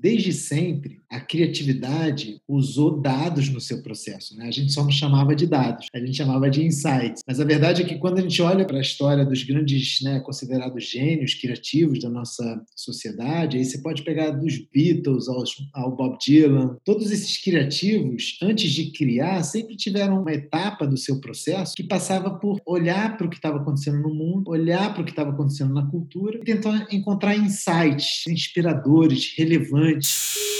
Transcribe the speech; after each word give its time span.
Desde 0.00 0.32
sempre, 0.32 0.99
a 1.10 1.18
criatividade 1.18 2.40
usou 2.48 3.00
dados 3.00 3.48
no 3.48 3.60
seu 3.60 3.82
processo. 3.82 4.36
Né? 4.36 4.46
A 4.46 4.50
gente 4.50 4.72
só 4.72 4.82
não 4.82 4.90
chamava 4.90 5.34
de 5.34 5.46
dados, 5.46 5.88
a 5.92 5.98
gente 5.98 6.16
chamava 6.16 6.48
de 6.48 6.64
insights. 6.64 7.22
Mas 7.26 7.40
a 7.40 7.44
verdade 7.44 7.82
é 7.82 7.84
que 7.84 7.98
quando 7.98 8.18
a 8.18 8.20
gente 8.20 8.40
olha 8.40 8.64
para 8.64 8.78
a 8.78 8.82
história 8.82 9.24
dos 9.24 9.42
grandes, 9.42 10.00
né, 10.02 10.20
considerados 10.20 10.84
gênios 10.84 11.34
criativos 11.34 12.00
da 12.00 12.08
nossa 12.08 12.62
sociedade, 12.76 13.56
aí 13.56 13.64
você 13.64 13.78
pode 13.78 14.02
pegar 14.02 14.30
dos 14.30 14.58
Beatles 14.72 15.28
ao, 15.28 15.42
ao 15.74 15.96
Bob 15.96 16.16
Dylan, 16.18 16.76
todos 16.84 17.10
esses 17.10 17.36
criativos, 17.42 18.38
antes 18.42 18.70
de 18.70 18.92
criar, 18.92 19.42
sempre 19.42 19.76
tiveram 19.76 20.20
uma 20.20 20.32
etapa 20.32 20.86
do 20.86 20.96
seu 20.96 21.20
processo 21.20 21.74
que 21.74 21.82
passava 21.82 22.30
por 22.30 22.60
olhar 22.64 23.16
para 23.16 23.26
o 23.26 23.30
que 23.30 23.36
estava 23.36 23.58
acontecendo 23.58 24.00
no 24.00 24.14
mundo, 24.14 24.50
olhar 24.50 24.92
para 24.92 25.02
o 25.02 25.04
que 25.04 25.10
estava 25.10 25.30
acontecendo 25.30 25.74
na 25.74 25.86
cultura 25.86 26.38
e 26.38 26.44
tentar 26.44 26.86
encontrar 26.92 27.36
insights 27.36 28.24
inspiradores, 28.28 29.34
relevantes. 29.36 30.59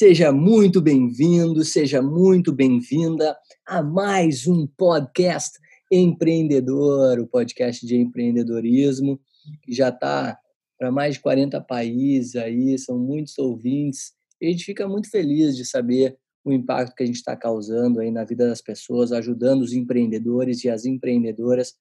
Seja 0.00 0.32
muito 0.32 0.80
bem-vindo, 0.80 1.62
seja 1.62 2.00
muito 2.00 2.54
bem-vinda 2.54 3.36
a 3.66 3.82
mais 3.82 4.46
um 4.46 4.66
podcast 4.66 5.58
empreendedor, 5.92 7.20
o 7.20 7.26
podcast 7.26 7.86
de 7.86 7.96
empreendedorismo, 7.96 9.20
que 9.62 9.74
já 9.74 9.90
está 9.90 10.38
para 10.78 10.90
mais 10.90 11.16
de 11.16 11.20
40 11.20 11.60
países 11.60 12.34
aí, 12.34 12.78
são 12.78 12.98
muitos 12.98 13.38
ouvintes. 13.38 14.14
E 14.40 14.46
a 14.46 14.50
gente 14.50 14.64
fica 14.64 14.88
muito 14.88 15.10
feliz 15.10 15.54
de 15.54 15.66
saber 15.66 16.16
o 16.42 16.50
impacto 16.50 16.94
que 16.94 17.02
a 17.02 17.06
gente 17.06 17.16
está 17.16 17.36
causando 17.36 18.00
aí 18.00 18.10
na 18.10 18.24
vida 18.24 18.48
das 18.48 18.62
pessoas, 18.62 19.12
ajudando 19.12 19.60
os 19.60 19.74
empreendedores 19.74 20.64
e 20.64 20.70
as 20.70 20.86
empreendedoras 20.86 21.74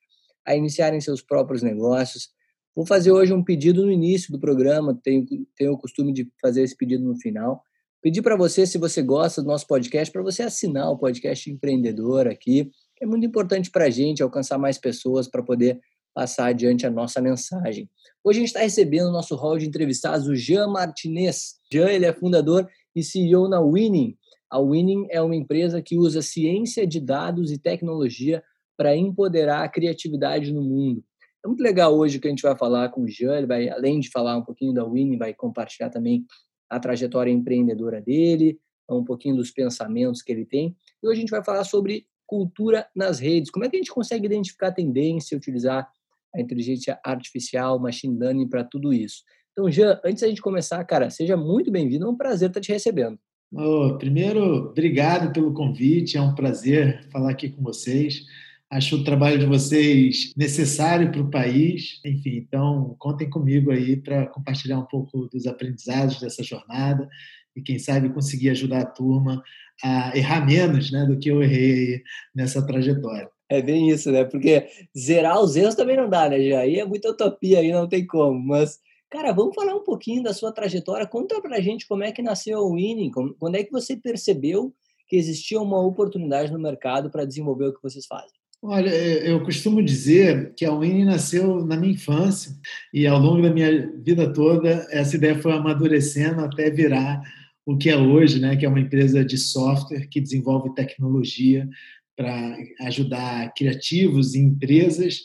a 0.46 0.54
iniciarem 0.54 1.00
seus 1.00 1.22
próprios 1.22 1.64
negócios. 1.64 2.28
Vou 2.76 2.86
fazer 2.86 3.14
hoje 3.14 3.32
um 3.32 3.42
pedido 3.42 3.86
no 3.86 3.92
início 3.94 4.30
do 4.30 4.42
programa, 4.42 5.00
tenho, 5.02 5.26
tenho 5.56 5.72
o 5.72 5.78
costume 5.78 6.12
de 6.12 6.30
fazer 6.42 6.64
esse 6.64 6.76
pedido 6.76 7.06
no 7.06 7.18
final 7.18 7.64
Pedir 8.02 8.22
para 8.22 8.38
você, 8.38 8.66
se 8.66 8.78
você 8.78 9.02
gosta 9.02 9.42
do 9.42 9.48
nosso 9.48 9.68
podcast, 9.68 10.10
para 10.10 10.22
você 10.22 10.42
assinar 10.42 10.90
o 10.90 10.98
podcast 10.98 11.52
Empreendedor 11.52 12.28
aqui. 12.28 12.72
É 13.02 13.06
muito 13.06 13.26
importante 13.26 13.70
para 13.70 13.86
a 13.86 13.90
gente 13.90 14.24
alcançar 14.24 14.58
mais 14.58 14.78
pessoas 14.78 15.28
para 15.28 15.44
poder 15.44 15.82
passar 16.14 16.48
adiante 16.48 16.88
a 16.88 16.90
nossa 16.90 17.22
mensagem. 17.22 17.90
Hoje 18.24 18.40
a 18.40 18.42
gente 18.42 18.48
está 18.48 18.62
recebendo 18.62 19.10
o 19.10 19.12
nosso 19.12 19.36
hall 19.36 19.58
de 19.58 19.68
entrevistados, 19.68 20.28
o 20.28 20.36
Jean 20.36 20.68
Martinez. 20.68 21.56
Jean 21.72 21.90
ele 21.90 22.06
é 22.06 22.14
fundador 22.14 22.70
e 22.96 23.04
CEO 23.04 23.50
na 23.50 23.60
Winning. 23.60 24.16
A 24.50 24.62
Winning 24.62 25.08
é 25.10 25.22
uma 25.22 25.36
empresa 25.36 25.82
que 25.82 25.98
usa 25.98 26.22
ciência 26.22 26.88
de 26.88 27.02
dados 27.02 27.52
e 27.52 27.58
tecnologia 27.58 28.42
para 28.78 28.96
empoderar 28.96 29.66
a 29.66 29.70
criatividade 29.70 30.54
no 30.54 30.62
mundo. 30.62 31.04
É 31.44 31.48
muito 31.50 31.62
legal 31.62 31.94
hoje 31.94 32.18
que 32.18 32.28
a 32.28 32.30
gente 32.30 32.44
vai 32.44 32.58
falar 32.58 32.90
com 32.90 33.02
o 33.02 33.08
Jean, 33.10 33.38
ele 33.38 33.48
vai, 33.48 33.70
além 33.70 34.00
de 34.00 34.10
falar 34.10 34.38
um 34.38 34.44
pouquinho 34.44 34.74
da 34.74 34.86
Winning, 34.86 35.18
vai 35.18 35.34
compartilhar 35.34 35.90
também 35.90 36.26
a 36.70 36.80
trajetória 36.80 37.32
empreendedora 37.32 38.02
dele, 38.02 38.60
um 38.90 39.04
pouquinho 39.04 39.36
dos 39.36 39.52
pensamentos 39.52 40.22
que 40.22 40.32
ele 40.32 40.46
tem. 40.46 40.76
E 41.02 41.08
hoje 41.08 41.18
a 41.18 41.22
gente 41.22 41.32
vai 41.32 41.44
falar 41.44 41.64
sobre 41.64 42.06
cultura 42.26 42.88
nas 42.96 43.20
redes. 43.20 43.50
Como 43.50 43.66
é 43.66 43.70
que 43.70 43.76
a 43.76 43.80
gente 43.80 43.92
consegue 43.92 44.26
identificar 44.26 44.72
tendência, 44.72 45.36
utilizar 45.36 45.90
a 46.34 46.40
inteligência 46.40 47.00
artificial, 47.04 47.80
machine 47.80 48.18
learning 48.18 48.48
para 48.48 48.64
tudo 48.64 48.94
isso? 48.94 49.24
Então, 49.52 49.70
Jean, 49.70 50.00
antes 50.06 50.22
da 50.22 50.28
gente 50.28 50.42
começar, 50.42 50.84
cara, 50.86 51.10
seja 51.10 51.36
muito 51.36 51.72
bem-vindo, 51.72 52.06
é 52.06 52.10
um 52.10 52.16
prazer 52.16 52.50
estar 52.50 52.62
te 52.62 52.72
recebendo. 52.72 53.20
Oh, 53.52 53.98
primeiro, 53.98 54.70
obrigado 54.70 55.34
pelo 55.34 55.54
convite, 55.54 56.18
é 56.18 56.22
um 56.22 56.36
prazer 56.36 57.04
falar 57.12 57.32
aqui 57.32 57.50
com 57.50 57.64
vocês. 57.64 58.26
Acho 58.72 58.98
o 58.98 59.04
trabalho 59.04 59.40
de 59.40 59.48
vocês 59.48 60.32
necessário 60.38 61.12
para 61.12 61.22
o 61.22 61.32
país. 61.32 62.00
Enfim, 62.06 62.38
então 62.38 62.96
contem 63.00 63.28
comigo 63.28 63.72
aí 63.72 63.98
para 63.98 64.28
compartilhar 64.28 64.78
um 64.78 64.86
pouco 64.86 65.28
dos 65.28 65.48
aprendizados 65.48 66.20
dessa 66.20 66.44
jornada 66.44 67.10
e 67.56 67.62
quem 67.62 67.80
sabe 67.80 68.14
conseguir 68.14 68.52
ajudar 68.52 68.82
a 68.82 68.86
turma 68.86 69.44
a 69.84 70.16
errar 70.16 70.46
menos, 70.46 70.92
né, 70.92 71.06
do 71.06 71.18
que 71.18 71.30
eu 71.30 71.42
errei 71.42 72.04
nessa 72.36 72.66
trajetória. 72.66 73.30
É 73.50 73.62
bem 73.62 73.90
isso, 73.90 74.12
né? 74.12 74.24
Porque 74.24 74.68
zerar 74.96 75.42
os 75.42 75.56
erros 75.56 75.74
também 75.74 75.98
não 75.98 76.08
dá, 76.08 76.30
né? 76.30 76.36
Aí 76.36 76.80
é 76.80 76.86
muita 76.86 77.10
utopia, 77.10 77.60
aí 77.60 77.72
não 77.72 77.90
tem 77.90 78.06
como. 78.06 78.40
Mas, 78.40 78.78
cara, 79.10 79.32
vamos 79.32 79.56
falar 79.56 79.74
um 79.74 79.84
pouquinho 79.84 80.22
da 80.22 80.34
sua 80.34 80.52
trajetória. 80.52 81.08
Conta 81.08 81.42
pra 81.42 81.60
gente 81.60 81.88
como 81.88 82.04
é 82.04 82.12
que 82.12 82.22
nasceu 82.22 82.60
a 82.60 82.72
Winning, 82.72 83.10
quando 83.40 83.56
é 83.56 83.64
que 83.64 83.72
você 83.72 83.98
percebeu 83.98 84.72
que 85.08 85.16
existia 85.16 85.60
uma 85.60 85.82
oportunidade 85.82 86.52
no 86.52 86.60
mercado 86.60 87.10
para 87.10 87.26
desenvolver 87.26 87.66
o 87.66 87.74
que 87.74 87.82
vocês 87.82 88.06
fazem. 88.06 88.39
Olha, 88.62 88.90
eu 88.90 89.42
costumo 89.42 89.82
dizer 89.82 90.54
que 90.54 90.66
a 90.66 90.74
Winnie 90.74 91.06
nasceu 91.06 91.66
na 91.66 91.78
minha 91.78 91.94
infância 91.94 92.52
e 92.94 93.08
ao 93.08 93.18
longo 93.18 93.42
da 93.42 93.54
minha 93.54 93.90
vida 94.02 94.34
toda 94.34 94.86
essa 94.92 95.16
ideia 95.16 95.40
foi 95.42 95.54
amadurecendo 95.54 96.42
até 96.42 96.70
virar 96.70 97.22
o 97.66 97.78
que 97.78 97.90
é 97.90 97.96
hoje, 97.96 98.40
né, 98.40 98.58
que 98.58 98.66
é 98.66 98.70
uma 98.70 98.80
empresa 98.80 99.24
de 99.24 99.38
software 99.38 100.08
que 100.08 100.20
desenvolve 100.20 100.74
tecnologia 100.74 101.70
para 102.18 102.58
ajudar 102.82 103.54
criativos 103.54 104.36
e 104.36 104.40
empresas 104.40 105.20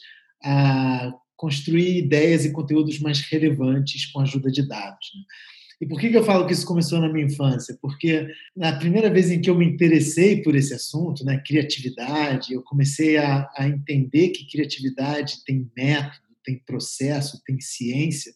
a 0.44 1.12
construir 1.36 1.98
ideias 1.98 2.44
e 2.44 2.52
conteúdos 2.52 3.00
mais 3.00 3.20
relevantes 3.20 4.06
com 4.12 4.20
a 4.20 4.22
ajuda 4.22 4.48
de 4.48 4.66
dados. 4.68 5.10
Né? 5.12 5.22
E 5.80 5.86
por 5.86 6.00
que, 6.00 6.08
que 6.08 6.16
eu 6.16 6.24
falo 6.24 6.46
que 6.46 6.52
isso 6.52 6.66
começou 6.66 7.00
na 7.00 7.12
minha 7.12 7.26
infância? 7.26 7.76
Porque 7.80 8.28
na 8.56 8.72
primeira 8.78 9.10
vez 9.10 9.30
em 9.30 9.40
que 9.40 9.50
eu 9.50 9.56
me 9.56 9.66
interessei 9.66 10.42
por 10.42 10.54
esse 10.54 10.72
assunto, 10.72 11.24
né, 11.24 11.42
criatividade, 11.44 12.52
eu 12.52 12.62
comecei 12.62 13.16
a, 13.16 13.48
a 13.56 13.68
entender 13.68 14.28
que 14.28 14.46
criatividade 14.46 15.44
tem 15.44 15.70
método, 15.76 16.24
tem 16.44 16.62
processo, 16.64 17.42
tem 17.44 17.60
ciência, 17.60 18.32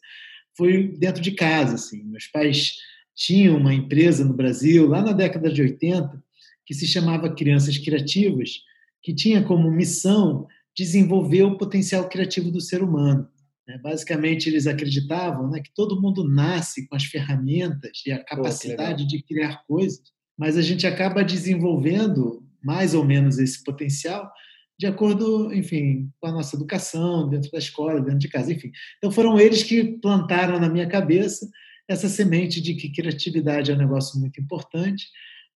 foi 0.57 0.89
dentro 0.99 1.23
de 1.23 1.33
casa. 1.33 1.75
Assim. 1.75 2.03
Meus 2.05 2.27
pais 2.27 2.75
tinham 3.15 3.57
uma 3.57 3.75
empresa 3.75 4.25
no 4.25 4.35
Brasil, 4.35 4.87
lá 4.87 5.03
na 5.03 5.13
década 5.13 5.51
de 5.51 5.63
80, 5.63 6.23
que 6.65 6.75
se 6.75 6.87
chamava 6.87 7.35
Crianças 7.35 7.79
Criativas, 7.79 8.61
que 9.03 9.15
tinha 9.15 9.43
como 9.43 9.71
missão 9.71 10.47
desenvolver 10.77 11.43
o 11.43 11.57
potencial 11.57 12.09
criativo 12.09 12.51
do 12.51 12.61
ser 12.61 12.83
humano. 12.83 13.29
Né? 13.69 13.79
Basicamente, 13.79 14.49
eles 14.49 14.67
acreditavam 14.67 15.51
né, 15.51 15.61
que 15.61 15.71
todo 15.75 16.01
mundo 16.01 16.27
nasce 16.27 16.89
com 16.89 16.97
as 16.97 17.05
ferramentas 17.05 18.03
e 18.07 18.11
a 18.11 18.25
capacidade 18.25 19.07
de 19.07 19.23
criar 19.23 19.63
coisas, 19.69 20.01
mas 20.37 20.57
a 20.57 20.63
gente 20.63 20.87
acaba 20.87 21.23
desenvolvendo 21.23 22.43
mais 22.65 22.95
ou 22.95 23.05
menos 23.05 23.39
esse 23.39 23.63
potencial 23.63 24.33
de 24.81 24.87
acordo, 24.87 25.53
enfim, 25.53 26.09
com 26.21 26.29
a 26.29 26.33
nossa 26.33 26.55
educação, 26.55 27.29
dentro 27.29 27.51
da 27.51 27.59
escola, 27.59 28.01
dentro 28.01 28.21
de 28.21 28.29
casa, 28.29 28.53
enfim. 28.53 28.71
Então, 28.97 29.11
foram 29.11 29.39
eles 29.39 29.65
que 29.65 29.99
plantaram 30.01 30.61
na 30.61 30.69
minha 30.69 30.87
cabeça 30.87 31.49
essa 31.89 32.09
semente 32.09 32.61
de 32.61 32.75
que 32.75 32.93
criatividade 32.93 33.73
é 33.73 33.75
um 33.75 33.79
negócio 33.79 34.21
muito 34.21 34.41
importante 34.41 35.07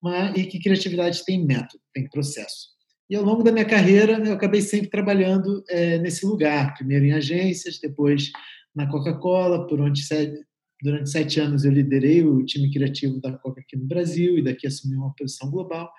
mas, 0.03 0.37
e 0.37 0.44
que 0.47 0.59
criatividade 0.59 1.25
tem 1.25 1.44
método, 1.44 1.81
tem 1.94 2.09
processo. 2.09 2.70
E 3.10 3.16
ao 3.16 3.25
longo 3.25 3.43
da 3.43 3.52
minha 3.52 3.64
carreira, 3.64 4.19
eu 4.25 4.32
acabei 4.32 4.60
sempre 4.60 4.88
trabalhando 4.88 5.62
é, 5.69 5.99
nesse 5.99 6.25
lugar. 6.25 6.75
Primeiro 6.75 7.04
em 7.04 7.12
agências, 7.12 7.78
depois 7.78 8.31
na 8.75 8.87
Coca-Cola. 8.87 9.66
Por 9.66 9.81
onde 9.81 10.02
durante 10.82 11.10
sete 11.10 11.38
anos 11.40 11.64
eu 11.64 11.72
liderei 11.72 12.25
o 12.25 12.44
time 12.44 12.70
criativo 12.70 13.20
da 13.20 13.32
Coca 13.32 13.60
aqui 13.60 13.76
no 13.76 13.84
Brasil 13.84 14.38
e 14.38 14.43
daqui 14.43 14.66
assumi 14.66 14.96
uma 14.96 15.14
posição 15.14 15.50
global. 15.50 15.93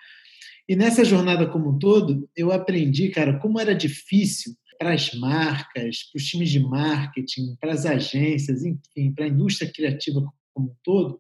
E 0.68 0.76
nessa 0.76 1.04
jornada 1.04 1.46
como 1.48 1.72
um 1.72 1.80
todo, 1.80 2.30
eu 2.36 2.52
aprendi, 2.52 3.10
cara, 3.10 3.38
como 3.40 3.60
era 3.60 3.76
difícil 3.76 4.54
para 4.80 4.94
as 4.94 5.14
marcas, 5.14 6.04
para 6.04 6.18
os 6.18 6.26
times 6.26 6.50
de 6.50 6.60
marketing, 6.60 7.56
para 7.60 7.74
as 7.74 7.86
agências, 7.86 8.64
enfim, 8.64 9.14
para 9.14 9.26
a 9.26 9.28
indústria 9.28 9.72
criativa 9.72 10.22
como 10.54 10.70
um 10.70 10.76
todo, 10.84 11.20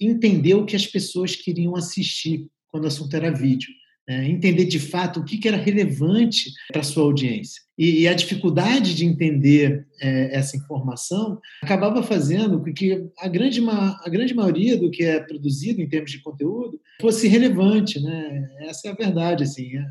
entender 0.00 0.54
o 0.54 0.64
que 0.64 0.76
as 0.76 0.86
pessoas 0.86 1.36
queriam 1.36 1.76
assistir 1.76 2.48
quando 2.68 2.84
o 2.84 2.86
assunto 2.86 3.14
era 3.14 3.30
vídeo 3.30 3.68
é, 4.08 4.26
entender 4.26 4.64
de 4.64 4.78
fato 4.78 5.20
o 5.20 5.24
que, 5.24 5.36
que 5.36 5.46
era 5.46 5.58
relevante 5.58 6.50
para 6.72 6.82
sua 6.82 7.02
audiência. 7.02 7.60
E, 7.76 8.00
e, 8.00 8.08
a 8.08 8.14
dificuldade 8.14 8.94
de 8.94 9.04
entender 9.04 9.86
é, 10.00 10.34
essa 10.34 10.56
informação 10.56 11.38
acabava 11.62 12.02
fazendo 12.02 12.58
com 12.58 12.72
que 12.72 13.06
a 13.18 13.28
grande, 13.28 13.60
a 13.68 14.08
grande 14.08 14.34
maioria 14.34 14.78
do 14.78 14.90
que 14.90 15.04
é 15.04 15.20
produzido 15.20 15.82
em 15.82 15.88
termos 15.88 16.10
de 16.10 16.22
conteúdo 16.22 16.80
fosse 17.00 17.28
relevante. 17.28 18.00
Né? 18.00 18.48
Essa 18.62 18.88
é 18.88 18.90
a 18.90 18.94
verdade. 18.94 19.44
Assim. 19.44 19.76
É, 19.76 19.84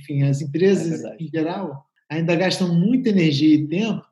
enfim, 0.00 0.22
as 0.22 0.42
empresas, 0.42 1.02
é 1.02 1.16
em 1.18 1.28
geral, 1.28 1.86
ainda 2.10 2.36
gastam 2.36 2.72
muita 2.74 3.08
energia 3.08 3.54
e 3.54 3.66
tempo 3.66 4.04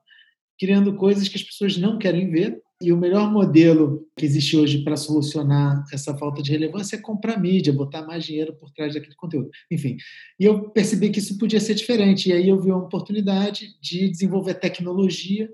criando 0.59 0.95
coisas 0.97 1.29
que 1.29 1.37
as 1.37 1.43
pessoas 1.43 1.77
não 1.77 1.99
querem 1.99 2.31
ver 2.31 2.61
e 2.81 2.93
o 2.93 2.97
melhor 2.97 3.31
modelo 3.31 4.09
que 4.17 4.25
existe 4.25 4.57
hoje 4.57 4.83
para 4.83 4.97
solucionar 4.97 5.85
essa 5.93 6.17
falta 6.17 6.43
de 6.43 6.51
relevância 6.51 6.97
é 6.97 7.01
comprar 7.01 7.39
mídia, 7.39 7.73
botar 7.73 8.07
mais 8.07 8.25
dinheiro 8.25 8.55
por 8.55 8.71
trás 8.71 8.95
daquele 8.95 9.15
conteúdo. 9.15 9.51
Enfim, 9.71 9.99
e 10.39 10.47
eu 10.47 10.71
percebi 10.71 11.11
que 11.11 11.19
isso 11.19 11.37
podia 11.37 11.61
ser 11.61 11.75
diferente. 11.75 12.31
E 12.31 12.33
aí 12.33 12.49
eu 12.49 12.59
vi 12.59 12.71
uma 12.71 12.85
oportunidade 12.85 13.79
de 13.83 14.09
desenvolver 14.09 14.55
tecnologia 14.55 15.51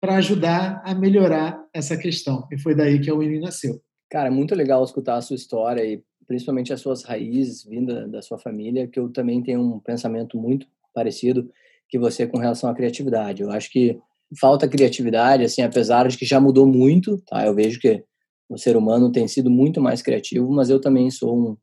para 0.00 0.16
ajudar 0.16 0.80
a 0.84 0.94
melhorar 0.94 1.60
essa 1.74 1.96
questão. 1.96 2.46
E 2.52 2.58
foi 2.58 2.76
daí 2.76 3.00
que 3.00 3.10
a 3.10 3.14
Winnie 3.14 3.40
nasceu. 3.40 3.82
Cara, 4.08 4.30
muito 4.30 4.54
legal 4.54 4.84
escutar 4.84 5.16
a 5.16 5.20
sua 5.20 5.34
história 5.36 5.84
e 5.84 6.00
principalmente 6.28 6.72
as 6.72 6.80
suas 6.80 7.02
raízes 7.02 7.64
vinda 7.64 8.06
da 8.06 8.22
sua 8.22 8.38
família, 8.38 8.86
que 8.86 9.00
eu 9.00 9.08
também 9.08 9.42
tenho 9.42 9.60
um 9.60 9.80
pensamento 9.80 10.38
muito 10.38 10.66
parecido 10.94 11.50
que 11.88 11.98
você 11.98 12.26
com 12.26 12.38
relação 12.38 12.70
à 12.70 12.74
criatividade. 12.74 13.42
Eu 13.42 13.50
acho 13.50 13.70
que 13.72 13.98
falta 14.38 14.68
criatividade, 14.68 15.44
assim, 15.44 15.62
apesar 15.62 16.08
de 16.08 16.16
que 16.16 16.26
já 16.26 16.40
mudou 16.40 16.66
muito, 16.66 17.18
tá? 17.26 17.46
Eu 17.46 17.54
vejo 17.54 17.80
que 17.80 18.02
o 18.48 18.58
ser 18.58 18.76
humano 18.76 19.12
tem 19.12 19.28
sido 19.28 19.50
muito 19.50 19.80
mais 19.80 20.02
criativo, 20.02 20.50
mas 20.50 20.70
eu 20.70 20.80
também 20.80 21.10
sou 21.10 21.36
um, 21.36 21.56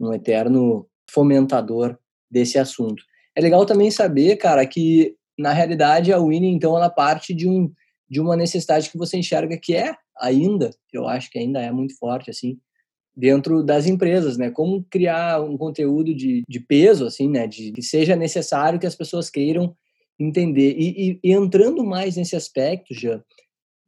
um 0.00 0.12
eterno 0.12 0.86
fomentador 1.10 1.98
desse 2.30 2.58
assunto. 2.58 3.02
É 3.34 3.40
legal 3.40 3.64
também 3.66 3.90
saber, 3.90 4.36
cara, 4.36 4.64
que 4.66 5.14
na 5.38 5.52
realidade 5.52 6.12
a 6.12 6.18
Winnie, 6.18 6.52
então, 6.52 6.76
ela 6.76 6.90
parte 6.90 7.34
de, 7.34 7.48
um, 7.48 7.72
de 8.08 8.20
uma 8.20 8.36
necessidade 8.36 8.90
que 8.90 8.98
você 8.98 9.16
enxerga 9.16 9.58
que 9.58 9.74
é 9.74 9.94
ainda, 10.20 10.70
eu 10.92 11.08
acho 11.08 11.30
que 11.30 11.38
ainda 11.38 11.60
é 11.60 11.70
muito 11.72 11.96
forte, 11.96 12.30
assim, 12.30 12.58
dentro 13.16 13.62
das 13.62 13.86
empresas, 13.86 14.36
né? 14.36 14.50
Como 14.50 14.84
criar 14.90 15.42
um 15.42 15.56
conteúdo 15.56 16.14
de, 16.14 16.42
de 16.48 16.60
peso, 16.60 17.06
assim, 17.06 17.28
né? 17.28 17.46
De 17.46 17.72
que 17.72 17.82
seja 17.82 18.14
necessário 18.14 18.78
que 18.78 18.86
as 18.86 18.94
pessoas 18.94 19.30
queiram 19.30 19.74
entender. 20.20 20.76
E, 20.78 21.10
e, 21.12 21.20
e, 21.24 21.32
entrando 21.32 21.84
mais 21.84 22.16
nesse 22.16 22.36
aspecto, 22.36 22.94
já 22.94 23.22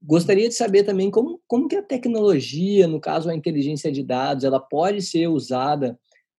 gostaria 0.03 0.49
de 0.49 0.55
saber 0.55 0.83
também 0.83 1.11
como, 1.11 1.41
como 1.47 1.69
que 1.69 1.77
a 1.77 1.83
tecnologia, 1.83 2.89
no 2.89 3.01
caso 3.01 3.31
a 3.31 3.35
inteligência 3.35 3.93
de 3.93 4.03
dados, 4.03 4.45
ela 4.45 4.59
pode 4.59 5.01
ser 5.03 5.29
usada 5.29 5.99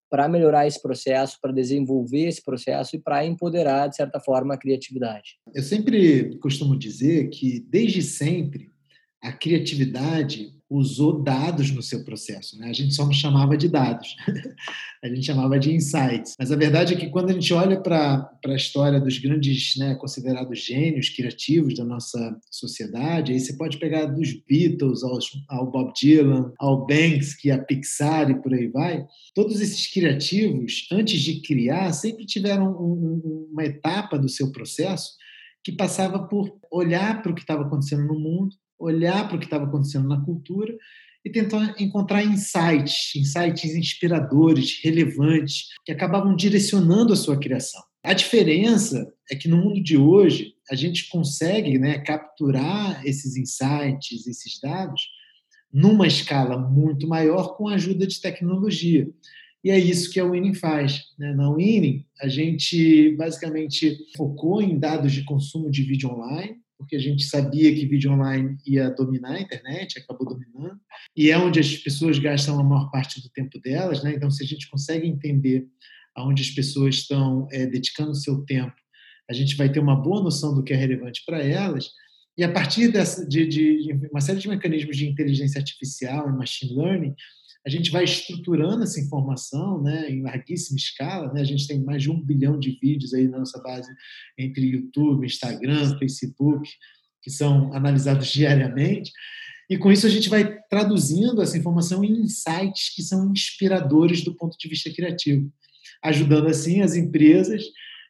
para 0.10 0.28
melhorar 0.28 0.68
esse 0.68 0.80
processo, 0.80 1.40
para 1.42 1.52
desenvolver 1.52 2.28
esse 2.28 2.44
processo 2.44 2.96
e 2.96 3.00
para 3.00 3.26
empoderar, 3.26 3.88
de 3.88 3.96
certa 3.96 4.20
forma, 4.20 4.54
a 4.54 4.58
criatividade. 4.58 5.38
Eu 5.56 5.64
sempre 5.64 6.38
costumo 6.38 6.78
dizer 6.78 7.30
que, 7.30 7.66
desde 7.68 8.04
sempre, 8.04 8.70
a 9.22 9.32
criatividade 9.32 10.54
usou 10.78 11.22
dados 11.22 11.72
no 11.72 11.82
seu 11.82 12.04
processo. 12.04 12.58
Né? 12.58 12.70
A 12.70 12.74
gente 12.74 12.94
só 12.94 13.06
não 13.06 13.14
chamava 13.14 13.56
de 13.56 13.70
dados, 13.70 14.16
a 15.04 15.08
gente 15.08 15.26
chamava 15.26 15.60
de 15.60 15.72
insights. 15.72 16.34
Mas 16.40 16.52
a 16.52 16.56
verdade 16.56 16.94
é 16.94 16.98
que 16.98 17.10
quando 17.10 17.30
a 17.30 17.34
gente 17.34 17.54
olha 17.54 17.80
para 17.80 18.30
a 18.46 18.56
história 18.56 19.00
dos 19.00 19.18
grandes, 19.20 19.76
né, 19.78 19.96
considerados 19.96 20.66
gênios 20.66 21.10
criativos 21.10 21.76
da 21.76 21.86
nossa 21.86 22.38
sociedade, 22.50 23.32
aí 23.32 23.40
você 23.40 23.56
pode 23.56 23.78
pegar 23.78 24.06
dos 24.06 24.34
Beatles 24.48 25.04
ao, 25.04 25.20
ao 25.50 25.70
Bob 25.70 25.94
Dylan, 25.94 26.52
ao 26.60 26.86
Banks, 26.86 27.36
que 27.36 27.52
é 27.52 27.54
a 27.54 27.64
Pixar 27.64 28.32
e 28.32 28.42
por 28.42 28.54
aí 28.54 28.68
vai. 28.68 29.06
Todos 29.36 29.62
esses 29.62 29.92
criativos, 29.92 30.88
antes 30.92 31.22
de 31.22 31.42
criar, 31.42 31.94
sempre 31.94 32.26
tiveram 32.26 32.72
um, 32.72 33.48
uma 33.52 33.64
etapa 33.64 34.18
do 34.18 34.28
seu 34.28 34.52
processo 34.52 35.12
que 35.64 35.72
passava 35.72 36.28
por 36.28 36.52
olhar 36.70 37.22
para 37.22 37.32
o 37.32 37.36
que 37.36 37.42
estava 37.42 37.64
acontecendo 37.64 38.06
no 38.06 38.20
mundo 38.20 38.56
olhar 38.84 39.28
para 39.28 39.38
o 39.38 39.40
que 39.40 39.46
estava 39.46 39.66
acontecendo 39.66 40.08
na 40.08 40.22
cultura 40.22 40.76
e 41.26 41.30
tentar 41.30 41.76
encontrar 41.80 42.24
insights, 42.24 43.16
insights 43.16 43.76
inspiradores, 43.76 44.80
relevantes, 44.84 45.70
que 45.86 45.92
acabavam 45.92 46.36
direcionando 46.36 47.14
a 47.14 47.16
sua 47.16 47.38
criação. 47.38 47.82
A 48.04 48.14
diferença 48.14 49.14
é 49.32 49.36
que 49.36 49.48
no 49.48 49.58
mundo 49.58 49.82
de 49.82 49.96
hoje 49.96 50.54
a 50.70 50.76
gente 50.76 51.08
consegue 51.10 51.80
né, 51.80 52.00
capturar 52.00 53.06
esses 53.06 53.38
insights, 53.38 54.28
esses 54.28 54.60
dados, 54.62 55.02
numa 55.72 56.06
escala 56.06 56.58
muito 56.58 57.08
maior 57.08 57.56
com 57.56 57.70
a 57.70 57.76
ajuda 57.76 58.06
de 58.06 58.20
tecnologia. 58.20 59.10
E 59.64 59.72
é 59.72 59.80
isso 59.80 60.12
que 60.12 60.20
a 60.20 60.26
Winning 60.26 60.56
faz. 60.56 61.06
Né? 61.18 61.34
Na 61.34 61.50
Winning, 61.50 62.06
a 62.22 62.28
gente 62.28 63.16
basicamente 63.16 63.98
focou 64.18 64.62
em 64.62 64.78
dados 64.78 65.14
de 65.14 65.24
consumo 65.24 65.72
de 65.72 65.84
vídeo 65.84 66.10
online, 66.10 66.58
porque 66.84 66.96
a 66.96 67.00
gente 67.00 67.24
sabia 67.24 67.74
que 67.74 67.86
vídeo 67.86 68.12
online 68.12 68.58
ia 68.68 68.90
dominar 68.90 69.32
a 69.32 69.42
internet, 69.42 69.98
acabou 70.00 70.28
dominando, 70.28 70.80
e 71.16 71.32
é 71.32 71.38
onde 71.38 71.60
as 71.60 71.76
pessoas 71.78 72.20
gastam 72.20 72.60
a 72.60 72.64
maior 72.64 72.92
parte 72.92 73.22
do 73.22 73.30
tempo 73.30 73.60
delas, 73.60 74.04
né? 74.04 74.14
Então, 74.14 74.30
se 74.30 74.44
a 74.44 74.48
gente 74.48 74.70
consegue 74.70 75.08
entender 75.08 75.66
aonde 76.16 76.44
as 76.44 76.50
pessoas 76.50 76.96
estão 76.96 77.48
é, 77.52 77.66
dedicando 77.66 78.14
seu 78.14 78.46
tempo, 78.46 78.76
a 79.30 79.34
gente 79.34 79.56
vai 79.56 79.72
ter 79.72 79.80
uma 79.80 79.96
boa 79.96 80.22
noção 80.22 80.54
do 80.54 80.64
que 80.64 80.74
é 80.74 80.76
relevante 80.76 81.24
para 81.26 81.42
elas, 81.42 81.90
e 82.38 82.44
a 82.44 82.52
partir 82.52 82.90
dessa, 82.90 83.28
de, 83.28 83.48
de, 83.48 83.78
de 83.84 84.08
uma 84.12 84.22
série 84.22 84.40
de 84.40 84.48
mecanismos 84.48 84.98
de 84.98 85.08
inteligência 85.08 85.60
artificial 85.60 86.28
e 86.30 86.34
machine 86.34 86.76
learning, 86.76 87.16
a 87.66 87.70
gente 87.70 87.92
vai 87.92 88.04
estruturando 88.04 88.84
essa 88.84 89.00
informação 89.00 89.82
né, 89.82 90.10
em 90.10 90.22
larguíssima 90.22 90.78
escala. 90.78 91.32
Né? 91.32 91.42
A 91.42 91.46
gente 91.46 91.68
tem 91.68 91.82
mais 91.82 92.04
de 92.04 92.12
um 92.12 92.22
bilhão 92.22 92.60
de 92.60 92.78
vídeos 92.82 93.14
aí 93.14 93.28
na 93.28 93.40
nossa 93.40 93.62
base 93.62 93.90
entre 94.38 94.66
YouTube, 94.66 95.26
Instagram, 95.26 95.98
Facebook, 95.98 96.70
que 97.22 97.30
são 97.30 97.74
analisados 97.74 98.28
diariamente. 98.32 99.12
E 99.70 99.78
com 99.78 99.92
isso 99.92 100.06
a 100.06 100.10
gente 100.10 100.30
vai 100.30 100.60
traduzindo 100.70 101.42
essa 101.42 101.58
informação 101.58 102.04
em 102.04 102.12
insights 102.20 102.94
que 102.94 103.02
são 103.02 103.32
inspiradores 103.32 104.24
do 104.24 104.36
ponto 104.36 104.58
de 104.58 104.68
vista 104.68 104.94
criativo, 104.94 105.50
ajudando 106.04 106.48
assim 106.48 106.82
as 106.82 106.96
empresas 106.96 107.64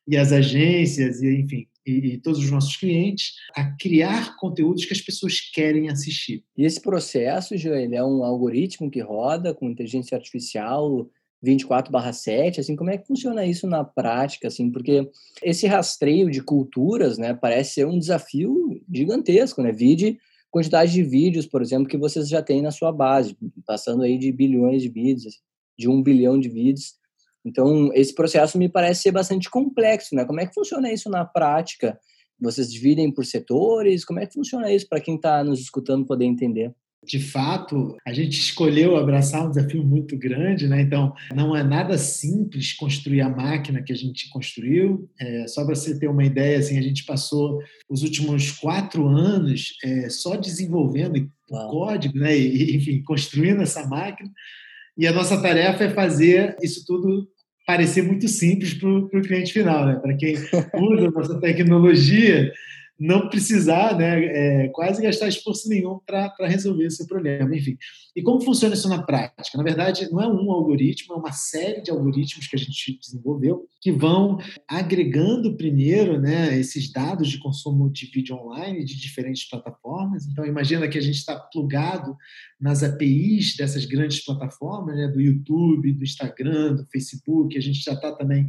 e 0.08 0.18
as 0.18 0.32
agências 0.32 1.22
e 1.22 1.42
enfim 1.42 1.68
e, 1.86 2.18
todos 2.18 2.40
os 2.40 2.50
nossos 2.50 2.76
clientes 2.78 3.34
a 3.56 3.76
criar 3.78 4.36
conteúdos 4.38 4.86
que 4.86 4.94
as 4.94 5.02
pessoas 5.02 5.40
querem 5.40 5.90
assistir. 5.90 6.44
E 6.58 6.66
esse 6.66 6.82
processo, 6.82 7.58
Joel, 7.58 7.94
é 7.94 8.04
um 8.04 8.24
algoritmo 8.24 8.90
que 8.90 9.02
roda 9.02 9.54
com 9.54 9.70
inteligência 9.70 10.18
artificial 10.18 11.10
24/7, 11.44 12.62
assim, 12.62 12.76
como 12.76 12.90
é 12.90 12.98
que 12.98 13.06
funciona 13.06 13.46
isso 13.46 13.68
na 13.68 13.84
prática, 13.84 14.48
assim, 14.48 14.72
porque 14.72 15.10
esse 15.42 15.68
rastreio 15.68 16.32
de 16.32 16.42
culturas, 16.42 17.18
né, 17.18 17.34
parece 17.34 17.74
ser 17.74 17.88
um 17.88 18.00
desafio 18.00 18.82
gigantesco, 18.92 19.62
né? 19.62 19.72
Vide 19.72 20.18
quantidade 20.50 20.94
de 20.94 21.04
vídeos, 21.04 21.48
por 21.48 21.62
exemplo, 21.62 21.88
que 21.88 21.98
vocês 21.98 22.30
já 22.30 22.42
têm 22.42 22.62
na 22.62 22.72
sua 22.72 22.92
base, 22.92 23.36
passando 23.66 24.04
aí 24.04 24.18
de 24.18 24.32
bilhões 24.32 24.84
de 24.84 24.90
vídeos, 24.90 25.42
de 25.78 25.90
um 25.90 26.02
bilhão 26.02 26.40
de 26.40 26.48
vídeos. 26.48 26.94
Então, 27.46 27.92
esse 27.94 28.14
processo 28.14 28.58
me 28.58 28.70
parece 28.70 29.04
ser 29.04 29.12
bastante 29.12 29.50
complexo, 29.50 30.16
né? 30.16 30.26
Como 30.26 30.40
é 30.40 30.46
que 30.46 30.54
funciona 30.54 30.92
isso 30.92 31.10
na 31.10 31.26
prática? 31.26 32.00
Vocês 32.40 32.72
dividem 32.72 33.12
por 33.12 33.26
setores? 33.26 34.06
Como 34.06 34.20
é 34.20 34.26
que 34.26 34.34
funciona 34.34 34.72
isso 34.72 34.88
para 34.88 35.02
quem 35.02 35.16
está 35.16 35.44
nos 35.44 35.60
escutando 35.60 36.06
poder 36.06 36.26
entender? 36.26 36.74
De 37.06 37.20
fato, 37.20 37.98
a 38.08 38.14
gente 38.14 38.40
escolheu 38.40 38.96
abraçar 38.96 39.46
um 39.46 39.50
desafio 39.50 39.84
muito 39.84 40.18
grande, 40.18 40.68
né? 40.68 40.82
Então, 40.82 41.14
não 41.36 41.56
é 41.56 41.62
nada 41.62 41.98
simples 41.98 42.72
construir 42.74 43.20
a 43.22 43.30
máquina 43.30 43.84
que 43.84 43.92
a 43.92 43.96
gente 43.96 44.30
construiu. 44.30 45.10
É, 45.20 45.46
só 45.48 45.66
para 45.66 45.76
você 45.76 46.00
ter 46.00 46.08
uma 46.08 46.24
ideia, 46.24 46.60
assim, 46.60 46.78
a 46.78 46.82
gente 46.82 47.04
passou 47.06 47.60
os 47.90 48.04
últimos 48.04 48.52
quatro 48.52 49.08
anos 49.08 49.74
é, 49.84 50.10
só 50.10 50.38
desenvolvendo 50.38 51.30
o 51.50 51.68
código, 51.68 52.18
né? 52.18 52.38
E, 52.38 52.78
enfim, 52.78 53.04
construindo 53.04 53.62
essa 53.62 53.86
máquina. 53.86 54.32
E 54.98 55.06
a 55.06 55.12
nossa 55.12 55.42
tarefa 55.42 55.84
é 55.84 55.90
fazer 55.90 56.56
isso 56.62 56.86
tudo 56.86 57.28
parecer 57.66 58.04
muito 58.04 58.28
simples 58.28 58.74
para 58.74 58.90
o 58.90 59.22
cliente 59.22 59.54
final, 59.54 59.86
né? 59.86 59.96
Para 59.96 60.16
quem 60.16 60.36
usa 60.36 61.12
nossa 61.12 61.40
tecnologia, 61.40 62.52
não 63.00 63.30
precisar 63.30 63.98
né, 63.98 64.24
é, 64.26 64.68
quase 64.70 65.02
gastar 65.02 65.28
esforço 65.28 65.68
nenhum 65.68 66.00
para 66.06 66.34
resolver 66.42 66.86
esse 66.86 67.08
problema. 67.08 67.56
Enfim, 67.56 67.78
e 68.16 68.22
como 68.22 68.42
funciona 68.42 68.76
isso 68.76 68.88
na 68.88 69.02
prática? 69.02 69.58
Na 69.58 69.64
verdade, 69.64 70.10
não 70.12 70.22
é 70.22 70.28
um 70.28 70.52
algoritmo, 70.52 71.16
é 71.16 71.18
uma 71.18 71.32
série 71.32 71.82
de 71.82 71.92
algoritmos 71.92 72.48
que 72.48 72.56
a 72.56 72.60
gente 72.60 73.00
desenvolveu 73.00 73.68
que 73.82 73.92
vão 73.92 74.38
agregando 74.66 75.58
primeiro 75.58 76.18
né, 76.18 76.58
esses 76.58 76.90
dados 76.90 77.30
de 77.30 77.38
consumo 77.40 77.92
de 77.92 78.06
vídeo 78.06 78.36
online 78.38 78.86
de 78.86 78.98
diferentes 78.98 79.50
plataformas. 79.50 80.26
Então, 80.26 80.46
imagina 80.46 80.88
que 80.88 80.98
a 80.98 81.02
gente 81.02 81.18
está 81.18 81.38
plugado 81.38 82.16
nas 82.62 82.82
APIs 82.82 83.58
dessas 83.58 83.84
grandes 83.86 84.24
plataformas, 84.24 84.96
né, 84.96 85.10
do 85.10 85.20
YouTube, 85.20 85.92
do 85.92 86.04
Instagram, 86.04 86.76
do 86.76 86.86
Facebook. 86.86 87.58
A 87.58 87.62
gente 87.62 87.84
já 87.84 87.92
está 87.92 88.14
também 88.14 88.46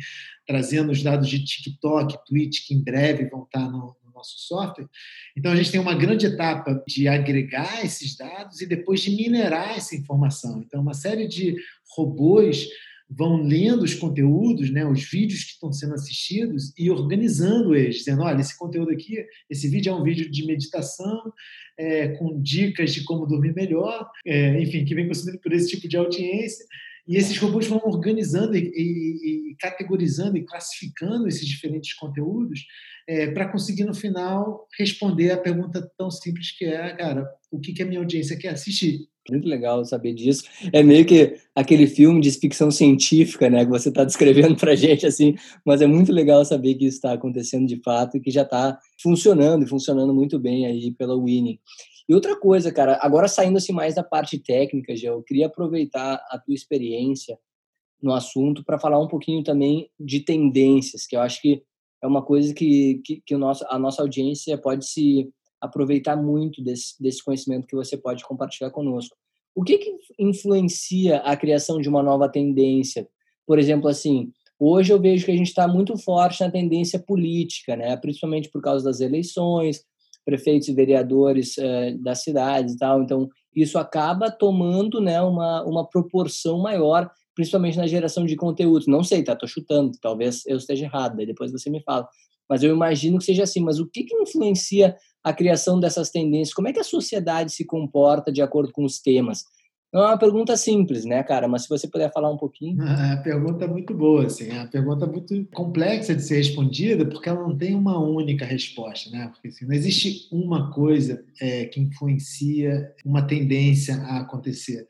trazendo 0.47 0.93
os 0.93 1.03
dados 1.03 1.29
de 1.29 1.45
TikTok, 1.45 2.17
Twitch, 2.29 2.69
que 2.69 2.75
em 2.75 2.85
breve 2.85 3.29
vão 3.29 3.43
estar 3.43 3.67
tá 3.67 3.69
no, 3.69 3.97
nosso 4.15 4.39
software. 4.39 4.89
Então, 5.37 5.53
a 5.53 5.57
gente 5.57 5.71
tem 5.71 5.81
uma 5.81 5.95
grande 5.95 6.27
etapa 6.27 6.83
de 6.87 7.09
agregar 7.09 7.85
esses 7.85 8.17
dados 8.17 8.61
e 8.61 8.67
depois 8.67 9.01
de 9.01 9.11
minerar 9.11 9.77
essa 9.77 9.97
informação. 9.97 10.63
Então, 10.65 10.81
uma 10.81 10.95
série 10.95 11.27
de 11.27 11.57
robôs 11.97 12.69
vão 13.09 13.43
lendo 13.43 13.83
os 13.83 13.95
conteúdos, 13.95 14.71
né, 14.71 14.85
os 14.85 15.03
vídeos 15.05 15.45
que 15.45 15.53
estão 15.53 15.73
sendo 15.73 15.95
assistidos 15.95 16.73
e 16.77 16.91
organizando 16.91 17.75
eles, 17.75 17.97
dizendo, 17.97 18.23
olha, 18.23 18.41
esse 18.41 18.57
conteúdo 18.57 18.91
aqui, 18.91 19.25
esse 19.49 19.69
vídeo 19.69 19.93
é 19.93 19.95
um 19.95 20.03
vídeo 20.03 20.31
de 20.31 20.47
meditação, 20.47 21.33
é, 21.79 22.09
com 22.09 22.41
dicas 22.41 22.93
de 22.93 23.05
como 23.05 23.27
dormir 23.27 23.55
melhor, 23.55 24.09
é, 24.27 24.61
enfim, 24.61 24.85
que 24.85 24.95
vem 24.95 25.07
consumido 25.07 25.39
por 25.41 25.53
esse 25.53 25.69
tipo 25.69 25.87
de 25.89 25.97
audiência. 25.97 26.65
E 27.07 27.17
esses 27.17 27.37
robôs 27.39 27.67
vão 27.67 27.81
organizando 27.85 28.57
e, 28.57 28.73
e, 28.75 29.51
e 29.51 29.57
categorizando 29.57 30.39
e 30.39 30.45
classificando 30.45 31.29
esses 31.29 31.47
diferentes 31.47 31.93
conteúdos 31.95 32.65
é, 33.07 33.31
para 33.31 33.49
conseguir, 33.49 33.85
no 33.85 33.95
final, 33.95 34.67
responder 34.79 35.31
a 35.31 35.37
pergunta 35.37 35.91
tão 35.99 36.11
simples 36.11 36.51
que 36.57 36.65
é, 36.65 36.97
cara, 36.97 37.29
o 37.51 37.61
que, 37.61 37.73
que 37.73 37.83
a 37.83 37.87
minha 37.87 38.01
audiência 38.01 38.39
quer 38.39 38.49
assistir? 38.49 39.07
Muito 39.31 39.49
legal 39.49 39.85
saber 39.85 40.13
disso. 40.13 40.45
É 40.73 40.83
meio 40.83 41.05
que 41.05 41.37
aquele 41.55 41.87
filme 41.87 42.21
de 42.21 42.31
ficção 42.31 42.71
científica, 42.71 43.49
né, 43.49 43.65
que 43.65 43.71
você 43.71 43.89
está 43.89 44.05
descrevendo 44.05 44.57
para 44.57 44.75
gente 44.75 45.07
assim, 45.07 45.35
mas 45.65 45.81
é 45.81 45.87
muito 45.87 46.13
legal 46.13 46.45
saber 46.45 46.75
que 46.75 46.87
isso 46.87 46.97
está 46.97 47.13
acontecendo 47.13 47.67
de 47.67 47.81
fato 47.83 48.17
e 48.17 48.21
que 48.21 48.31
já 48.31 48.43
está 48.43 48.79
funcionando 49.03 49.65
e 49.65 49.69
funcionando 49.69 50.15
muito 50.15 50.39
bem 50.39 50.67
aí 50.67 50.91
pela 50.91 51.19
Winnie. 51.19 51.61
E 52.09 52.15
outra 52.15 52.39
coisa, 52.39 52.73
cara, 52.73 52.99
agora 53.01 53.29
saindo 53.29 53.57
assim 53.57 53.73
mais 53.73 53.95
da 53.95 54.03
parte 54.03 54.39
técnica, 54.39 54.95
já 54.95 55.09
eu 55.09 55.23
queria 55.23 55.47
aproveitar 55.47 56.15
a 56.29 56.39
tua 56.39 56.55
experiência 56.55 57.39
no 58.03 58.13
assunto 58.13 58.63
para 58.63 58.79
falar 58.79 58.99
um 58.99 59.09
pouquinho 59.09 59.43
também 59.43 59.91
de 59.99 60.21
tendências, 60.21 61.07
que 61.07 61.17
eu 61.17 61.21
acho 61.21 61.41
que 61.41 61.63
é 62.03 62.07
uma 62.07 62.23
coisa 62.23 62.53
que, 62.53 63.01
que, 63.05 63.23
que 63.25 63.35
o 63.35 63.39
nosso, 63.39 63.65
a 63.69 63.79
nossa 63.79 64.03
audiência 64.03 64.59
pode 64.59 64.87
se 64.87 65.33
aproveitar 65.59 66.15
muito 66.15 66.63
desse, 66.63 67.03
desse 67.03 67.25
conhecimento 67.25 67.67
que 67.67 67.75
você 67.75 67.97
pode 67.97 68.23
compartilhar 68.23 68.71
conosco. 68.71 69.17
O 69.55 69.65
que, 69.65 69.79
que 69.79 69.97
influencia 70.19 71.19
a 71.19 71.35
criação 71.35 71.81
de 71.81 71.89
uma 71.89 72.03
nova 72.03 72.29
tendência? 72.29 73.09
Por 73.47 73.59
exemplo, 73.59 73.89
assim, 73.89 74.31
hoje 74.59 74.93
eu 74.93 75.01
vejo 75.01 75.25
que 75.25 75.31
a 75.31 75.37
gente 75.37 75.47
está 75.47 75.67
muito 75.67 75.97
forte 75.97 76.43
na 76.43 76.51
tendência 76.51 76.99
política, 76.99 77.75
né? 77.75 77.97
principalmente 77.97 78.51
por 78.51 78.61
causa 78.61 78.85
das 78.85 79.01
eleições, 79.01 79.83
prefeitos 80.25 80.69
e 80.69 80.75
vereadores 80.75 81.59
eh, 81.59 81.97
das 82.01 82.23
cidades 82.23 82.75
e 82.75 82.79
tal. 82.79 83.03
Então, 83.03 83.29
isso 83.55 83.79
acaba 83.79 84.31
tomando 84.31 85.01
né, 85.01 85.21
uma, 85.21 85.63
uma 85.65 85.89
proporção 85.89 86.59
maior, 86.59 87.11
principalmente 87.35 87.79
na 87.79 87.87
geração 87.87 88.25
de 88.25 88.37
conteúdo. 88.37 88.87
Não 88.89 89.05
sei, 89.05 89.23
tá? 89.23 89.37
Tô 89.37 89.47
chutando, 89.47 89.93
talvez 90.01 90.45
eu 90.47 90.57
esteja 90.57 90.87
errado, 90.87 91.19
aí 91.19 91.27
depois 91.27 91.53
você 91.53 91.71
me 91.71 91.83
fala. 91.83 92.09
Mas 92.49 92.63
eu 92.63 92.75
imagino 92.75 93.19
que 93.19 93.25
seja 93.25 93.45
assim. 93.45 93.61
Mas 93.61 93.79
o 93.79 93.87
que, 93.87 94.05
que 94.05 94.15
influencia 94.17 94.97
a 95.23 95.33
criação 95.33 95.81
dessas 95.81 96.11
tendências? 96.11 96.55
Como 96.55 96.69
é 96.69 96.73
que 96.73 96.81
a 96.81 96.85
sociedade 96.85 97.53
se 97.53 97.65
comporta 97.65 98.33
de 98.33 98.43
acordo 98.43 98.73
com 98.73 98.85
os 98.85 99.01
temas? 99.01 99.45
É 99.95 99.99
uma 99.99 100.19
pergunta 100.19 100.57
simples, 100.57 101.05
né, 101.05 101.23
cara? 101.23 101.47
Mas 101.47 101.63
se 101.63 101.69
você 101.69 101.87
puder 101.87 102.13
falar 102.13 102.29
um 102.29 102.37
pouquinho. 102.37 102.83
É 102.83 103.13
a 103.13 103.17
pergunta 103.19 103.65
é 103.65 103.69
muito 103.69 103.95
boa, 103.95 104.27
assim. 104.27 104.51
É 104.51 104.55
uma 104.55 104.67
pergunta 104.67 105.07
muito 105.07 105.47
complexa 105.55 106.17
de 106.17 106.23
ser 106.23 106.39
respondida, 106.39 107.07
porque 107.07 107.29
ela 107.29 107.41
não 107.41 107.57
tem 107.57 107.77
uma 107.77 107.97
única 107.97 108.45
resposta, 108.45 109.09
né? 109.11 109.31
Porque 109.33 109.49
assim, 109.49 109.65
não 109.65 109.73
existe 109.73 110.29
uma 110.33 110.73
coisa 110.73 111.25
é, 111.41 111.67
que 111.67 111.81
influencia 111.81 112.93
uma 113.05 113.23
tendência 113.23 113.95
a 113.95 114.23
acontecer. 114.23 114.85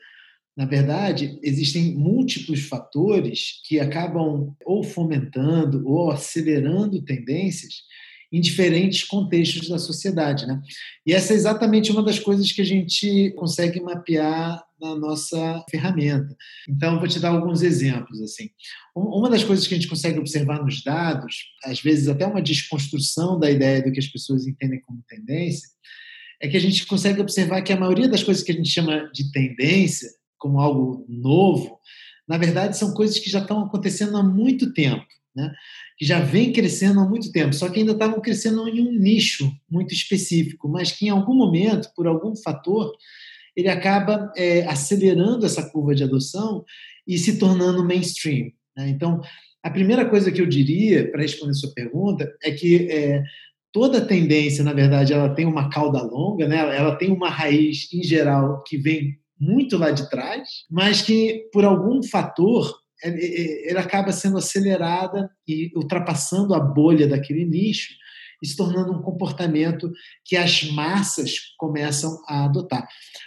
Na 0.56 0.64
verdade, 0.64 1.38
existem 1.42 1.94
múltiplos 1.94 2.62
fatores 2.62 3.60
que 3.66 3.78
acabam 3.78 4.56
ou 4.64 4.82
fomentando 4.82 5.86
ou 5.86 6.10
acelerando 6.10 7.02
tendências 7.02 7.82
em 8.32 8.40
diferentes 8.40 9.04
contextos 9.04 9.68
da 9.68 9.78
sociedade. 9.78 10.46
Né? 10.46 10.60
E 11.06 11.12
essa 11.12 11.32
é 11.32 11.36
exatamente 11.36 11.92
uma 11.92 12.02
das 12.02 12.18
coisas 12.18 12.50
que 12.50 12.62
a 12.62 12.64
gente 12.64 13.32
consegue 13.36 13.80
mapear 13.80 14.64
na 14.84 14.94
nossa 14.94 15.64
ferramenta. 15.70 16.36
Então, 16.68 16.98
vou 16.98 17.08
te 17.08 17.18
dar 17.18 17.30
alguns 17.30 17.62
exemplos. 17.62 18.20
assim. 18.20 18.50
Uma 18.94 19.30
das 19.30 19.42
coisas 19.42 19.66
que 19.66 19.74
a 19.74 19.76
gente 19.78 19.88
consegue 19.88 20.18
observar 20.18 20.62
nos 20.62 20.82
dados, 20.82 21.36
às 21.64 21.80
vezes 21.80 22.08
até 22.08 22.26
uma 22.26 22.42
desconstrução 22.42 23.38
da 23.38 23.50
ideia 23.50 23.82
do 23.82 23.90
que 23.90 23.98
as 23.98 24.06
pessoas 24.06 24.46
entendem 24.46 24.80
como 24.82 25.02
tendência, 25.08 25.68
é 26.40 26.48
que 26.48 26.56
a 26.56 26.60
gente 26.60 26.86
consegue 26.86 27.20
observar 27.20 27.62
que 27.62 27.72
a 27.72 27.80
maioria 27.80 28.08
das 28.08 28.22
coisas 28.22 28.42
que 28.42 28.52
a 28.52 28.54
gente 28.54 28.68
chama 28.68 29.10
de 29.12 29.30
tendência, 29.32 30.10
como 30.36 30.60
algo 30.60 31.06
novo, 31.08 31.78
na 32.28 32.36
verdade 32.36 32.76
são 32.76 32.92
coisas 32.92 33.18
que 33.18 33.30
já 33.30 33.38
estão 33.38 33.64
acontecendo 33.64 34.16
há 34.16 34.22
muito 34.22 34.72
tempo 34.72 35.06
né? 35.34 35.52
que 35.98 36.04
já 36.04 36.20
vem 36.20 36.52
crescendo 36.52 37.00
há 37.00 37.08
muito 37.08 37.30
tempo, 37.32 37.52
só 37.54 37.68
que 37.68 37.80
ainda 37.80 37.92
estavam 37.92 38.20
crescendo 38.20 38.68
em 38.68 38.80
um 38.80 38.92
nicho 38.92 39.50
muito 39.68 39.92
específico, 39.92 40.68
mas 40.68 40.92
que 40.92 41.06
em 41.06 41.10
algum 41.10 41.34
momento, 41.34 41.90
por 41.94 42.06
algum 42.06 42.34
fator, 42.36 42.92
ele 43.56 43.68
acaba 43.68 44.32
é, 44.36 44.66
acelerando 44.66 45.46
essa 45.46 45.68
curva 45.70 45.94
de 45.94 46.04
adoção 46.04 46.64
e 47.06 47.18
se 47.18 47.38
tornando 47.38 47.84
mainstream. 47.84 48.50
Né? 48.76 48.88
Então, 48.88 49.20
a 49.62 49.70
primeira 49.70 50.08
coisa 50.08 50.30
que 50.30 50.40
eu 50.40 50.46
diria 50.46 51.10
para 51.10 51.22
responder 51.22 51.54
sua 51.54 51.72
pergunta 51.72 52.30
é 52.42 52.50
que 52.50 52.90
é, 52.90 53.22
toda 53.72 54.06
tendência, 54.06 54.64
na 54.64 54.72
verdade, 54.72 55.12
ela 55.12 55.34
tem 55.34 55.46
uma 55.46 55.70
cauda 55.70 56.02
longa, 56.02 56.46
né? 56.46 56.56
ela 56.76 56.96
tem 56.96 57.10
uma 57.10 57.28
raiz, 57.28 57.92
em 57.92 58.02
geral, 58.02 58.62
que 58.64 58.76
vem 58.76 59.18
muito 59.38 59.76
lá 59.76 59.90
de 59.90 60.08
trás, 60.08 60.48
mas 60.70 61.02
que, 61.02 61.48
por 61.52 61.64
algum 61.64 62.02
fator, 62.02 62.72
é, 63.02 63.08
é, 63.08 63.12
é, 63.12 63.70
ela 63.70 63.80
acaba 63.80 64.12
sendo 64.12 64.38
acelerada 64.38 65.28
e 65.46 65.70
ultrapassando 65.76 66.54
a 66.54 66.60
bolha 66.60 67.06
daquele 67.06 67.44
nicho 67.44 67.92
e 68.42 68.46
se 68.46 68.56
tornando 68.56 68.92
um 68.92 69.02
comportamento 69.02 69.90
que 70.24 70.36
as 70.36 70.64
massas 70.70 71.54
começam 71.58 72.20
a 72.26 72.44
adotar. 72.44 72.86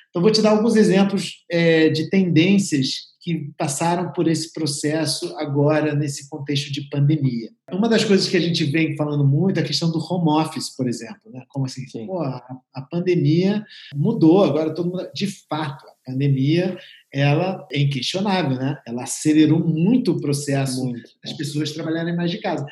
Então, 0.09 0.21
vou 0.21 0.31
te 0.31 0.41
dar 0.41 0.51
alguns 0.51 0.75
exemplos 0.75 1.45
é, 1.49 1.89
de 1.89 2.09
tendências 2.09 3.07
que 3.27 3.51
passaram 3.57 4.13
por 4.13 4.25
esse 4.25 4.53
processo 4.53 5.35
agora 5.37 5.93
nesse 5.93 6.29
contexto 6.29 6.71
de 6.71 6.87
pandemia. 6.89 7.49
Uma 7.73 7.89
das 7.89 8.05
coisas 8.05 8.29
que 8.29 8.37
a 8.37 8.39
gente 8.39 8.63
vem 8.63 8.95
falando 8.95 9.27
muito 9.27 9.59
é 9.59 9.63
a 9.63 9.65
questão 9.65 9.91
do 9.91 9.99
home 9.99 10.41
office, 10.41 10.73
por 10.73 10.87
exemplo. 10.87 11.29
Né? 11.31 11.43
Como 11.49 11.65
assim? 11.65 11.85
Pô, 12.05 12.21
a, 12.21 12.41
a 12.73 12.81
pandemia 12.83 13.65
mudou, 13.93 14.45
agora 14.45 14.73
todo 14.73 14.89
mundo. 14.89 15.09
De 15.13 15.27
fato, 15.27 15.85
a 15.85 16.11
pandemia 16.11 16.77
ela 17.13 17.67
é 17.69 17.79
inquestionável, 17.79 18.57
né? 18.57 18.79
Ela 18.87 19.03
acelerou 19.03 19.59
muito 19.59 20.13
o 20.13 20.21
processo 20.21 20.85
muito. 20.85 21.09
das 21.21 21.33
pessoas 21.33 21.73
trabalharem 21.73 22.15
mais 22.15 22.31
de 22.31 22.37
casa. 22.37 22.65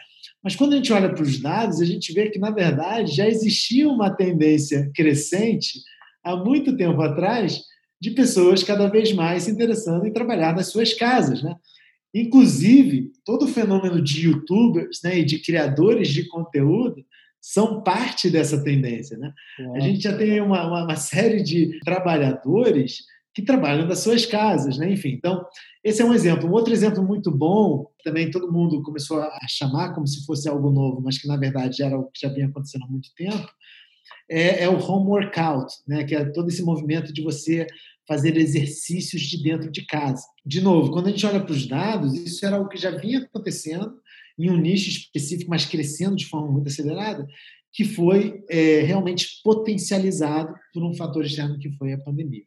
Mas 0.46 0.56
quando 0.56 0.74
a 0.74 0.75
gente 0.75 0.94
olha 0.94 1.12
para 1.12 1.24
os 1.24 1.40
dados, 1.40 1.82
a 1.82 1.86
gente 1.86 2.14
vê 2.14 2.30
que, 2.30 2.38
na 2.38 2.52
verdade, 2.52 3.16
já 3.16 3.28
existia 3.28 3.90
uma 3.90 4.12
tendência 4.12 4.92
crescente 4.94 5.82
há 6.24 6.36
muito 6.36 6.78
tempo 6.78 7.02
atrás 7.02 7.64
de 8.00 8.12
pessoas 8.12 8.62
cada 8.62 8.88
vez 8.88 9.12
mais 9.12 9.44
se 9.44 9.52
interessando 9.52 10.06
em 10.06 10.14
trabalhar 10.14 10.56
nas 10.56 10.68
suas 10.68 10.94
casas, 10.94 11.42
né? 11.42 11.56
Inclusive, 12.14 13.12
todo 13.25 13.46
o 13.46 13.48
fenômeno 13.48 14.00
de 14.00 14.28
youtubers 14.28 15.02
né, 15.04 15.18
e 15.18 15.25
de 15.25 15.40
criadores 15.40 16.10
de 16.10 16.28
conteúdo 16.28 17.04
são 17.42 17.82
parte 17.82 18.30
dessa 18.30 18.64
tendência. 18.64 19.18
Né? 19.18 19.34
A 19.75 19.80
gente 19.80 20.02
já 20.02 20.16
tem 20.16 20.40
uma, 20.42 20.66
uma, 20.66 20.84
uma 20.84 20.96
série 20.96 21.44
de 21.44 21.80
trabalhadores 21.84 23.00
que 23.36 23.42
trabalham 23.42 23.86
das 23.86 24.00
suas 24.00 24.25
casas, 24.25 24.77
né? 24.77 24.89
Enfim, 24.94 25.10
então 25.10 25.46
esse 25.84 26.01
é 26.01 26.06
um 26.06 26.13
exemplo. 26.13 26.50
Um 26.50 26.54
outro 26.54 26.74
exemplo 26.74 27.04
muito 27.04 27.30
bom, 27.30 27.86
também 28.01 28.32
todo 28.32 28.51
mundo 28.51 28.82
começou 28.82 29.22
a 29.22 29.48
chamar 29.50 29.94
como 29.94 30.08
se 30.08 30.25
fosse 30.25 30.48
algo 30.48 30.72
novo, 30.72 31.01
mas 31.01 31.18
que 31.18 31.27
na 31.27 31.36
verdade 31.36 31.84
era 31.84 32.00
o 32.00 32.10
que 32.10 32.22
já 32.22 32.34
vinha 32.34 32.48
acontecendo 32.48 32.86
há 32.86 32.88
muito 32.88 33.13
tempo, 33.13 33.48
é, 34.32 34.63
é 34.63 34.70
o 34.70 34.80
home 34.80 35.10
workout, 35.10 35.68
né? 35.86 36.06
Que 36.06 36.15
é 36.15 36.24
todo 36.24 36.48
esse 36.48 36.63
movimento 36.63 37.12
de 37.12 37.22
você 37.22 37.68
fazer 38.08 38.38
exercícios 38.38 39.24
de 39.24 39.44
dentro 39.44 39.70
de 39.70 39.86
casa. 39.86 40.24
De 40.46 40.62
novo, 40.62 40.92
quando 40.92 41.08
a 41.08 41.10
gente 41.10 41.25
olha 41.25 41.44
para 41.44 41.51
os 41.51 41.68
dados, 41.68 42.13
isso 42.13 42.46
era 42.46 42.58
o 42.58 42.70
que 42.70 42.77
já 42.77 42.92
vinha 42.92 43.20
acontecendo 43.20 44.00
em 44.39 44.50
um 44.50 44.58
nicho 44.58 44.89
específico, 44.89 45.50
mas 45.50 45.65
crescendo 45.65 46.15
de 46.15 46.27
forma 46.27 46.51
muito 46.51 46.68
acelerada, 46.68 47.27
que 47.74 47.84
foi 47.84 48.44
é, 48.50 48.82
realmente 48.82 49.42
potencializado 49.44 50.54
por 50.74 50.84
um 50.84 50.94
fator 50.94 51.25
externo 51.25 51.60
que 51.60 51.72
foi 51.74 51.92
a 51.92 51.98
pandemia. 51.98 52.44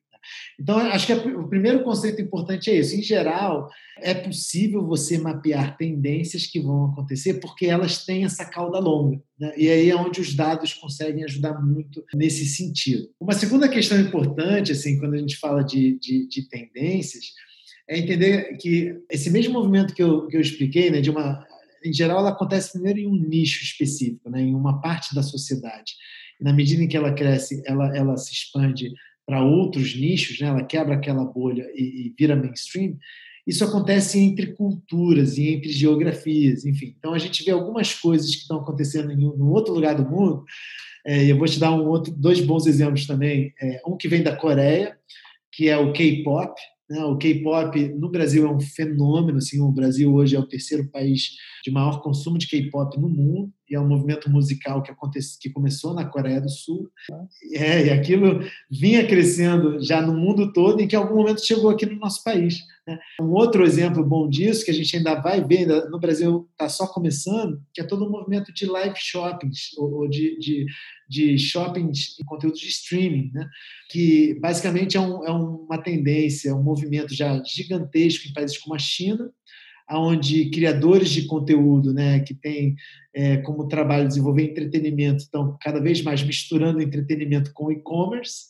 Então, 0.59 0.79
acho 0.79 1.07
que 1.07 1.13
o 1.13 1.49
primeiro 1.49 1.83
conceito 1.83 2.21
importante 2.21 2.71
é 2.71 2.77
isso. 2.77 2.97
Em 2.97 3.03
geral, 3.03 3.69
é 4.01 4.15
possível 4.15 4.85
você 4.87 5.19
mapear 5.19 5.77
tendências 5.77 6.47
que 6.47 6.61
vão 6.61 6.87
acontecer 6.87 7.35
porque 7.35 7.67
elas 7.67 8.05
têm 8.05 8.25
essa 8.25 8.45
cauda 8.45 8.79
longa. 8.79 9.21
Né? 9.39 9.53
E 9.57 9.69
aí 9.69 9.91
é 9.91 9.97
onde 9.97 10.21
os 10.21 10.35
dados 10.35 10.75
conseguem 10.75 11.25
ajudar 11.25 11.61
muito 11.61 12.05
nesse 12.15 12.47
sentido. 12.47 13.09
Uma 13.21 13.35
segunda 13.35 13.69
questão 13.69 13.99
importante, 14.01 14.73
assim, 14.73 14.99
quando 14.99 15.15
a 15.15 15.19
gente 15.19 15.37
fala 15.37 15.63
de, 15.63 15.99
de, 15.99 16.29
de 16.29 16.49
tendências, 16.49 17.25
é 17.89 17.99
entender 17.99 18.57
que 18.59 18.95
esse 19.11 19.31
mesmo 19.31 19.55
movimento 19.55 19.95
que 19.95 20.03
eu, 20.03 20.27
que 20.27 20.37
eu 20.37 20.41
expliquei, 20.41 20.91
né, 20.91 21.01
de 21.01 21.11
uma, 21.11 21.45
em 21.85 21.93
geral, 21.93 22.19
ela 22.19 22.31
acontece 22.31 22.73
primeiro 22.73 22.99
em 22.99 23.07
um 23.07 23.17
nicho 23.17 23.63
específico, 23.65 24.29
né, 24.29 24.43
em 24.43 24.55
uma 24.55 24.81
parte 24.81 25.15
da 25.15 25.23
sociedade. 25.23 25.95
E 26.41 26.45
na 26.45 26.53
medida 26.53 26.83
em 26.83 26.89
que 26.89 26.97
ela 26.97 27.13
cresce, 27.13 27.63
ela, 27.67 27.97
ela 27.97 28.17
se 28.17 28.33
expande 28.33 28.93
para 29.29 29.45
outros 29.45 29.95
nichos, 29.95 30.41
né, 30.41 30.49
ela 30.49 30.65
quebra 30.65 30.95
aquela 30.95 31.23
bolha 31.23 31.71
e, 31.75 32.07
e 32.07 32.15
vira 32.19 32.35
mainstream. 32.35 32.97
Isso 33.47 33.63
acontece 33.63 34.19
entre 34.19 34.55
culturas 34.55 35.37
e 35.37 35.51
entre 35.51 35.71
geografias, 35.71 36.65
enfim. 36.65 36.95
Então 36.99 37.13
a 37.13 37.19
gente 37.19 37.45
vê 37.45 37.51
algumas 37.51 37.93
coisas 37.93 38.35
que 38.35 38.41
estão 38.41 38.61
acontecendo 38.61 39.13
em 39.13 39.27
um 39.27 39.51
outro 39.51 39.75
lugar 39.75 39.95
do 39.95 40.11
mundo. 40.11 40.45
É, 41.07 41.31
eu 41.31 41.37
vou 41.37 41.47
te 41.47 41.61
dar 41.61 41.73
um 41.73 41.87
outro, 41.87 42.11
dois 42.11 42.41
bons 42.41 42.67
exemplos 42.67 43.07
também. 43.07 43.53
É, 43.61 43.83
um 43.87 43.99
que 43.99 44.09
vem 44.09 44.23
da 44.23 44.35
Coreia, 44.35 44.97
que 45.53 45.69
é 45.69 45.77
o 45.77 45.93
K-pop, 45.93 46.59
né? 46.89 47.05
O 47.05 47.19
K-pop 47.19 47.79
no 47.91 48.11
Brasil 48.11 48.47
é 48.47 48.51
um 48.51 48.61
fenômeno. 48.61 49.37
Assim, 49.37 49.61
o 49.61 49.71
Brasil 49.71 50.13
hoje 50.15 50.37
é 50.37 50.39
o 50.39 50.49
terceiro 50.49 50.89
país 50.89 51.33
de 51.63 51.71
maior 51.71 52.01
consumo 52.01 52.39
de 52.39 52.49
K-pop 52.49 52.99
no 52.99 53.11
mundo 53.11 53.53
e 53.71 53.75
é 53.75 53.81
um 53.81 53.87
movimento 53.87 54.31
musical 54.31 54.83
que, 54.83 54.91
acontece, 54.91 55.39
que 55.39 55.51
começou 55.51 55.95
na 55.95 56.05
Coreia 56.05 56.41
do 56.41 56.49
Sul. 56.49 56.91
É, 57.55 57.87
e 57.87 57.91
aquilo 57.91 58.41
vinha 58.71 59.07
crescendo 59.07 59.83
já 59.83 60.01
no 60.01 60.15
mundo 60.15 60.53
todo 60.53 60.81
e 60.81 60.87
que 60.87 60.97
em 60.97 60.99
algum 60.99 61.17
momento 61.17 61.45
chegou 61.45 61.71
aqui 61.71 61.85
no 61.85 61.99
nosso 61.99 62.23
país. 62.25 62.61
Né? 62.87 62.99
Um 63.21 63.33
outro 63.33 63.65
exemplo 63.65 64.03
bom 64.03 64.29
disso, 64.29 64.65
que 64.65 64.71
a 64.71 64.75
gente 64.75 64.97
ainda 64.97 65.15
vai 65.17 65.45
ver, 65.45 65.67
no 65.91 66.01
Brasil 66.01 66.49
está 66.53 66.69
só 66.69 66.87
começando, 66.87 67.61
que 67.75 67.81
é 67.81 67.85
todo 67.85 68.05
o 68.05 68.09
um 68.09 68.11
movimento 68.11 68.53
de 68.53 68.65
live 68.65 68.97
shoppings, 68.97 69.77
ou 69.77 70.09
de, 70.09 70.39
de, 70.39 70.67
de 71.09 71.39
shoppings 71.39 72.19
em 72.19 72.25
conteúdo 72.25 72.57
de 72.57 72.69
streaming, 72.69 73.31
né? 73.35 73.49
que 73.91 74.39
basicamente 74.41 74.97
é, 74.97 75.01
um, 75.01 75.25
é 75.27 75.31
uma 75.31 75.79
tendência, 75.79 76.55
um 76.55 76.63
movimento 76.63 77.15
já 77.15 77.43
gigantesco 77.45 78.27
em 78.27 78.33
países 78.33 78.57
como 78.57 78.75
a 78.75 78.79
China, 78.79 79.31
onde 79.91 80.51
criadores 80.51 81.11
de 81.11 81.27
conteúdo, 81.27 81.95
né, 81.95 82.21
que 82.21 82.35
têm 82.35 82.77
é, 83.15 83.39
como 83.39 83.69
trabalho 83.69 84.07
desenvolver 84.07 84.43
entretenimento, 84.43 85.23
estão 85.23 85.57
cada 85.61 85.81
vez 85.81 86.03
mais 86.03 86.23
misturando 86.23 86.83
entretenimento 86.83 87.53
com 87.53 87.73
e-commerce, 87.73 88.47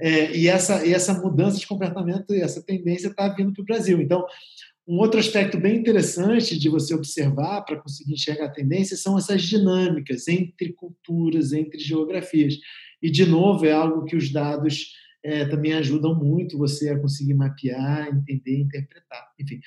é, 0.00 0.36
e, 0.36 0.48
essa, 0.48 0.84
e 0.86 0.92
essa 0.92 1.14
mudança 1.14 1.58
de 1.58 1.66
comportamento, 1.66 2.32
essa 2.32 2.62
tendência 2.62 3.08
está 3.08 3.28
vindo 3.28 3.52
para 3.52 3.62
o 3.62 3.66
Brasil. 3.66 4.00
Então, 4.00 4.24
um 4.86 4.96
outro 4.96 5.20
aspecto 5.20 5.58
bem 5.58 5.76
interessante 5.76 6.58
de 6.58 6.68
você 6.70 6.94
observar 6.94 7.60
para 7.62 7.76
conseguir 7.76 8.14
enxergar 8.14 8.46
a 8.46 8.50
tendência 8.50 8.96
são 8.96 9.18
essas 9.18 9.42
dinâmicas 9.42 10.26
entre 10.28 10.72
culturas, 10.72 11.52
entre 11.52 11.78
geografias. 11.78 12.54
E, 13.02 13.10
de 13.10 13.26
novo, 13.26 13.66
é 13.66 13.72
algo 13.72 14.06
que 14.06 14.16
os 14.16 14.32
dados 14.32 14.94
é, 15.24 15.44
também 15.46 15.72
ajudam 15.74 16.14
muito 16.14 16.58
você 16.58 16.90
a 16.90 16.98
conseguir 16.98 17.34
mapear, 17.34 18.08
entender, 18.08 18.60
interpretar. 18.60 19.28
Enfim, 19.38 19.60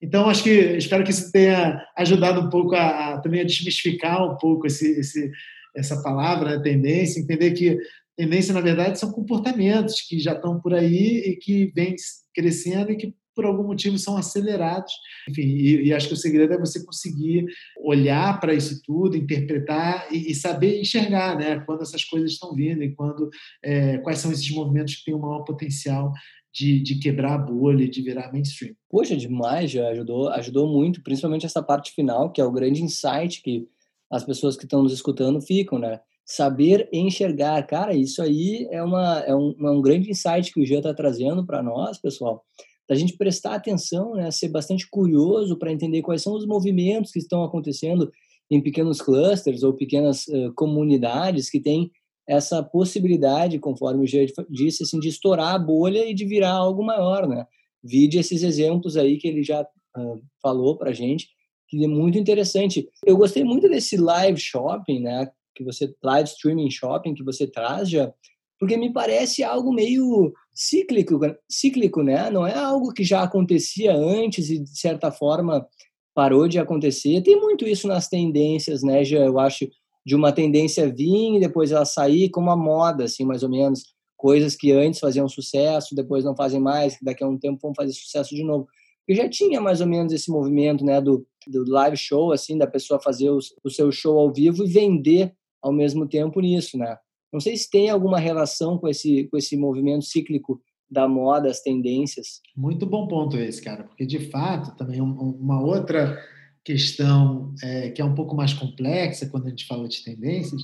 então, 0.00 0.28
acho 0.28 0.44
que 0.44 0.50
espero 0.50 1.02
que 1.02 1.10
isso 1.10 1.32
tenha 1.32 1.84
ajudado 1.96 2.40
um 2.40 2.48
pouco 2.48 2.74
a, 2.74 3.14
a 3.14 3.20
também 3.20 3.40
a 3.40 3.44
desmistificar 3.44 4.24
um 4.24 4.36
pouco 4.36 4.66
esse, 4.66 5.00
esse, 5.00 5.30
essa 5.74 6.02
palavra, 6.02 6.56
né, 6.56 6.62
tendência, 6.62 7.20
entender 7.20 7.52
que 7.52 7.78
tendência, 8.16 8.54
na 8.54 8.60
verdade, 8.60 8.98
são 8.98 9.12
comportamentos 9.12 10.00
que 10.02 10.18
já 10.18 10.32
estão 10.32 10.60
por 10.60 10.74
aí 10.74 11.22
e 11.24 11.36
que 11.36 11.72
vêm 11.74 11.94
crescendo 12.34 12.92
e 12.92 12.96
que, 12.96 13.14
por 13.38 13.44
algum 13.44 13.62
motivo, 13.62 13.96
são 13.96 14.16
acelerados. 14.16 14.92
Enfim, 15.28 15.42
e, 15.42 15.86
e 15.86 15.94
acho 15.94 16.08
que 16.08 16.14
o 16.14 16.16
segredo 16.16 16.54
é 16.54 16.58
você 16.58 16.84
conseguir 16.84 17.46
olhar 17.84 18.40
para 18.40 18.52
isso 18.52 18.82
tudo, 18.84 19.16
interpretar 19.16 20.12
e, 20.12 20.32
e, 20.32 20.34
saber 20.34 20.80
enxergar 20.80 21.38
né, 21.38 21.60
quando 21.60 21.82
essas 21.82 22.02
coisas 22.02 22.32
estão 22.32 22.52
vindo 22.52 22.82
e 22.82 22.92
quando, 22.96 23.30
é, 23.62 23.98
quais 23.98 24.18
são 24.18 24.32
esses 24.32 24.50
movimentos 24.50 24.96
que 24.96 25.04
têm 25.04 25.14
o 25.14 25.20
maior 25.20 25.44
potencial 25.44 26.12
de, 26.52 26.80
de 26.80 26.98
quebrar 26.98 27.34
a 27.34 27.38
bolha, 27.38 27.88
de 27.88 28.02
virar 28.02 28.32
mainstream. 28.32 28.74
Poxa, 28.90 29.16
demais, 29.16 29.70
já 29.70 29.86
ajudou, 29.90 30.30
ajudou 30.30 30.66
muito, 30.66 31.00
principalmente 31.00 31.46
essa 31.46 31.62
parte 31.62 31.92
final, 31.92 32.32
que 32.32 32.40
é 32.40 32.44
o 32.44 32.50
grande 32.50 32.82
insight 32.82 33.40
que 33.40 33.68
as 34.10 34.24
pessoas 34.24 34.56
que 34.56 34.64
estão 34.64 34.82
nos 34.82 34.92
escutando 34.92 35.40
ficam, 35.40 35.78
né? 35.78 36.00
Saber 36.24 36.88
enxergar, 36.92 37.64
cara, 37.68 37.94
isso 37.94 38.20
aí 38.20 38.66
é, 38.72 38.82
uma, 38.82 39.20
é, 39.20 39.32
um, 39.32 39.54
é 39.60 39.70
um 39.70 39.80
grande 39.80 40.10
insight 40.10 40.52
que 40.52 40.60
o 40.60 40.66
Jean 40.66 40.78
está 40.78 40.92
trazendo 40.92 41.46
para 41.46 41.62
nós, 41.62 41.98
pessoal, 41.98 42.44
da 42.88 42.94
gente 42.94 43.16
prestar 43.16 43.54
atenção, 43.54 44.14
né? 44.14 44.30
Ser 44.30 44.48
bastante 44.48 44.88
curioso 44.88 45.58
para 45.58 45.72
entender 45.72 46.00
quais 46.00 46.22
são 46.22 46.34
os 46.34 46.46
movimentos 46.46 47.12
que 47.12 47.18
estão 47.18 47.44
acontecendo 47.44 48.10
em 48.50 48.62
pequenos 48.62 49.02
clusters 49.02 49.62
ou 49.62 49.74
pequenas 49.74 50.26
uh, 50.28 50.52
comunidades 50.54 51.50
que 51.50 51.60
têm 51.60 51.90
essa 52.26 52.62
possibilidade, 52.62 53.58
conforme 53.58 54.04
o 54.04 54.06
Jean 54.06 54.26
disse, 54.50 54.82
assim, 54.82 54.98
de 54.98 55.08
estourar 55.08 55.54
a 55.54 55.58
bolha 55.58 56.04
e 56.04 56.14
de 56.14 56.24
virar 56.24 56.52
algo 56.52 56.82
maior, 56.82 57.26
né? 57.26 57.46
Vide 57.82 58.18
esses 58.18 58.42
exemplos 58.42 58.96
aí 58.96 59.18
que 59.18 59.28
ele 59.28 59.42
já 59.42 59.62
uh, 59.62 60.22
falou 60.42 60.76
para 60.76 60.92
gente, 60.92 61.28
que 61.68 61.84
é 61.84 61.88
muito 61.88 62.18
interessante. 62.18 62.88
Eu 63.04 63.16
gostei 63.16 63.44
muito 63.44 63.68
desse 63.68 63.96
live 63.96 64.38
shopping, 64.38 65.00
né? 65.00 65.30
Que 65.54 65.62
você 65.62 65.94
live 66.02 66.28
streaming 66.28 66.70
shopping 66.70 67.14
que 67.14 67.22
você 67.22 67.46
traz 67.46 67.88
já, 67.90 68.12
porque 68.58 68.76
me 68.76 68.92
parece 68.92 69.42
algo 69.42 69.72
meio 69.72 70.32
cíclico, 70.52 71.20
cíclico, 71.48 72.02
né? 72.02 72.30
Não 72.30 72.46
é 72.46 72.54
algo 72.54 72.92
que 72.92 73.04
já 73.04 73.22
acontecia 73.22 73.94
antes 73.94 74.50
e 74.50 74.58
de 74.58 74.78
certa 74.78 75.10
forma 75.12 75.66
parou 76.14 76.48
de 76.48 76.58
acontecer. 76.58 77.22
Tem 77.22 77.40
muito 77.40 77.66
isso 77.66 77.86
nas 77.86 78.08
tendências, 78.08 78.82
né? 78.82 79.04
Já 79.04 79.18
eu 79.18 79.38
acho 79.38 79.68
de 80.04 80.16
uma 80.16 80.32
tendência 80.32 80.92
vir 80.92 81.36
e 81.36 81.40
depois 81.40 81.70
ela 81.70 81.84
sair 81.84 82.30
como 82.30 82.50
a 82.50 82.56
moda, 82.56 83.04
assim, 83.04 83.24
mais 83.24 83.42
ou 83.42 83.48
menos. 83.48 83.82
Coisas 84.16 84.56
que 84.56 84.72
antes 84.72 84.98
faziam 84.98 85.28
sucesso, 85.28 85.94
depois 85.94 86.24
não 86.24 86.34
fazem 86.34 86.58
mais, 86.58 86.98
que 86.98 87.04
daqui 87.04 87.22
a 87.22 87.28
um 87.28 87.38
tempo 87.38 87.60
vão 87.62 87.72
fazer 87.72 87.92
sucesso 87.92 88.34
de 88.34 88.42
novo. 88.42 88.66
Eu 89.06 89.14
já 89.14 89.28
tinha 89.28 89.60
mais 89.60 89.80
ou 89.80 89.86
menos 89.86 90.12
esse 90.12 90.28
movimento, 90.28 90.84
né, 90.84 91.00
do, 91.00 91.24
do 91.46 91.70
live 91.70 91.96
show, 91.96 92.32
assim, 92.32 92.58
da 92.58 92.66
pessoa 92.66 93.00
fazer 93.00 93.30
os, 93.30 93.54
o 93.62 93.70
seu 93.70 93.92
show 93.92 94.18
ao 94.18 94.32
vivo 94.32 94.64
e 94.64 94.68
vender 94.68 95.32
ao 95.62 95.72
mesmo 95.72 96.08
tempo 96.08 96.40
nisso, 96.40 96.76
né? 96.76 96.96
Não 97.32 97.40
sei 97.40 97.56
se 97.56 97.70
tem 97.70 97.90
alguma 97.90 98.18
relação 98.18 98.78
com 98.78 98.88
esse, 98.88 99.24
com 99.30 99.36
esse 99.36 99.56
movimento 99.56 100.04
cíclico 100.04 100.60
da 100.90 101.06
moda, 101.06 101.50
as 101.50 101.60
tendências. 101.60 102.40
Muito 102.56 102.86
bom 102.86 103.06
ponto 103.06 103.36
esse, 103.36 103.62
cara, 103.62 103.84
porque 103.84 104.06
de 104.06 104.30
fato 104.30 104.76
também 104.76 105.00
uma 105.00 105.62
outra 105.62 106.18
questão 106.64 107.54
é, 107.62 107.90
que 107.90 108.00
é 108.00 108.04
um 108.04 108.14
pouco 108.14 108.34
mais 108.34 108.52
complexa 108.52 109.28
quando 109.28 109.46
a 109.46 109.50
gente 109.50 109.66
fala 109.66 109.88
de 109.88 110.02
tendências, 110.02 110.62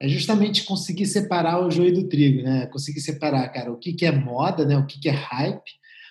é 0.00 0.08
justamente 0.08 0.64
conseguir 0.64 1.06
separar 1.06 1.64
o 1.64 1.70
joio 1.70 1.94
do 1.94 2.08
trigo, 2.08 2.42
né? 2.42 2.66
Conseguir 2.66 3.00
separar, 3.00 3.48
cara, 3.50 3.72
o 3.72 3.78
que, 3.78 3.92
que 3.92 4.04
é 4.04 4.10
moda, 4.10 4.64
né? 4.64 4.76
O 4.76 4.84
que, 4.84 4.98
que 4.98 5.08
é 5.08 5.12
hype, 5.12 5.62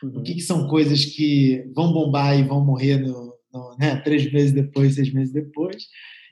uhum. 0.01 0.19
o 0.19 0.23
que, 0.23 0.35
que 0.35 0.41
são 0.41 0.67
coisas 0.67 1.03
que 1.03 1.65
vão 1.75 1.91
bombar 1.91 2.39
e 2.39 2.43
vão 2.43 2.63
morrer 2.63 2.97
no, 2.97 3.33
no 3.53 3.75
né? 3.77 3.97
três 3.97 4.31
meses 4.31 4.53
depois, 4.53 4.95
seis 4.95 5.13
meses 5.13 5.33
depois, 5.33 5.87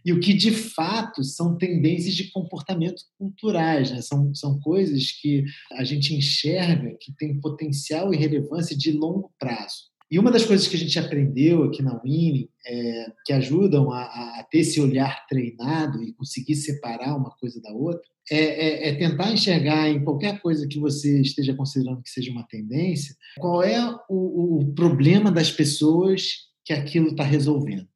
e 0.06 0.14
o 0.14 0.20
que 0.20 0.34
de 0.34 0.52
fato 0.52 1.24
são 1.24 1.58
tendências 1.58 2.16
de 2.16 2.32
comportamento 2.32 3.02
culturais, 3.18 3.92
né? 3.92 4.02
são, 4.02 4.34
são 4.34 4.60
coisas 4.60 5.12
que 5.12 5.44
a 5.74 5.84
gente 5.84 6.14
enxerga 6.14 6.96
que 7.00 7.14
tem 7.16 7.40
potencial 7.40 8.14
e 8.14 8.18
relevância 8.18 8.78
de 8.78 8.92
longo 8.92 9.32
prazo. 9.40 9.90
E 10.12 10.18
uma 10.18 10.32
das 10.32 10.44
coisas 10.44 10.68
que 10.68 10.76
a 10.76 10.80
gente 10.80 10.98
aprendeu 10.98 11.64
aqui 11.64 11.84
na 11.84 12.02
Winning, 12.02 12.50
é, 12.66 13.06
que 13.24 13.32
ajudam 13.32 13.92
a, 13.92 14.02
a, 14.02 14.48
ter 14.50 14.60
esse 14.60 14.82
olhar 14.82 15.28
treinado 15.28 16.02
e 16.02 16.14
conseguir 16.14 16.56
separar 16.56 17.16
uma 17.16 17.30
coisa 17.38 17.62
da 17.62 17.72
outra, 17.72 18.02
é, 18.32 18.38
é, 18.38 18.90
é, 18.90 18.96
tentar 18.96 19.32
enxergar 19.32 19.88
em 19.88 20.04
qualquer 20.04 20.42
coisa 20.42 20.68
que 20.68 20.80
você 20.80 21.22
esteja 21.22 21.54
considerando 21.56 22.02
que 22.02 22.10
seja 22.10 22.32
uma 22.32 22.48
tendência, 22.48 23.16
qual 23.38 23.62
é 23.64 23.80
o, 24.10 24.60
o 24.60 24.74
problema 24.74 25.32
das 25.32 25.52
pessoas 25.52 26.50
que 26.66 26.74
aquilo 26.74 27.10
está 27.10 27.24
resolvendo. 27.24 27.88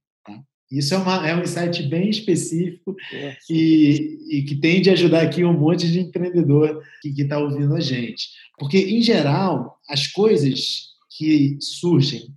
Isso 0.74 0.96
é, 0.96 0.98
uma, 0.98 1.28
é 1.28 1.36
um 1.36 1.44
insight 1.44 1.84
bem 1.84 2.10
específico 2.10 2.96
e, 3.48 4.18
e, 4.28 4.44
que 4.44 4.56
tende 4.56 4.90
a 4.90 4.94
ajudar 4.94 5.22
aqui 5.22 5.44
um 5.44 5.58
monte 5.58 5.92
de 5.92 6.00
empreendedor 6.00 6.82
que 7.00 7.10
está 7.10 7.38
ouvindo 7.38 7.76
a 7.76 7.80
gente. 7.80 8.30
Porque, 8.58 8.80
em 8.80 9.00
geral, 9.00 9.80
as 9.88 10.08
coisas 10.08 10.94
que 11.16 11.58
surgem 11.62 12.34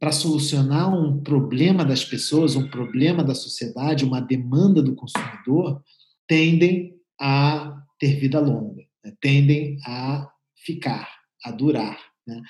para 0.00 0.12
solucionar 0.12 0.94
um 0.94 1.20
problema 1.20 1.84
das 1.84 2.02
pessoas, 2.02 2.56
um 2.56 2.68
problema 2.70 3.22
da 3.22 3.34
sociedade, 3.34 4.04
uma 4.04 4.20
demanda 4.20 4.82
do 4.82 4.94
consumidor, 4.94 5.82
tendem 6.26 6.94
a 7.20 7.82
ter 7.98 8.18
vida 8.18 8.40
longa, 8.40 8.82
né? 9.04 9.12
tendem 9.20 9.78
a 9.84 10.26
ficar, 10.56 11.06
a 11.44 11.50
durar. 11.50 11.98
Né? 12.26 12.40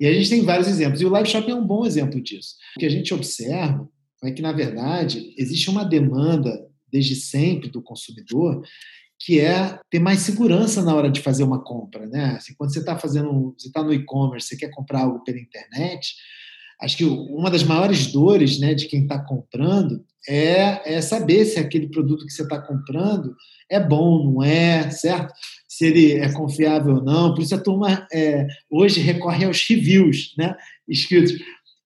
E 0.00 0.06
a 0.06 0.12
gente 0.12 0.28
tem 0.28 0.42
vários 0.42 0.68
exemplos, 0.68 1.00
e 1.00 1.06
o 1.06 1.10
live 1.10 1.28
shopping 1.28 1.52
é 1.52 1.54
um 1.54 1.66
bom 1.66 1.86
exemplo 1.86 2.20
disso. 2.20 2.56
O 2.76 2.80
que 2.80 2.86
a 2.86 2.90
gente 2.90 3.14
observa 3.14 3.88
é 4.24 4.30
que, 4.30 4.42
na 4.42 4.52
verdade, 4.52 5.34
existe 5.36 5.68
uma 5.70 5.84
demanda 5.84 6.66
desde 6.90 7.14
sempre 7.14 7.68
do 7.68 7.82
consumidor 7.82 8.62
que 9.18 9.40
é 9.40 9.78
ter 9.90 9.98
mais 9.98 10.20
segurança 10.20 10.82
na 10.82 10.94
hora 10.94 11.10
de 11.10 11.20
fazer 11.20 11.42
uma 11.42 11.62
compra, 11.62 12.06
né? 12.06 12.34
Assim, 12.36 12.54
quando 12.56 12.72
você 12.72 12.80
está 12.80 12.98
fazendo, 12.98 13.54
você 13.58 13.68
está 13.68 13.82
no 13.82 13.92
e-commerce, 13.92 14.48
você 14.48 14.56
quer 14.56 14.70
comprar 14.70 15.00
algo 15.00 15.24
pela 15.24 15.38
internet, 15.38 16.14
acho 16.80 16.96
que 16.96 17.04
uma 17.04 17.50
das 17.50 17.62
maiores 17.62 18.12
dores, 18.12 18.58
né, 18.58 18.74
de 18.74 18.86
quem 18.86 19.02
está 19.02 19.18
comprando 19.18 20.04
é, 20.28 20.96
é 20.96 21.00
saber 21.00 21.44
se 21.46 21.58
aquele 21.58 21.88
produto 21.88 22.26
que 22.26 22.32
você 22.32 22.42
está 22.42 22.60
comprando 22.60 23.34
é 23.70 23.80
bom, 23.80 24.32
não 24.32 24.42
é, 24.42 24.90
certo? 24.90 25.32
Se 25.66 25.86
ele 25.86 26.12
é 26.12 26.30
confiável 26.32 26.96
ou 26.96 27.02
não. 27.02 27.34
Por 27.34 27.42
isso 27.42 27.54
a 27.54 27.60
turma 27.60 28.06
é, 28.12 28.46
hoje 28.70 29.00
recorre 29.00 29.44
aos 29.44 29.66
reviews, 29.66 30.34
né, 30.36 30.54
escritos. 30.86 31.32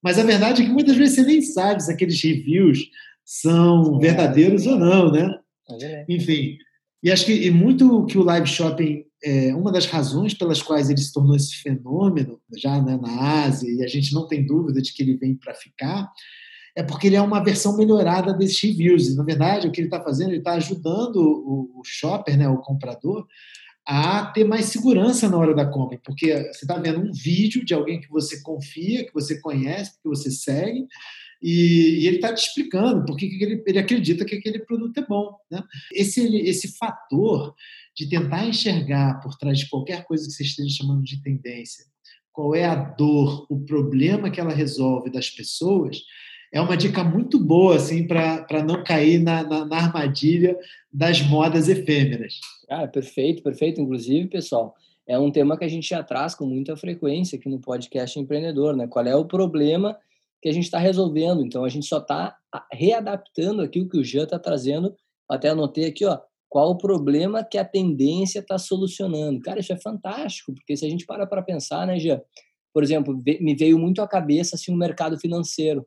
Mas 0.02 0.18
a 0.18 0.22
verdade 0.22 0.62
é 0.62 0.64
que 0.64 0.72
muitas 0.72 0.96
vezes 0.96 1.16
você 1.16 1.22
nem 1.22 1.42
sabe 1.42 1.82
se 1.82 1.90
aqueles 1.90 2.22
reviews 2.22 2.78
são 3.24 3.96
é. 3.96 4.00
verdadeiros 4.00 4.66
ou 4.66 4.76
não, 4.76 5.10
né? 5.10 5.38
É 5.82 6.04
Enfim, 6.08 6.58
e 7.02 7.10
acho 7.10 7.24
que 7.26 7.32
e 7.32 7.50
muito 7.50 8.04
que 8.06 8.18
o 8.18 8.24
live 8.24 8.46
shopping 8.46 9.04
é 9.22 9.54
uma 9.54 9.70
das 9.70 9.86
razões 9.86 10.34
pelas 10.34 10.62
quais 10.62 10.90
ele 10.90 11.00
se 11.00 11.12
tornou 11.12 11.36
esse 11.36 11.54
fenômeno 11.56 12.40
já 12.56 12.80
né, 12.82 12.98
na 13.00 13.44
Ásia 13.44 13.70
e 13.70 13.84
a 13.84 13.86
gente 13.86 14.12
não 14.12 14.26
tem 14.26 14.44
dúvida 14.44 14.80
de 14.80 14.92
que 14.92 15.02
ele 15.02 15.16
vem 15.16 15.34
para 15.34 15.54
ficar 15.54 16.10
é 16.76 16.82
porque 16.82 17.06
ele 17.06 17.16
é 17.16 17.22
uma 17.22 17.42
versão 17.42 17.76
melhorada 17.76 18.32
desses 18.32 18.60
reviews. 18.62 19.08
E, 19.08 19.16
na 19.16 19.24
verdade, 19.24 19.66
o 19.66 19.70
que 19.70 19.80
ele 19.80 19.88
está 19.88 20.00
fazendo, 20.02 20.30
ele 20.30 20.38
está 20.38 20.52
ajudando 20.52 21.16
o, 21.16 21.80
o 21.80 21.82
shopper, 21.84 22.38
né, 22.38 22.48
o 22.48 22.58
comprador, 22.58 23.26
a 23.86 24.26
ter 24.26 24.44
mais 24.44 24.66
segurança 24.66 25.28
na 25.28 25.36
hora 25.36 25.54
da 25.54 25.66
compra, 25.66 25.98
porque 26.04 26.32
você 26.32 26.64
está 26.64 26.78
vendo 26.78 27.00
um 27.00 27.12
vídeo 27.12 27.64
de 27.64 27.74
alguém 27.74 28.00
que 28.00 28.08
você 28.08 28.40
confia, 28.42 29.04
que 29.04 29.12
você 29.12 29.40
conhece, 29.40 30.00
que 30.02 30.08
você 30.08 30.30
segue, 30.30 30.86
e, 31.42 32.00
e 32.00 32.06
ele 32.06 32.16
está 32.16 32.34
te 32.34 32.46
explicando 32.46 33.04
por 33.04 33.16
que 33.16 33.26
ele, 33.26 33.62
ele 33.66 33.78
acredita 33.78 34.24
que 34.24 34.36
aquele 34.36 34.60
produto 34.60 34.98
é 34.98 35.06
bom. 35.06 35.34
Né? 35.50 35.62
Esse, 35.92 36.36
esse 36.36 36.76
fator 36.76 37.54
de 37.96 38.08
tentar 38.08 38.46
enxergar 38.46 39.20
por 39.20 39.36
trás 39.36 39.58
de 39.58 39.68
qualquer 39.68 40.04
coisa 40.04 40.26
que 40.26 40.32
você 40.32 40.42
esteja 40.44 40.76
chamando 40.76 41.02
de 41.02 41.22
tendência, 41.22 41.84
qual 42.32 42.54
é 42.54 42.64
a 42.64 42.74
dor, 42.74 43.46
o 43.50 43.60
problema 43.64 44.30
que 44.30 44.40
ela 44.40 44.52
resolve 44.52 45.10
das 45.10 45.30
pessoas, 45.30 46.00
é 46.52 46.60
uma 46.60 46.76
dica 46.76 47.04
muito 47.04 47.38
boa 47.38 47.76
assim 47.76 48.06
para 48.06 48.62
não 48.64 48.82
cair 48.82 49.20
na, 49.20 49.42
na, 49.42 49.64
na, 49.64 49.76
armadilha 49.76 50.58
das 50.92 51.22
modas 51.22 51.68
efêmeras. 51.68 52.40
Ah, 52.68 52.88
perfeito, 52.88 53.42
perfeito. 53.42 53.80
Inclusive, 53.80 54.28
pessoal, 54.28 54.74
é 55.06 55.18
um 55.18 55.30
tema 55.30 55.56
que 55.56 55.64
a 55.64 55.68
gente 55.68 55.88
já 55.88 56.02
traz 56.02 56.34
com 56.34 56.46
muita 56.46 56.76
frequência 56.76 57.38
aqui 57.38 57.48
no 57.48 57.60
podcast 57.60 58.18
empreendedor, 58.18 58.76
né? 58.76 58.88
Qual 58.88 59.06
é 59.06 59.14
o 59.14 59.24
problema 59.24 59.96
que 60.42 60.48
a 60.48 60.52
gente 60.52 60.64
está 60.64 60.78
resolvendo? 60.78 61.44
Então, 61.44 61.64
a 61.64 61.68
gente 61.68 61.86
só 61.86 61.98
está 61.98 62.36
readaptando 62.72 63.62
aqui 63.62 63.80
o 63.80 63.88
que 63.88 63.98
o 63.98 64.04
Jean 64.04 64.24
está 64.24 64.38
trazendo. 64.38 64.94
Até 65.28 65.50
anotei 65.50 65.86
aqui, 65.86 66.04
ó, 66.04 66.18
qual 66.48 66.70
o 66.70 66.78
problema 66.78 67.44
que 67.44 67.58
a 67.58 67.64
tendência 67.64 68.40
está 68.40 68.58
solucionando. 68.58 69.40
Cara, 69.40 69.60
isso 69.60 69.72
é 69.72 69.76
fantástico, 69.76 70.52
porque 70.52 70.76
se 70.76 70.84
a 70.84 70.90
gente 70.90 71.06
para 71.06 71.24
para 71.26 71.42
pensar, 71.42 71.86
né, 71.86 71.96
Jean? 71.96 72.20
Por 72.72 72.82
exemplo, 72.82 73.20
me 73.40 73.54
veio 73.54 73.78
muito 73.78 74.02
à 74.02 74.08
cabeça 74.08 74.56
assim, 74.56 74.72
o 74.72 74.76
mercado 74.76 75.18
financeiro 75.18 75.86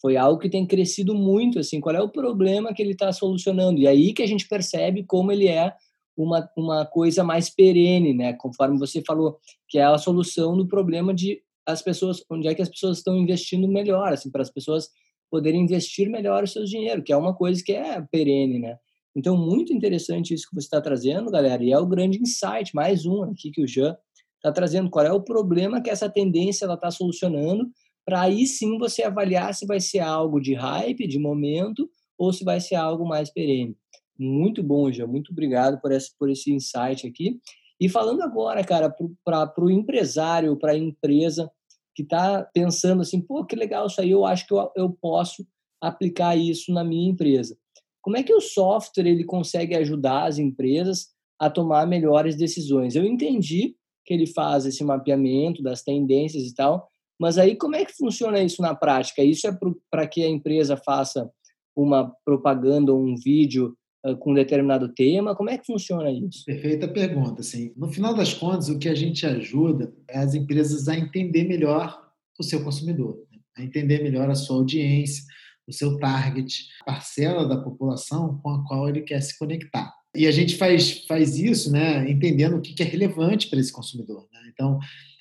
foi 0.00 0.16
algo 0.16 0.38
que 0.38 0.48
tem 0.48 0.66
crescido 0.66 1.14
muito, 1.14 1.58
assim, 1.58 1.80
qual 1.80 1.94
é 1.94 2.00
o 2.00 2.08
problema 2.08 2.72
que 2.72 2.82
ele 2.82 2.92
está 2.92 3.12
solucionando? 3.12 3.78
E 3.78 3.86
aí 3.86 4.12
que 4.12 4.22
a 4.22 4.26
gente 4.26 4.48
percebe 4.48 5.04
como 5.04 5.30
ele 5.30 5.46
é 5.46 5.74
uma, 6.16 6.48
uma 6.56 6.86
coisa 6.86 7.22
mais 7.22 7.50
perene, 7.50 8.14
né? 8.14 8.32
Conforme 8.34 8.78
você 8.78 9.02
falou, 9.06 9.38
que 9.68 9.78
é 9.78 9.84
a 9.84 9.98
solução 9.98 10.56
do 10.56 10.66
problema 10.66 11.14
de 11.14 11.40
as 11.66 11.82
pessoas, 11.82 12.22
onde 12.30 12.48
é 12.48 12.54
que 12.54 12.62
as 12.62 12.68
pessoas 12.68 12.98
estão 12.98 13.16
investindo 13.16 13.68
melhor, 13.68 14.12
assim, 14.12 14.30
para 14.30 14.42
as 14.42 14.50
pessoas 14.50 14.88
poderem 15.30 15.62
investir 15.62 16.10
melhor 16.10 16.42
o 16.42 16.48
seu 16.48 16.64
dinheiro, 16.64 17.02
que 17.02 17.12
é 17.12 17.16
uma 17.16 17.34
coisa 17.34 17.62
que 17.62 17.72
é 17.72 18.00
perene, 18.10 18.58
né? 18.58 18.76
Então, 19.14 19.36
muito 19.36 19.72
interessante 19.72 20.34
isso 20.34 20.48
que 20.48 20.54
você 20.54 20.66
está 20.66 20.80
trazendo, 20.80 21.30
galera, 21.30 21.62
e 21.62 21.72
é 21.72 21.78
o 21.78 21.86
grande 21.86 22.18
insight, 22.18 22.74
mais 22.74 23.04
um 23.04 23.24
aqui 23.24 23.50
que 23.50 23.62
o 23.62 23.66
Jean 23.66 23.96
está 24.36 24.52
trazendo, 24.52 24.88
qual 24.88 25.04
é 25.04 25.12
o 25.12 25.22
problema 25.22 25.82
que 25.82 25.90
essa 25.90 26.08
tendência 26.08 26.64
ela 26.64 26.74
está 26.74 26.90
solucionando, 26.90 27.68
para 28.10 28.22
aí 28.22 28.44
sim 28.44 28.76
você 28.76 29.04
avaliar 29.04 29.54
se 29.54 29.64
vai 29.64 29.78
ser 29.78 30.00
algo 30.00 30.40
de 30.40 30.52
hype, 30.52 31.06
de 31.06 31.16
momento, 31.16 31.88
ou 32.18 32.32
se 32.32 32.42
vai 32.42 32.60
ser 32.60 32.74
algo 32.74 33.06
mais 33.06 33.30
perene. 33.30 33.76
Muito 34.18 34.64
bom, 34.64 34.90
já. 34.90 35.06
Muito 35.06 35.30
obrigado 35.30 35.80
por 35.80 35.92
esse, 35.92 36.10
por 36.18 36.28
esse 36.28 36.52
insight 36.52 37.06
aqui. 37.06 37.38
E 37.80 37.88
falando 37.88 38.22
agora, 38.22 38.64
cara, 38.64 38.92
para 39.24 39.64
o 39.64 39.70
empresário, 39.70 40.56
para 40.56 40.72
a 40.72 40.76
empresa 40.76 41.48
que 41.94 42.02
está 42.02 42.42
pensando 42.52 43.02
assim, 43.02 43.20
pô, 43.20 43.44
que 43.44 43.54
legal 43.54 43.86
isso 43.86 44.00
aí, 44.00 44.10
eu 44.10 44.26
acho 44.26 44.44
que 44.44 44.54
eu, 44.54 44.72
eu 44.76 44.90
posso 44.90 45.46
aplicar 45.80 46.36
isso 46.36 46.72
na 46.72 46.82
minha 46.82 47.08
empresa. 47.08 47.56
Como 48.02 48.16
é 48.16 48.24
que 48.24 48.34
o 48.34 48.40
software 48.40 49.06
ele 49.06 49.22
consegue 49.22 49.76
ajudar 49.76 50.26
as 50.26 50.36
empresas 50.36 51.10
a 51.38 51.48
tomar 51.48 51.86
melhores 51.86 52.34
decisões? 52.34 52.96
Eu 52.96 53.04
entendi 53.04 53.76
que 54.04 54.12
ele 54.12 54.26
faz 54.26 54.66
esse 54.66 54.82
mapeamento 54.82 55.62
das 55.62 55.84
tendências 55.84 56.42
e 56.42 56.54
tal, 56.56 56.89
mas 57.20 57.36
aí 57.36 57.54
como 57.54 57.76
é 57.76 57.84
que 57.84 57.92
funciona 57.92 58.42
isso 58.42 58.62
na 58.62 58.74
prática? 58.74 59.22
Isso 59.22 59.46
é 59.46 59.56
para 59.90 60.06
que 60.06 60.24
a 60.24 60.28
empresa 60.28 60.74
faça 60.74 61.30
uma 61.76 62.10
propaganda 62.24 62.92
ou 62.92 63.04
um 63.04 63.14
vídeo 63.14 63.76
uh, 64.06 64.16
com 64.16 64.32
um 64.32 64.34
determinado 64.34 64.88
tema? 64.88 65.36
Como 65.36 65.50
é 65.50 65.58
que 65.58 65.66
funciona 65.66 66.10
isso? 66.10 66.44
Perfeita 66.46 66.88
pergunta. 66.88 67.42
Assim, 67.42 67.72
no 67.76 67.88
final 67.92 68.14
das 68.14 68.32
contas, 68.32 68.70
o 68.70 68.78
que 68.78 68.88
a 68.88 68.94
gente 68.94 69.26
ajuda 69.26 69.92
é 70.08 70.18
as 70.18 70.34
empresas 70.34 70.88
a 70.88 70.96
entender 70.96 71.44
melhor 71.44 72.10
o 72.38 72.42
seu 72.42 72.64
consumidor, 72.64 73.22
né? 73.30 73.38
a 73.58 73.62
entender 73.62 74.02
melhor 74.02 74.30
a 74.30 74.34
sua 74.34 74.56
audiência, 74.56 75.22
o 75.68 75.72
seu 75.72 75.98
target, 75.98 76.66
a 76.82 76.92
parcela 76.92 77.46
da 77.46 77.58
população 77.58 78.38
com 78.42 78.48
a 78.48 78.66
qual 78.66 78.88
ele 78.88 79.02
quer 79.02 79.20
se 79.20 79.38
conectar. 79.38 79.92
E 80.16 80.26
a 80.26 80.32
gente 80.32 80.56
faz, 80.56 81.04
faz 81.06 81.38
isso 81.38 81.70
né, 81.70 82.10
entendendo 82.10 82.56
o 82.56 82.60
que 82.60 82.82
é 82.82 82.86
relevante 82.86 83.48
para 83.48 83.60
esse 83.60 83.72
consumidor. 83.72 84.26
Né? 84.32 84.40
Então, 84.52 84.80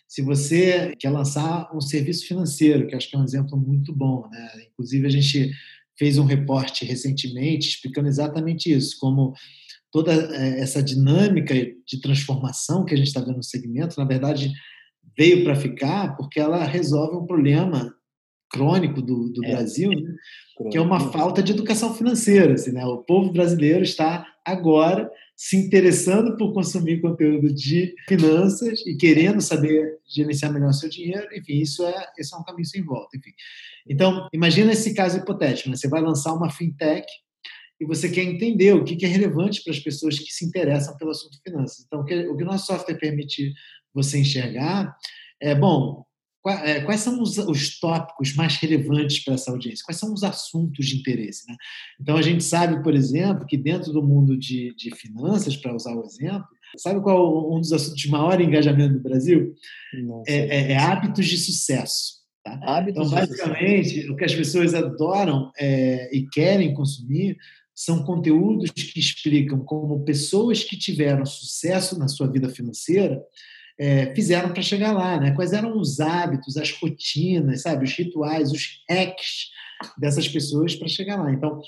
se 0.10 0.24
você 0.24 0.96
quer 0.98 1.12
lançar 1.12 1.70
um 1.72 1.80
serviço 1.80 2.28
financeiro, 2.28 2.88
que 2.88 2.96
acho 2.96 3.08
que 3.08 3.16
é 3.16 3.20
um 3.20 3.24
exemplo 3.24 3.56
muito 3.56 3.94
bom, 3.94 4.28
né? 4.32 4.50
Inclusive 4.72 5.06
a 5.06 5.10
gente 5.12 5.52
fez 5.96 6.18
um 6.18 6.26
reporte 6.26 6.84
recentemente 6.84 7.70
explicando 7.70 8.08
exatamente 8.08 8.74
isso, 8.74 8.98
como 9.00 9.34
toda 9.92 10.12
é, 10.12 10.62
essa 10.62 10.82
dinâmica 10.82 11.54
de 11.54 12.02
transformação 12.02 12.86
que 12.86 12.96
a 12.96 12.98
gente 12.98 13.06
está 13.06 13.20
vendo 13.20 13.38
no 13.38 13.44
segmento, 13.44 14.00
na 14.00 14.06
verdade, 14.06 14.52
veio 15.16 15.44
para 15.44 15.56
ficar 15.56 16.18
porque 16.18 16.40
ela 16.40 16.64
resolve 16.64 17.16
um 17.16 17.28
problema 17.28 17.94
crônico 18.52 19.04
do, 19.04 19.30
do 19.30 19.46
é. 19.46 19.52
Brasil, 19.52 19.92
né? 19.92 20.16
que 20.72 20.78
é 20.78 20.82
uma 20.82 21.12
falta 21.12 21.44
de 21.44 21.52
educação 21.52 21.94
financeira. 21.94 22.56
Assim, 22.56 22.72
né? 22.72 22.84
O 22.84 22.98
povo 22.98 23.32
brasileiro 23.32 23.84
está 23.84 24.26
agora 24.44 25.08
se 25.42 25.56
interessando 25.56 26.36
por 26.36 26.52
consumir 26.52 27.00
conteúdo 27.00 27.54
de 27.54 27.96
finanças 28.10 28.86
e 28.86 28.98
querendo 28.98 29.40
saber 29.40 29.98
gerenciar 30.06 30.52
melhor 30.52 30.74
seu 30.74 30.90
dinheiro, 30.90 31.26
enfim, 31.34 31.62
isso 31.62 31.86
é, 31.86 32.08
isso 32.20 32.36
é 32.36 32.38
um 32.38 32.44
caminho 32.44 32.66
sem 32.66 32.84
volta, 32.84 33.16
enfim. 33.16 33.32
Então, 33.88 34.28
imagina 34.34 34.74
esse 34.74 34.94
caso 34.94 35.18
hipotético, 35.18 35.70
né? 35.70 35.78
você 35.78 35.88
vai 35.88 36.02
lançar 36.02 36.34
uma 36.34 36.50
fintech 36.50 37.08
e 37.80 37.86
você 37.86 38.10
quer 38.10 38.24
entender 38.24 38.74
o 38.74 38.84
que 38.84 39.06
é 39.06 39.08
relevante 39.08 39.64
para 39.64 39.72
as 39.72 39.80
pessoas 39.80 40.20
que 40.20 40.30
se 40.30 40.44
interessam 40.44 40.98
pelo 40.98 41.12
assunto 41.12 41.40
finanças. 41.42 41.86
Então, 41.88 42.02
o 42.02 42.06
que 42.06 42.14
o 42.14 42.46
nosso 42.46 42.66
software 42.66 43.00
permite 43.00 43.54
você 43.94 44.20
enxergar 44.20 44.94
é, 45.42 45.56
bom, 45.56 46.04
quais 46.42 47.02
são 47.02 47.22
os, 47.22 47.38
os, 47.38 47.80
tópicos 47.80 48.34
mais 48.34 48.56
relevantes 48.56 49.24
para 49.24 49.34
essa 49.34 49.52
audiência? 49.52 49.84
Quais 49.86 49.98
são 49.98 50.14
os 50.14 50.24
assuntos 50.24 50.86
de 50.86 50.98
interesse? 50.98 51.48
Né? 51.48 51.56
Então, 52.00 52.16
a 52.16 52.22
gente 52.22 52.44
sabe, 52.44 52.82
por 52.82 52.96
exemplo, 52.96 53.46
que 53.46 53.58
dentro 53.58 53.92
do 53.92 54.02
mundo 54.02 54.38
de, 54.38 54.74
de 54.76 54.96
finanças, 54.96 55.58
para 55.58 55.76
usar 55.76 55.96
o 55.96 56.06
exemplo, 56.06 56.48
sabe 56.78 57.02
qual 57.02 57.54
um 57.54 57.60
dos 57.60 57.74
assuntos 57.74 58.00
de 58.02 58.10
maior 58.10 58.40
engajamento 58.40 58.94
do 58.94 59.04
Brasil? 59.04 59.54
É, 60.28 60.38
é, 60.38 60.72
é, 60.72 60.78
hábitos 60.78 61.26
de 61.28 61.38
sucesso. 61.38 62.20
Tá? 62.44 62.58
Hábitos 62.64 63.08
então, 63.08 63.20
basicamente, 63.20 64.10
o 64.10 64.16
que 64.16 64.24
as 64.24 64.34
pessoas 64.34 64.74
adoram 64.74 65.52
é, 65.60 66.16
e 66.16 66.26
querem 66.28 66.74
consumir 66.74 67.38
são 67.76 68.04
conteúdos 68.04 68.72
que 68.72 69.00
explicam 69.00 69.60
como 69.60 70.04
pessoas 70.04 70.64
que 70.64 70.78
tiveram 70.78 71.26
sucesso 71.26 71.98
na 71.98 72.10
sua 72.10 72.28
vida 72.28 72.50
financeira 72.50 73.22
é, 73.80 74.14
fizeram 74.14 74.52
para 74.52 74.62
chegar 74.62 74.92
lá, 74.92 75.18
né? 75.20 75.32
Quais 75.32 75.54
eram 75.54 75.80
os 75.80 76.02
hábitos, 76.02 76.58
as 76.58 76.72
rotinas, 76.72 77.62
sabe, 77.62 77.86
os 77.86 77.94
rituais, 77.94 78.52
os 78.52 78.84
hacks 78.90 79.52
dessas 79.98 80.28
pessoas 80.28 80.76
para 80.76 80.90
chegar 80.90 81.16
lá. 81.16 81.32
Então, 81.32 81.62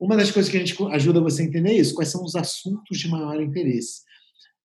uma 0.00 0.16
das 0.16 0.30
coisas 0.30 0.50
que 0.50 0.56
a 0.56 0.64
gente 0.64 0.74
ajuda 0.90 1.20
você 1.20 1.42
a 1.42 1.44
entender 1.44 1.72
é 1.72 1.76
isso, 1.76 1.94
quais 1.94 2.08
são 2.08 2.24
os 2.24 2.34
assuntos 2.34 2.98
de 2.98 3.06
maior 3.08 3.40
interesse. 3.42 4.00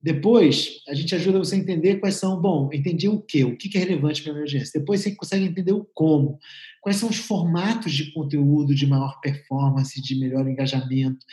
Depois, 0.01 0.81
a 0.88 0.93
gente 0.93 1.13
ajuda 1.15 1.39
você 1.39 1.55
a 1.55 1.58
entender 1.58 1.95
quais 1.95 2.15
são, 2.15 2.39
bom, 2.39 2.69
entendi 2.71 3.10
o 3.10 3.19
quê, 3.19 3.43
o 3.43 3.58
que 3.58 3.75
é 3.75 3.81
relevante 3.81 4.21
para 4.23 4.34
a 4.34 4.39
audiência. 4.39 4.79
Depois 4.79 5.01
você 5.01 5.13
consegue 5.15 5.45
entender 5.45 5.73
o 5.73 5.84
como, 5.93 6.39
quais 6.81 6.97
são 6.97 7.10
os 7.10 7.17
formatos 7.17 7.91
de 7.91 8.13
conteúdo 8.13 8.73
de 8.73 8.88
maior 8.88 9.19
performance, 9.19 10.01
de 10.01 10.15
melhor 10.17 10.47
engajamento 10.47 11.25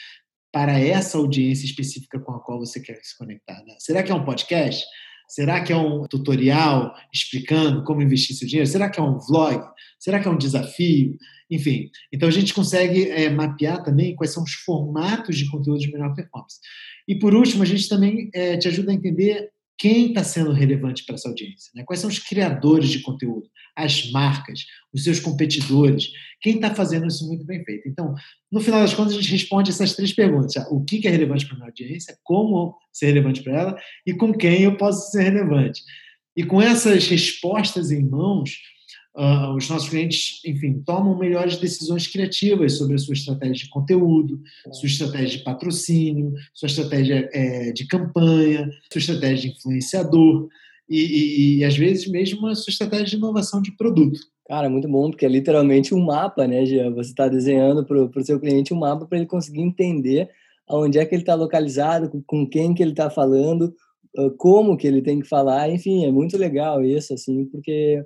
para 0.51 0.79
essa 0.79 1.19
audiência 1.19 1.67
específica 1.67 2.19
com 2.19 2.33
a 2.33 2.41
qual 2.41 2.59
você 2.59 2.81
quer 2.81 2.99
se 3.03 3.17
conectar. 3.17 3.63
Né? 3.65 3.77
Será 3.79 4.03
que 4.03 4.11
é 4.11 4.15
um 4.15 4.25
podcast? 4.25 4.85
Será 5.33 5.63
que 5.63 5.73
é 5.73 5.77
um 5.77 6.07
tutorial 6.07 6.95
explicando 7.11 7.83
como 7.85 8.03
investir 8.03 8.37
seu 8.37 8.47
dinheiro? 8.47 8.69
Será 8.69 8.91
que 8.91 9.01
é 9.01 9.03
um 9.03 9.19
vlog? 9.19 9.65
Será 9.99 10.21
que 10.21 10.29
é 10.29 10.31
um 10.31 10.37
desafio? 10.37 11.17
Enfim, 11.51 11.89
então 12.13 12.29
a 12.29 12.33
gente 12.33 12.53
consegue 12.53 13.09
é, 13.09 13.31
mapear 13.31 13.83
também 13.83 14.15
quais 14.15 14.31
são 14.31 14.43
os 14.43 14.53
formatos 14.53 15.39
de 15.39 15.51
conteúdo 15.51 15.81
de 15.81 15.91
melhor 15.91 16.15
performance. 16.15 16.59
E 17.09 17.19
por 17.19 17.35
último, 17.35 17.63
a 17.63 17.67
gente 17.67 17.89
também 17.89 18.29
é, 18.35 18.59
te 18.59 18.69
ajuda 18.69 18.91
a 18.91 18.95
entender 18.95 19.49
quem 19.83 20.11
está 20.11 20.23
sendo 20.23 20.53
relevante 20.53 21.05
para 21.05 21.17
essa 21.17 21.29
audiência, 21.29 21.73
né? 21.75 21.83
quais 21.85 21.99
são 21.99 22.09
os 22.09 22.21
criadores 22.21 22.89
de 22.89 23.01
conteúdo, 23.01 23.51
as 23.75 24.13
marcas, 24.13 24.61
os 24.95 25.03
seus 25.03 25.19
competidores, 25.19 26.13
quem 26.41 26.55
está 26.55 26.73
fazendo 26.73 27.09
isso 27.09 27.27
muito 27.27 27.45
bem 27.45 27.65
feito. 27.65 27.89
Então, 27.89 28.15
no 28.49 28.61
final 28.61 28.81
das 28.81 28.95
contas, 28.95 29.15
a 29.15 29.17
gente 29.17 29.33
responde 29.33 29.73
essas 29.73 29.97
três 29.97 30.13
perguntas: 30.13 30.55
o 30.71 30.85
que 30.85 31.05
é 31.05 31.11
relevante 31.11 31.47
para 31.47 31.55
a 31.55 31.59
minha 31.59 31.69
audiência, 31.69 32.17
como 32.23 32.77
ser 32.93 33.07
relevante 33.07 33.43
para 33.43 33.59
ela 33.59 33.79
e 34.07 34.15
com 34.15 34.33
quem 34.33 34.63
eu 34.63 34.77
posso 34.77 35.11
ser 35.11 35.25
relevante. 35.25 35.83
E 36.37 36.45
com 36.45 36.63
essas 36.63 37.09
respostas 37.09 37.91
em 37.91 38.09
mãos, 38.09 38.59
Uh, 39.15 39.55
os 39.57 39.69
nossos 39.69 39.91
clientes, 39.91 40.41
enfim, 40.47 40.83
tomam 40.87 41.19
melhores 41.19 41.59
decisões 41.59 42.07
criativas 42.07 42.79
sobre 42.79 42.95
a 42.95 42.99
sua 42.99 43.13
estratégia 43.13 43.65
de 43.65 43.69
conteúdo, 43.69 44.41
sua 44.73 44.87
estratégia 44.87 45.39
de 45.39 45.45
patrocínio, 45.45 46.33
sua 46.55 46.67
estratégia 46.67 47.29
é, 47.31 47.73
de 47.73 47.87
campanha, 47.87 48.71
sua 48.91 49.01
estratégia 49.01 49.51
de 49.51 49.57
influenciador 49.57 50.49
e, 50.89 50.99
e, 50.99 51.59
e, 51.59 51.65
às 51.65 51.77
vezes, 51.77 52.09
mesmo 52.09 52.47
a 52.47 52.55
sua 52.55 52.71
estratégia 52.71 53.07
de 53.07 53.17
inovação 53.17 53.61
de 53.61 53.73
produto. 53.77 54.19
Cara, 54.47 54.71
muito 54.71 54.89
bom, 54.89 55.11
porque 55.11 55.27
é 55.27 55.29
literalmente 55.29 55.95
um 55.95 56.05
mapa, 56.05 56.47
né, 56.47 56.65
Gia? 56.65 56.91
Você 56.91 57.11
está 57.11 57.29
desenhando 57.29 57.85
para 57.85 58.03
o 58.03 58.25
seu 58.25 58.41
cliente 58.41 58.73
um 58.73 58.79
mapa 58.79 59.07
para 59.07 59.19
ele 59.19 59.27
conseguir 59.27 59.61
entender 59.61 60.31
onde 60.69 60.99
é 60.99 61.05
que 61.05 61.15
ele 61.15 61.23
está 61.23 61.35
localizado, 61.35 62.11
com 62.27 62.49
quem 62.49 62.73
que 62.73 62.83
ele 62.83 62.93
está 62.93 63.11
falando, 63.11 63.75
como 64.39 64.77
que 64.77 64.87
ele 64.87 65.03
tem 65.03 65.21
que 65.21 65.29
falar, 65.29 65.71
enfim, 65.71 66.05
é 66.05 66.13
muito 66.13 66.37
legal 66.37 66.85
isso, 66.85 67.15
assim, 67.15 67.45
porque 67.47 68.05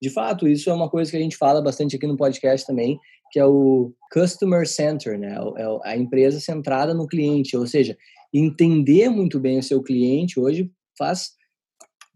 de 0.00 0.10
fato, 0.10 0.48
isso 0.48 0.70
é 0.70 0.72
uma 0.72 0.88
coisa 0.88 1.10
que 1.10 1.16
a 1.16 1.20
gente 1.20 1.36
fala 1.36 1.60
bastante 1.60 1.96
aqui 1.96 2.06
no 2.06 2.16
podcast 2.16 2.66
também, 2.66 2.98
que 3.30 3.38
é 3.38 3.44
o 3.44 3.92
customer 4.12 4.66
center, 4.66 5.18
né? 5.18 5.36
É 5.56 5.90
a 5.90 5.96
empresa 5.96 6.40
centrada 6.40 6.94
no 6.94 7.06
cliente, 7.06 7.56
ou 7.56 7.66
seja, 7.66 7.96
entender 8.32 9.08
muito 9.08 9.38
bem 9.38 9.58
o 9.58 9.62
seu 9.62 9.82
cliente 9.82 10.38
hoje 10.38 10.70
faz 10.96 11.32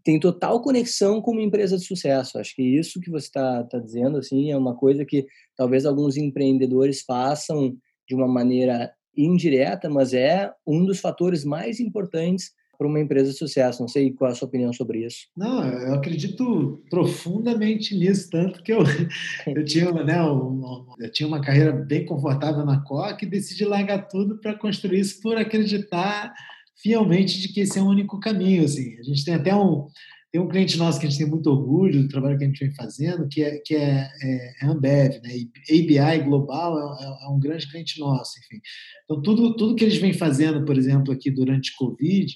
tem 0.03 0.19
total 0.19 0.61
conexão 0.61 1.19
com 1.19 1.31
uma 1.31 1.41
empresa 1.41 1.77
de 1.77 1.83
sucesso. 1.83 2.37
Acho 2.37 2.55
que 2.55 2.61
isso 2.61 3.01
que 3.01 3.09
você 3.09 3.25
está 3.25 3.63
tá 3.63 3.79
dizendo 3.79 4.19
assim 4.19 4.51
é 4.51 4.57
uma 4.57 4.75
coisa 4.75 5.03
que 5.03 5.25
talvez 5.57 5.83
alguns 5.83 6.15
empreendedores 6.15 7.01
façam 7.01 7.75
de 8.07 8.13
uma 8.13 8.27
maneira 8.27 8.93
indireta, 9.17 9.89
mas 9.89 10.13
é 10.13 10.51
um 10.65 10.85
dos 10.85 10.99
fatores 10.99 11.43
mais 11.43 11.79
importantes 11.79 12.51
para 12.77 12.87
uma 12.87 12.99
empresa 12.99 13.31
de 13.31 13.37
sucesso. 13.37 13.81
Não 13.81 13.87
sei 13.87 14.11
qual 14.11 14.29
é 14.29 14.33
a 14.33 14.35
sua 14.35 14.47
opinião 14.47 14.71
sobre 14.73 15.05
isso. 15.05 15.27
Não, 15.35 15.63
eu 15.65 15.93
acredito 15.93 16.83
profundamente 16.89 17.95
nisso, 17.95 18.29
tanto 18.29 18.61
que 18.63 18.73
eu, 18.73 18.83
eu, 19.47 19.65
tinha, 19.65 19.91
né, 19.91 20.17
eu 20.19 21.11
tinha 21.11 21.27
uma 21.27 21.41
carreira 21.41 21.71
bem 21.71 22.05
confortável 22.05 22.65
na 22.65 22.81
Coca 22.81 23.25
e 23.25 23.29
decidi 23.29 23.65
largar 23.65 24.07
tudo 24.07 24.39
para 24.39 24.57
construir 24.57 24.99
isso 24.99 25.21
por 25.21 25.37
acreditar 25.37 26.33
fielmente 26.81 27.39
de 27.39 27.49
que 27.49 27.61
esse 27.61 27.79
é 27.79 27.81
o 27.81 27.87
único 27.87 28.19
caminho. 28.19 28.65
Assim. 28.65 28.97
A 28.99 29.03
gente 29.03 29.23
tem 29.23 29.33
até 29.33 29.55
um, 29.55 29.87
tem 30.35 30.41
um 30.41 30.49
cliente 30.49 30.77
nosso 30.77 30.99
que 30.99 31.07
a 31.07 31.09
gente 31.09 31.17
tem 31.17 31.29
muito 31.29 31.49
orgulho 31.49 32.03
do 32.03 32.09
trabalho 32.09 32.37
que 32.37 32.43
a 32.43 32.47
gente 32.47 32.59
vem 32.59 32.75
fazendo, 32.75 33.25
que 33.29 33.41
é, 33.41 33.57
que 33.59 33.73
é, 33.73 34.09
é, 34.21 34.53
é 34.61 34.65
Ambev, 34.65 35.21
né? 35.23 35.29
ABI 35.69 36.23
Global 36.25 36.77
é, 36.77 37.05
é, 37.05 37.07
é, 37.07 37.29
um 37.29 37.39
grande 37.39 37.71
cliente 37.71 37.97
nosso, 38.01 38.33
enfim. 38.39 38.59
Então, 39.05 39.21
tudo, 39.21 39.55
tudo 39.55 39.75
que 39.75 39.85
eles 39.85 39.97
vêm 39.97 40.11
fazendo, 40.11 40.65
por 40.65 40.77
exemplo, 40.77 41.13
aqui 41.13 41.31
durante 41.31 41.73
Covid, 41.77 42.35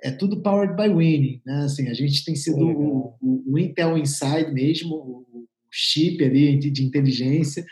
é 0.00 0.10
tudo 0.10 0.42
powered 0.42 0.76
by 0.76 0.88
Winning, 0.88 1.42
né? 1.44 1.64
Assim, 1.64 1.88
a 1.88 1.94
gente 1.94 2.24
tem 2.24 2.36
sido 2.36 2.58
o, 2.58 3.16
o, 3.20 3.52
o, 3.52 3.58
Intel 3.58 3.98
Inside 3.98 4.52
mesmo, 4.52 4.94
o, 4.94 5.46
chip 5.70 6.24
ali 6.24 6.56
de, 6.56 6.82
inteligência 6.82 7.64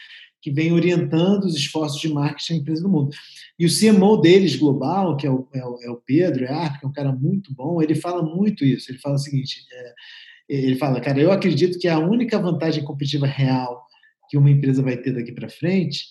que 0.43 0.51
vem 0.51 0.73
orientando 0.73 1.45
os 1.45 1.57
esforços 1.57 2.01
de 2.01 2.09
marketing 2.09 2.55
da 2.55 2.59
empresa 2.61 2.83
do 2.83 2.89
mundo. 2.89 3.11
E 3.59 3.67
o 3.67 3.71
CMO 3.71 4.19
deles 4.19 4.55
global, 4.55 5.17
que 5.17 5.27
é 5.27 5.31
o, 5.31 5.49
é 5.53 5.65
o, 5.65 5.79
é 5.83 5.91
o 5.91 5.97
Pedro 5.97 6.45
é 6.45 6.69
que 6.79 6.85
é 6.85 6.89
um 6.89 6.93
cara 6.93 7.11
muito 7.11 7.55
bom, 7.55 7.83
ele 7.83 7.95
fala 7.95 8.23
muito 8.23 8.65
isso. 8.65 8.91
Ele 8.91 8.99
fala 8.99 9.17
o 9.17 9.19
seguinte: 9.19 9.65
é, 9.73 9.95
ele 10.49 10.77
fala, 10.77 11.01
cara, 11.01 11.21
eu 11.21 11.33
acredito 11.33 11.79
que 11.79 11.89
a 11.89 11.99
única 11.99 12.39
vantagem 12.39 12.85
competitiva 12.85 13.27
real 13.27 13.85
que 14.29 14.37
uma 14.37 14.51
empresa 14.51 14.83
vai 14.83 14.97
ter 14.97 15.13
daqui 15.13 15.33
para 15.33 15.49
frente 15.49 16.05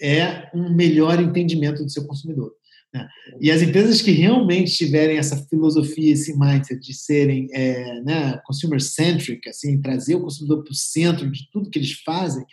é 0.00 0.50
um 0.54 0.74
melhor 0.74 1.20
entendimento 1.20 1.82
do 1.82 1.90
seu 1.90 2.06
consumidor. 2.06 2.52
Né? 2.94 3.08
E 3.40 3.50
as 3.50 3.60
empresas 3.60 4.00
que 4.00 4.12
realmente 4.12 4.72
tiverem 4.72 5.18
essa 5.18 5.36
filosofia, 5.48 6.12
esse 6.12 6.38
mindset 6.38 6.80
de 6.80 6.94
serem 6.94 7.48
é, 7.52 8.00
né, 8.02 8.40
consumer-centric, 8.46 9.48
assim, 9.48 9.80
trazer 9.80 10.14
o 10.14 10.22
consumidor 10.22 10.62
para 10.62 10.70
o 10.70 10.76
centro 10.76 11.28
de 11.30 11.50
tudo 11.50 11.68
que 11.68 11.78
eles 11.78 11.92
fazem, 12.04 12.44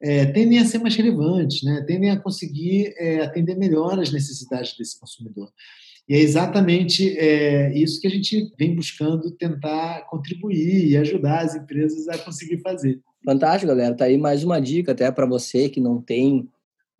é, 0.00 0.26
tendem 0.26 0.58
a 0.58 0.64
ser 0.64 0.78
mais 0.78 0.96
relevantes, 0.96 1.62
né? 1.62 1.84
tendem 1.86 2.10
a 2.10 2.18
conseguir 2.18 2.92
é, 2.96 3.20
atender 3.20 3.56
melhor 3.56 4.00
as 4.00 4.12
necessidades 4.12 4.76
desse 4.76 4.98
consumidor. 4.98 5.48
E 6.08 6.14
é 6.14 6.18
exatamente 6.18 7.16
é, 7.16 7.72
isso 7.78 8.00
que 8.00 8.08
a 8.08 8.10
gente 8.10 8.52
vem 8.58 8.74
buscando 8.74 9.30
tentar 9.30 10.04
contribuir 10.10 10.88
e 10.88 10.96
ajudar 10.96 11.42
as 11.42 11.54
empresas 11.54 12.08
a 12.08 12.18
conseguir 12.18 12.58
fazer. 12.58 13.00
Fantástico, 13.24 13.68
galera. 13.68 13.94
Tá 13.94 14.06
aí 14.06 14.18
mais 14.18 14.42
uma 14.42 14.60
dica 14.60 14.90
até 14.90 15.10
para 15.12 15.24
você 15.24 15.68
que 15.68 15.80
não 15.80 16.02
tem 16.02 16.48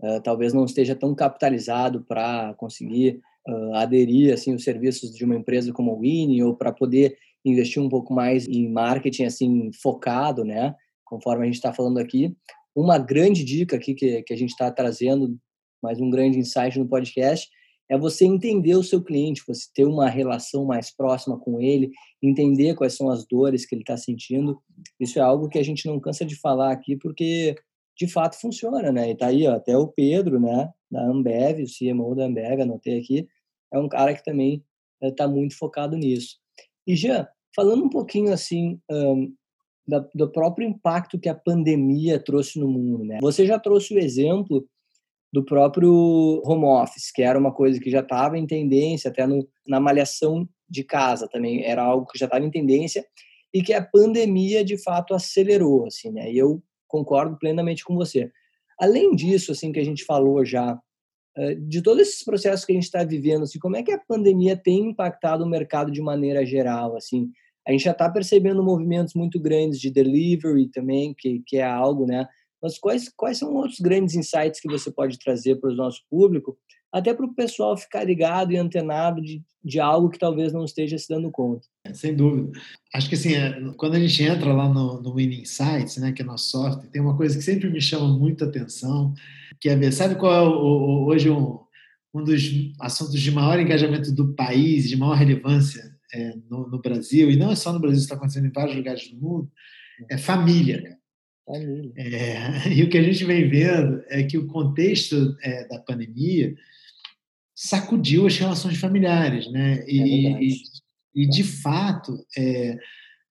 uh, 0.02 0.20
talvez 0.22 0.52
não 0.52 0.64
esteja 0.64 0.94
tão 0.94 1.14
capitalizado 1.14 2.04
para 2.06 2.54
conseguir 2.54 3.20
uh, 3.48 3.74
aderir 3.74 4.32
assim 4.32 4.54
os 4.54 4.64
serviços 4.64 5.14
de 5.14 5.24
uma 5.24 5.36
empresa 5.36 5.72
como 5.72 5.92
a 5.92 5.98
Winnie 5.98 6.42
ou 6.42 6.56
para 6.56 6.72
poder 6.72 7.16
investir 7.44 7.82
um 7.82 7.88
pouco 7.88 8.12
mais 8.12 8.46
em 8.46 8.70
marketing 8.70 9.24
assim 9.24 9.70
focado, 9.82 10.44
né? 10.44 10.74
Conforme 11.04 11.42
a 11.42 11.46
gente 11.46 11.56
está 11.56 11.72
falando 11.72 11.98
aqui, 11.98 12.34
uma 12.74 12.98
grande 12.98 13.44
dica 13.44 13.76
aqui 13.76 13.94
que, 13.94 14.22
que 14.22 14.32
a 14.32 14.36
gente 14.36 14.50
está 14.50 14.70
trazendo, 14.70 15.36
mais 15.82 16.00
um 16.00 16.08
grande 16.08 16.38
insight 16.38 16.78
no 16.78 16.88
podcast, 16.88 17.48
é 17.90 17.98
você 17.98 18.24
entender 18.24 18.74
o 18.74 18.82
seu 18.82 19.02
cliente, 19.02 19.42
você 19.46 19.66
ter 19.74 19.84
uma 19.84 20.08
relação 20.08 20.64
mais 20.64 20.90
próxima 20.90 21.38
com 21.38 21.60
ele, 21.60 21.90
entender 22.22 22.74
quais 22.74 22.96
são 22.96 23.10
as 23.10 23.26
dores 23.26 23.66
que 23.66 23.74
ele 23.74 23.82
está 23.82 23.98
sentindo. 23.98 24.58
Isso 24.98 25.18
é 25.18 25.22
algo 25.22 25.48
que 25.48 25.58
a 25.58 25.62
gente 25.62 25.86
não 25.86 26.00
cansa 26.00 26.24
de 26.24 26.34
falar 26.36 26.72
aqui, 26.72 26.96
porque 26.96 27.54
de 28.02 28.12
fato 28.12 28.40
funciona, 28.40 28.90
né? 28.90 29.10
E 29.10 29.16
tá 29.16 29.28
aí, 29.28 29.46
ó, 29.46 29.54
até 29.54 29.76
o 29.76 29.86
Pedro, 29.86 30.40
né, 30.40 30.68
da 30.90 31.04
Ambev, 31.04 31.62
o 31.62 31.66
CMO 31.66 32.16
da 32.16 32.24
Ambev, 32.24 32.60
anotei 32.60 32.98
aqui, 32.98 33.28
é 33.72 33.78
um 33.78 33.88
cara 33.88 34.12
que 34.12 34.24
também 34.24 34.64
está 35.00 35.24
eh, 35.24 35.28
muito 35.28 35.56
focado 35.56 35.96
nisso. 35.96 36.38
E 36.84 36.96
já 36.96 37.28
falando 37.54 37.84
um 37.84 37.88
pouquinho 37.88 38.32
assim 38.32 38.80
um, 38.90 39.32
da, 39.86 40.00
do 40.12 40.28
próprio 40.32 40.68
impacto 40.68 41.18
que 41.18 41.28
a 41.28 41.34
pandemia 41.34 42.18
trouxe 42.18 42.58
no 42.58 42.66
mundo, 42.66 43.04
né? 43.04 43.18
Você 43.22 43.46
já 43.46 43.56
trouxe 43.56 43.94
o 43.94 43.98
exemplo 43.98 44.66
do 45.32 45.44
próprio 45.44 46.42
home 46.44 46.64
office, 46.64 47.12
que 47.12 47.22
era 47.22 47.38
uma 47.38 47.52
coisa 47.52 47.78
que 47.78 47.90
já 47.90 48.00
estava 48.00 48.36
em 48.36 48.46
tendência, 48.46 49.10
até 49.10 49.26
no, 49.28 49.48
na 49.64 49.78
malhação 49.78 50.48
de 50.68 50.82
casa 50.82 51.28
também 51.28 51.64
era 51.64 51.82
algo 51.84 52.06
que 52.06 52.18
já 52.18 52.26
estava 52.26 52.44
em 52.44 52.50
tendência 52.50 53.06
e 53.54 53.62
que 53.62 53.72
a 53.72 53.84
pandemia 53.84 54.64
de 54.64 54.76
fato 54.76 55.14
acelerou, 55.14 55.86
assim, 55.86 56.10
né? 56.10 56.32
E 56.32 56.36
eu 56.36 56.60
concordo 56.92 57.38
plenamente 57.38 57.82
com 57.82 57.96
você. 57.96 58.30
Além 58.78 59.16
disso, 59.16 59.52
assim, 59.52 59.72
que 59.72 59.80
a 59.80 59.84
gente 59.84 60.04
falou 60.04 60.44
já, 60.44 60.78
eh, 61.36 61.54
de 61.54 61.80
todos 61.80 62.02
esses 62.02 62.22
processos 62.22 62.66
que 62.66 62.72
a 62.72 62.74
gente 62.74 62.84
está 62.84 63.02
vivendo, 63.02 63.44
assim, 63.44 63.58
como 63.58 63.76
é 63.76 63.82
que 63.82 63.90
a 63.90 63.98
pandemia 63.98 64.56
tem 64.56 64.90
impactado 64.90 65.44
o 65.44 65.48
mercado 65.48 65.90
de 65.90 66.02
maneira 66.02 66.44
geral, 66.44 66.94
assim? 66.96 67.30
A 67.66 67.72
gente 67.72 67.84
já 67.84 67.92
está 67.92 68.10
percebendo 68.10 68.62
movimentos 68.62 69.14
muito 69.14 69.40
grandes 69.40 69.80
de 69.80 69.90
delivery 69.90 70.68
também, 70.68 71.14
que, 71.16 71.42
que 71.46 71.56
é 71.56 71.64
algo, 71.64 72.06
né? 72.06 72.26
Mas 72.60 72.78
quais, 72.78 73.08
quais 73.16 73.38
são 73.38 73.54
outros 73.54 73.80
grandes 73.80 74.14
insights 74.14 74.60
que 74.60 74.68
você 74.68 74.90
pode 74.90 75.18
trazer 75.18 75.56
para 75.56 75.70
o 75.70 75.74
nosso 75.74 76.02
público, 76.10 76.58
até 76.92 77.14
para 77.14 77.24
o 77.24 77.34
pessoal 77.34 77.76
ficar 77.76 78.04
ligado 78.04 78.52
e 78.52 78.56
antenado 78.58 79.22
de, 79.22 79.42
de 79.64 79.80
algo 79.80 80.10
que 80.10 80.18
talvez 80.18 80.52
não 80.52 80.64
esteja 80.64 80.98
se 80.98 81.08
dando 81.08 81.30
conta? 81.30 81.66
É, 81.84 81.94
sem 81.94 82.14
dúvida. 82.14 82.52
Acho 82.94 83.08
que 83.08 83.14
assim, 83.14 83.34
é, 83.34 83.58
quando 83.76 83.94
a 83.94 83.98
gente 83.98 84.22
entra 84.22 84.52
lá 84.52 84.68
no, 84.68 85.00
no 85.00 85.14
Winning 85.14 85.40
Insights, 85.40 85.96
né, 85.96 86.12
que 86.12 86.20
é 86.20 86.24
nosso 86.24 86.50
software, 86.50 86.90
tem 86.90 87.00
uma 87.00 87.16
coisa 87.16 87.36
que 87.36 87.42
sempre 87.42 87.70
me 87.70 87.80
chama 87.80 88.06
muita 88.06 88.44
atenção, 88.44 89.14
que 89.58 89.70
é 89.70 89.76
ver, 89.76 89.92
sabe 89.92 90.16
qual 90.16 90.32
é 90.34 90.42
o, 90.42 90.52
o, 90.52 91.06
hoje 91.06 91.30
um, 91.30 91.60
um 92.12 92.22
dos 92.22 92.42
assuntos 92.78 93.18
de 93.18 93.30
maior 93.30 93.58
engajamento 93.58 94.12
do 94.12 94.34
país, 94.34 94.88
de 94.88 94.96
maior 94.96 95.14
relevância 95.14 95.82
é, 96.12 96.34
no, 96.50 96.68
no, 96.68 96.78
Brasil, 96.78 97.30
e 97.30 97.36
não 97.36 97.50
é 97.50 97.56
só 97.56 97.72
no 97.72 97.80
Brasil, 97.80 98.00
está 98.00 98.16
acontecendo 98.16 98.46
em 98.46 98.52
vários 98.52 98.76
lugares 98.76 99.08
do 99.08 99.16
mundo, 99.16 99.50
é 100.10 100.18
família. 100.18 100.98
Família. 101.46 101.92
É, 101.96 102.68
e 102.74 102.82
o 102.82 102.90
que 102.90 102.98
a 102.98 103.02
gente 103.02 103.24
vem 103.24 103.48
vendo 103.48 104.02
é 104.08 104.22
que 104.22 104.36
o 104.36 104.46
contexto 104.46 105.34
é, 105.42 105.66
da 105.68 105.78
pandemia 105.78 106.54
sacudiu 107.54 108.26
as 108.26 108.36
relações 108.36 108.78
familiares, 108.78 109.50
né? 109.50 109.84
E, 109.86 110.26
é 110.26 110.42
e, 110.42 110.56
e, 111.14 111.28
de 111.28 111.44
fato, 111.44 112.16
é, 112.36 112.78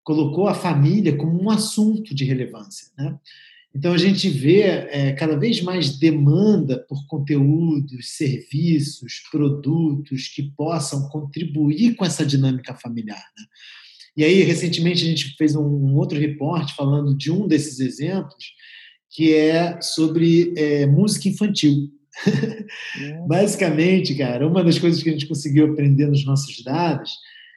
colocou 0.03 0.47
a 0.47 0.53
família 0.53 1.15
como 1.15 1.41
um 1.41 1.49
assunto 1.49 2.13
de 2.13 2.23
relevância, 2.23 2.87
né? 2.97 3.17
Então 3.73 3.93
a 3.93 3.97
gente 3.97 4.29
vê 4.29 4.61
é, 4.63 5.13
cada 5.13 5.37
vez 5.37 5.61
mais 5.61 5.97
demanda 5.97 6.85
por 6.89 7.07
conteúdos, 7.07 8.09
serviços, 8.17 9.21
produtos 9.31 10.27
que 10.27 10.43
possam 10.43 11.07
contribuir 11.07 11.95
com 11.95 12.03
essa 12.03 12.25
dinâmica 12.25 12.75
familiar. 12.75 13.23
Né? 13.37 13.45
E 14.17 14.23
aí, 14.25 14.43
recentemente, 14.43 15.05
a 15.05 15.07
gente 15.07 15.35
fez 15.37 15.55
um, 15.55 15.95
outro 15.95 16.19
reporte 16.19 16.75
falando 16.75 17.15
de 17.15 17.31
um 17.31 17.47
desses 17.47 17.79
exemplos, 17.79 18.53
que 19.09 19.33
é 19.33 19.79
sobre 19.81 20.53
é, 20.57 20.85
música 20.85 21.29
infantil. 21.29 21.89
Basicamente, 23.27 24.15
cara, 24.15 24.47
uma 24.47 24.63
das 24.63 24.77
coisas 24.77 25.01
que 25.01 25.09
a 25.09 25.13
gente 25.13 25.27
conseguiu 25.27 25.71
aprender 25.71 26.07
nos 26.07 26.25
nossos 26.25 26.63
dados 26.63 27.11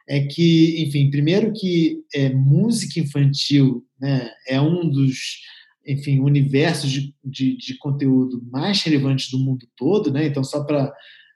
é 0.09 0.21
que, 0.27 0.83
enfim, 0.83 1.11
primeiro 1.11 1.53
que 1.53 2.03
é, 2.15 2.29
música 2.31 3.01
infantil 3.01 3.85
né, 3.99 4.31
é 4.47 4.61
um 4.61 4.89
dos, 4.89 5.41
enfim, 5.87 6.21
universos 6.21 6.91
de, 6.91 7.15
de, 7.25 7.57
de 7.57 7.79
conteúdo 7.79 8.43
mais 8.51 8.83
relevantes 8.83 9.31
do 9.31 9.39
mundo 9.39 9.67
todo, 9.77 10.13
né? 10.13 10.27
Então, 10.27 10.45
só 10.45 10.63
para 10.63 10.93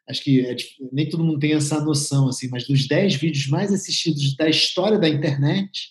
acho 0.09 0.22
que 0.22 0.40
é, 0.40 0.57
nem 0.90 1.09
todo 1.09 1.24
mundo 1.24 1.38
tem 1.38 1.52
essa 1.52 1.83
noção, 1.85 2.28
assim, 2.28 2.48
mas 2.48 2.66
dos 2.66 2.87
10 2.88 3.16
vídeos 3.16 3.46
mais 3.48 3.72
assistidos 3.72 4.35
da 4.37 4.48
história 4.48 4.98
da 4.98 5.09
internet, 5.09 5.90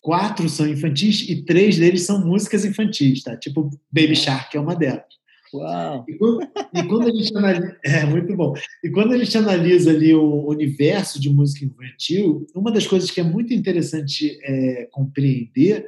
quatro 0.00 0.48
são 0.48 0.68
infantis 0.68 1.28
e 1.28 1.44
três 1.44 1.78
deles 1.78 2.02
são 2.02 2.24
músicas 2.24 2.64
infantis, 2.64 3.22
tá? 3.22 3.36
Tipo 3.36 3.70
Baby 3.90 4.16
Shark 4.16 4.56
é 4.56 4.60
uma 4.60 4.76
delas. 4.76 5.19
Uau! 5.52 6.04
E 6.08 6.14
quando, 6.16 6.42
e 6.42 6.82
quando 6.84 7.08
a 7.08 7.12
gente 7.12 7.36
analisa, 7.36 7.78
é 7.84 8.04
muito 8.04 8.36
bom. 8.36 8.54
E 8.84 8.90
quando 8.90 9.12
a 9.12 9.18
gente 9.18 9.36
analisa 9.36 9.90
ali 9.90 10.14
o 10.14 10.48
universo 10.48 11.20
de 11.20 11.28
música 11.28 11.64
infantil, 11.64 12.46
uma 12.54 12.70
das 12.70 12.86
coisas 12.86 13.10
que 13.10 13.20
é 13.20 13.24
muito 13.24 13.52
interessante 13.52 14.38
é, 14.42 14.88
compreender 14.92 15.86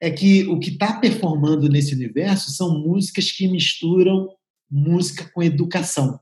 é 0.00 0.10
que 0.10 0.44
o 0.46 0.58
que 0.58 0.70
está 0.70 0.94
performando 0.94 1.68
nesse 1.68 1.94
universo 1.94 2.50
são 2.50 2.78
músicas 2.80 3.30
que 3.30 3.48
misturam 3.48 4.28
música 4.70 5.30
com 5.32 5.42
educação. 5.42 6.18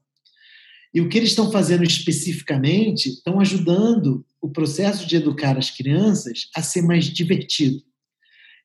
E 0.92 1.00
o 1.00 1.08
que 1.08 1.18
eles 1.18 1.30
estão 1.30 1.50
fazendo 1.50 1.82
especificamente 1.82 3.08
estão 3.08 3.40
ajudando 3.40 4.24
o 4.40 4.48
processo 4.48 5.08
de 5.08 5.16
educar 5.16 5.58
as 5.58 5.70
crianças 5.70 6.48
a 6.54 6.62
ser 6.62 6.82
mais 6.82 7.06
divertido. 7.06 7.82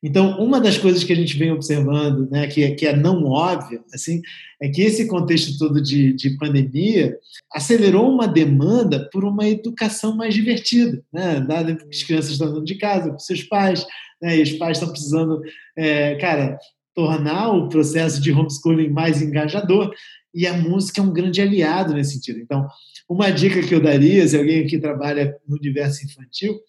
Então, 0.01 0.39
uma 0.39 0.61
das 0.61 0.77
coisas 0.77 1.03
que 1.03 1.11
a 1.11 1.15
gente 1.15 1.37
vem 1.37 1.51
observando, 1.51 2.29
né, 2.31 2.47
que, 2.47 2.63
é, 2.63 2.71
que 2.71 2.87
é 2.87 2.95
não 2.95 3.25
óbvia, 3.25 3.81
assim, 3.93 4.21
é 4.61 4.69
que 4.69 4.81
esse 4.81 5.07
contexto 5.07 5.57
todo 5.57 5.81
de, 5.81 6.13
de 6.13 6.37
pandemia 6.37 7.17
acelerou 7.51 8.09
uma 8.09 8.27
demanda 8.27 9.09
por 9.11 9.25
uma 9.25 9.47
educação 9.47 10.15
mais 10.15 10.33
divertida, 10.33 11.03
né, 11.11 11.41
dado 11.41 11.75
que 11.75 11.85
as 11.89 12.03
crianças 12.03 12.31
estão 12.31 12.47
dentro 12.47 12.63
de 12.63 12.75
casa 12.75 13.11
com 13.11 13.19
seus 13.19 13.43
pais, 13.43 13.85
né, 14.21 14.37
e 14.37 14.41
os 14.41 14.53
pais 14.53 14.77
estão 14.77 14.89
precisando, 14.89 15.41
é, 15.77 16.15
cara, 16.15 16.57
tornar 16.95 17.49
o 17.49 17.67
processo 17.67 18.21
de 18.21 18.31
homeschooling 18.31 18.89
mais 18.89 19.21
engajador, 19.21 19.93
e 20.33 20.47
a 20.47 20.53
música 20.53 21.01
é 21.01 21.03
um 21.03 21.11
grande 21.11 21.41
aliado 21.41 21.93
nesse 21.93 22.13
sentido. 22.13 22.39
Então, 22.39 22.67
uma 23.09 23.31
dica 23.31 23.61
que 23.61 23.73
eu 23.73 23.81
daria, 23.81 24.27
se 24.27 24.37
alguém 24.37 24.63
aqui 24.63 24.77
trabalha 24.77 25.35
no 25.47 25.57
universo 25.57 26.05
infantil, 26.05 26.59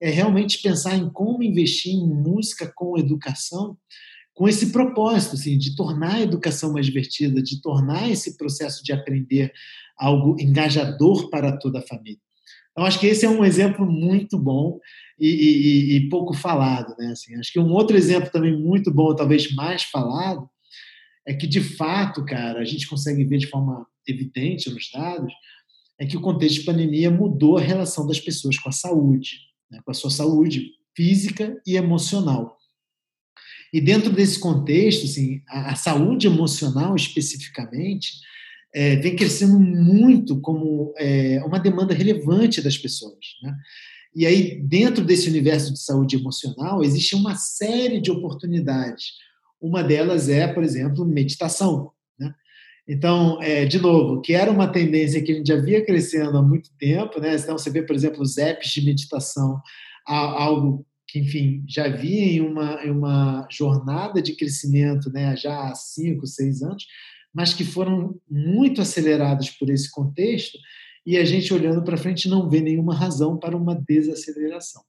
é 0.00 0.10
realmente 0.10 0.62
pensar 0.62 0.96
em 0.96 1.10
como 1.10 1.42
investir 1.42 1.92
em 1.92 2.06
música 2.06 2.72
com 2.74 2.98
educação, 2.98 3.76
com 4.32 4.48
esse 4.48 4.72
propósito, 4.72 5.34
assim, 5.34 5.58
de 5.58 5.76
tornar 5.76 6.14
a 6.14 6.20
educação 6.22 6.72
mais 6.72 6.86
divertida, 6.86 7.42
de 7.42 7.60
tornar 7.60 8.10
esse 8.10 8.38
processo 8.38 8.82
de 8.82 8.92
aprender 8.92 9.52
algo 9.98 10.36
engajador 10.40 11.28
para 11.28 11.56
toda 11.58 11.80
a 11.80 11.86
família. 11.86 12.18
Então, 12.72 12.84
acho 12.86 12.98
que 12.98 13.06
esse 13.06 13.26
é 13.26 13.28
um 13.28 13.44
exemplo 13.44 13.84
muito 13.84 14.38
bom 14.38 14.78
e, 15.18 15.28
e, 15.28 15.96
e 15.96 16.08
pouco 16.08 16.32
falado. 16.32 16.94
Né? 16.96 17.08
Assim, 17.08 17.36
acho 17.36 17.52
que 17.52 17.60
um 17.60 17.70
outro 17.72 17.96
exemplo 17.96 18.30
também 18.30 18.56
muito 18.56 18.90
bom, 18.90 19.14
talvez 19.14 19.52
mais 19.54 19.82
falado, 19.82 20.48
é 21.26 21.34
que, 21.34 21.46
de 21.46 21.60
fato, 21.60 22.24
cara, 22.24 22.60
a 22.60 22.64
gente 22.64 22.88
consegue 22.88 23.24
ver 23.24 23.38
de 23.38 23.48
forma 23.48 23.86
evidente 24.06 24.70
nos 24.70 24.90
dados, 24.90 25.32
é 25.98 26.06
que 26.06 26.16
o 26.16 26.20
contexto 26.22 26.60
de 26.60 26.64
pandemia 26.64 27.10
mudou 27.10 27.58
a 27.58 27.60
relação 27.60 28.06
das 28.06 28.18
pessoas 28.18 28.58
com 28.58 28.70
a 28.70 28.72
saúde, 28.72 29.49
né? 29.70 29.80
com 29.84 29.90
a 29.90 29.94
sua 29.94 30.10
saúde 30.10 30.72
física 30.94 31.60
e 31.66 31.76
emocional. 31.76 32.56
E 33.72 33.80
dentro 33.80 34.10
desse 34.10 34.38
contexto, 34.38 35.04
assim, 35.04 35.42
a, 35.48 35.72
a 35.72 35.76
saúde 35.76 36.26
emocional 36.26 36.96
especificamente 36.96 38.14
é, 38.74 38.96
vem 38.96 39.16
crescendo 39.16 39.58
muito 39.58 40.40
como 40.40 40.92
é, 40.98 41.42
uma 41.44 41.58
demanda 41.58 41.94
relevante 41.94 42.60
das 42.60 42.76
pessoas. 42.76 43.36
Né? 43.42 43.56
E 44.14 44.26
aí, 44.26 44.60
dentro 44.62 45.04
desse 45.04 45.28
universo 45.28 45.72
de 45.72 45.80
saúde 45.80 46.16
emocional, 46.16 46.82
existe 46.82 47.14
uma 47.14 47.36
série 47.36 48.00
de 48.00 48.10
oportunidades 48.10 49.12
uma 49.60 49.82
delas 49.82 50.28
é, 50.28 50.48
por 50.48 50.64
exemplo, 50.64 51.04
meditação. 51.04 51.92
Então, 52.92 53.40
é, 53.40 53.64
de 53.64 53.78
novo, 53.78 54.20
que 54.20 54.32
era 54.32 54.50
uma 54.50 54.66
tendência 54.66 55.22
que 55.22 55.30
a 55.30 55.34
gente 55.36 55.46
já 55.46 55.54
via 55.54 55.84
crescendo 55.84 56.36
há 56.36 56.42
muito 56.42 56.70
tempo, 56.76 57.20
né? 57.20 57.36
Então, 57.36 57.56
você 57.56 57.70
vê, 57.70 57.82
por 57.84 57.94
exemplo, 57.94 58.20
os 58.20 58.36
apps 58.36 58.68
de 58.72 58.84
meditação, 58.84 59.60
algo 60.04 60.84
que, 61.06 61.20
enfim, 61.20 61.62
já 61.68 61.86
via 61.86 62.32
em 62.32 62.40
uma, 62.40 62.84
em 62.84 62.90
uma 62.90 63.46
jornada 63.48 64.20
de 64.20 64.34
crescimento 64.34 65.08
né, 65.12 65.36
já 65.36 65.68
há 65.68 65.74
cinco, 65.76 66.26
seis 66.26 66.62
anos, 66.62 66.84
mas 67.32 67.54
que 67.54 67.62
foram 67.62 68.18
muito 68.28 68.80
acelerados 68.80 69.50
por 69.50 69.70
esse 69.70 69.88
contexto, 69.88 70.58
e 71.06 71.16
a 71.16 71.24
gente, 71.24 71.54
olhando 71.54 71.84
para 71.84 71.96
frente, 71.96 72.28
não 72.28 72.50
vê 72.50 72.60
nenhuma 72.60 72.94
razão 72.94 73.38
para 73.38 73.56
uma 73.56 73.80
desaceleração. 73.86 74.82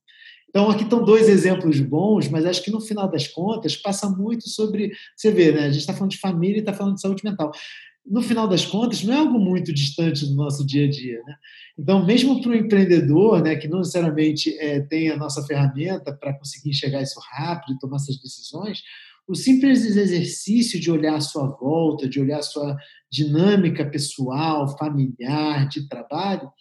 Então, 0.50 0.72
aqui 0.72 0.84
estão 0.84 1.06
dois 1.06 1.30
exemplos 1.30 1.80
bons, 1.80 2.28
mas 2.28 2.46
acho 2.46 2.64
que 2.64 2.72
no 2.72 2.82
final 2.82 3.10
das 3.10 3.28
contas 3.28 3.78
passa 3.78 4.10
muito 4.10 4.50
sobre. 4.50 4.92
Você 5.16 5.32
vê, 5.32 5.52
né? 5.52 5.62
A 5.62 5.72
gente 5.72 5.80
está 5.80 5.94
falando 5.94 6.12
de 6.12 6.18
família 6.18 6.58
e 6.58 6.60
está 6.60 6.74
falando 6.74 6.96
de 6.96 7.02
saúde 7.02 7.24
mental. 7.24 7.52
No 8.06 8.22
final 8.22 8.48
das 8.48 8.66
contas, 8.66 9.04
não 9.04 9.14
é 9.14 9.18
algo 9.18 9.40
muito 9.40 9.74
distante 9.74 10.26
do 10.26 10.36
nosso 10.36 10.66
dia 10.66 10.86
a 10.86 10.90
dia. 10.90 11.22
Né? 11.24 11.36
Então, 11.78 12.06
mesmo 12.06 12.42
para 12.42 12.52
o 12.52 12.56
empreendedor, 12.56 13.42
né, 13.42 13.56
que 13.56 13.68
não 13.68 13.80
necessariamente 13.80 14.58
é, 14.60 14.82
tem 14.82 15.10
a 15.10 15.18
nossa 15.18 15.46
ferramenta 15.46 16.14
para 16.14 16.34
conseguir 16.34 16.72
enxergar 16.72 17.02
isso 17.02 17.20
rápido 17.32 17.74
e 17.74 17.80
tomar 17.80 17.98
essas 17.98 18.20
decisões, 18.20 18.82
o 19.28 19.36
simples 19.36 19.86
exercício 19.86 20.80
de 20.80 20.92
olhar 20.92 21.16
a 21.16 21.22
sua 21.22 21.48
volta, 21.48 22.10
de 22.10 22.20
olhar 22.20 22.40
a 22.40 22.44
sua 22.44 22.76
dinâmica 23.10 23.86
pessoal, 23.86 24.78
familiar, 24.78 25.68
de 25.70 25.88
trabalho, 25.88 26.52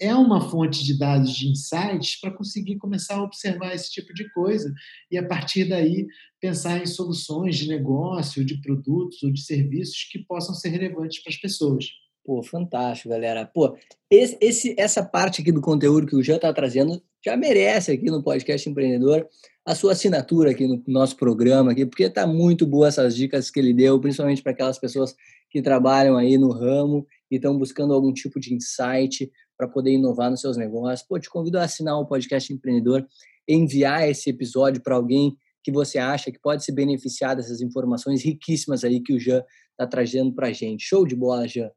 é 0.00 0.14
uma 0.14 0.40
fonte 0.48 0.82
de 0.82 0.98
dados 0.98 1.30
de 1.36 1.48
insights 1.48 2.18
para 2.18 2.30
conseguir 2.30 2.76
começar 2.78 3.16
a 3.16 3.22
observar 3.22 3.74
esse 3.74 3.90
tipo 3.90 4.14
de 4.14 4.28
coisa 4.32 4.72
e, 5.10 5.18
a 5.18 5.26
partir 5.26 5.68
daí, 5.68 6.06
pensar 6.40 6.82
em 6.82 6.86
soluções 6.86 7.56
de 7.56 7.68
negócio, 7.68 8.44
de 8.44 8.60
produtos 8.62 9.22
ou 9.22 9.30
de 9.30 9.42
serviços 9.42 10.08
que 10.10 10.20
possam 10.20 10.54
ser 10.54 10.70
relevantes 10.70 11.22
para 11.22 11.32
as 11.32 11.38
pessoas. 11.38 11.86
Pô, 12.24 12.42
fantástico, 12.42 13.10
galera. 13.10 13.44
Pô, 13.44 13.76
esse, 14.10 14.38
esse, 14.40 14.74
essa 14.78 15.04
parte 15.04 15.42
aqui 15.42 15.52
do 15.52 15.60
conteúdo 15.60 16.06
que 16.06 16.16
o 16.16 16.22
Jean 16.22 16.36
está 16.36 16.52
trazendo 16.52 17.02
já 17.24 17.36
merece 17.36 17.92
aqui 17.92 18.06
no 18.06 18.22
podcast 18.22 18.68
empreendedor 18.68 19.28
a 19.66 19.74
sua 19.74 19.92
assinatura 19.92 20.50
aqui 20.50 20.66
no 20.66 20.82
nosso 20.88 21.16
programa 21.16 21.72
aqui, 21.72 21.84
porque 21.84 22.04
está 22.04 22.26
muito 22.26 22.66
boa 22.66 22.88
essas 22.88 23.14
dicas 23.14 23.50
que 23.50 23.60
ele 23.60 23.74
deu, 23.74 24.00
principalmente 24.00 24.42
para 24.42 24.52
aquelas 24.52 24.78
pessoas 24.78 25.14
que 25.50 25.60
trabalham 25.60 26.16
aí 26.16 26.38
no 26.38 26.50
ramo 26.50 27.06
e 27.30 27.36
estão 27.36 27.56
buscando 27.56 27.92
algum 27.92 28.12
tipo 28.12 28.40
de 28.40 28.54
insight 28.54 29.30
para 29.60 29.68
poder 29.68 29.92
inovar 29.92 30.30
nos 30.30 30.40
seus 30.40 30.56
negócios. 30.56 31.06
Pô, 31.06 31.18
te 31.20 31.28
convido 31.28 31.58
a 31.58 31.64
assinar 31.64 31.98
o 31.98 32.06
podcast 32.06 32.50
empreendedor, 32.50 33.06
enviar 33.46 34.08
esse 34.08 34.30
episódio 34.30 34.82
para 34.82 34.96
alguém 34.96 35.36
que 35.62 35.70
você 35.70 35.98
acha 35.98 36.32
que 36.32 36.38
pode 36.40 36.64
se 36.64 36.72
beneficiar 36.72 37.36
dessas 37.36 37.60
informações 37.60 38.24
riquíssimas 38.24 38.84
aí 38.84 39.02
que 39.02 39.12
o 39.12 39.20
Jean 39.20 39.42
está 39.72 39.86
trazendo 39.86 40.32
para 40.32 40.46
a 40.48 40.52
gente. 40.52 40.82
Show 40.82 41.06
de 41.06 41.14
bola, 41.14 41.46
Jean! 41.46 41.70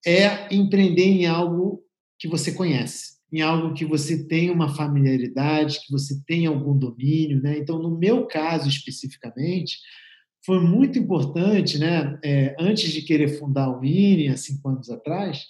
é 0.06 0.54
empreender 0.54 1.04
em 1.04 1.26
algo 1.26 1.82
que 2.18 2.28
você 2.28 2.52
conhece, 2.52 3.18
em 3.32 3.40
algo 3.40 3.74
que 3.74 3.84
você 3.84 4.26
tem 4.26 4.50
uma 4.50 4.74
familiaridade, 4.74 5.80
que 5.84 5.90
você 5.90 6.22
tem 6.26 6.46
algum 6.46 6.76
domínio. 6.76 7.40
Né? 7.42 7.58
Então, 7.58 7.78
no 7.78 7.98
meu 7.98 8.26
caso 8.26 8.68
especificamente, 8.68 9.78
foi 10.44 10.60
muito 10.60 10.98
importante, 10.98 11.78
né, 11.78 12.18
é, 12.24 12.56
antes 12.58 12.90
de 12.92 13.02
querer 13.02 13.38
fundar 13.38 13.70
o 13.70 13.84
INE, 13.84 14.28
há 14.28 14.36
cinco 14.36 14.68
anos 14.68 14.90
atrás, 14.90 15.44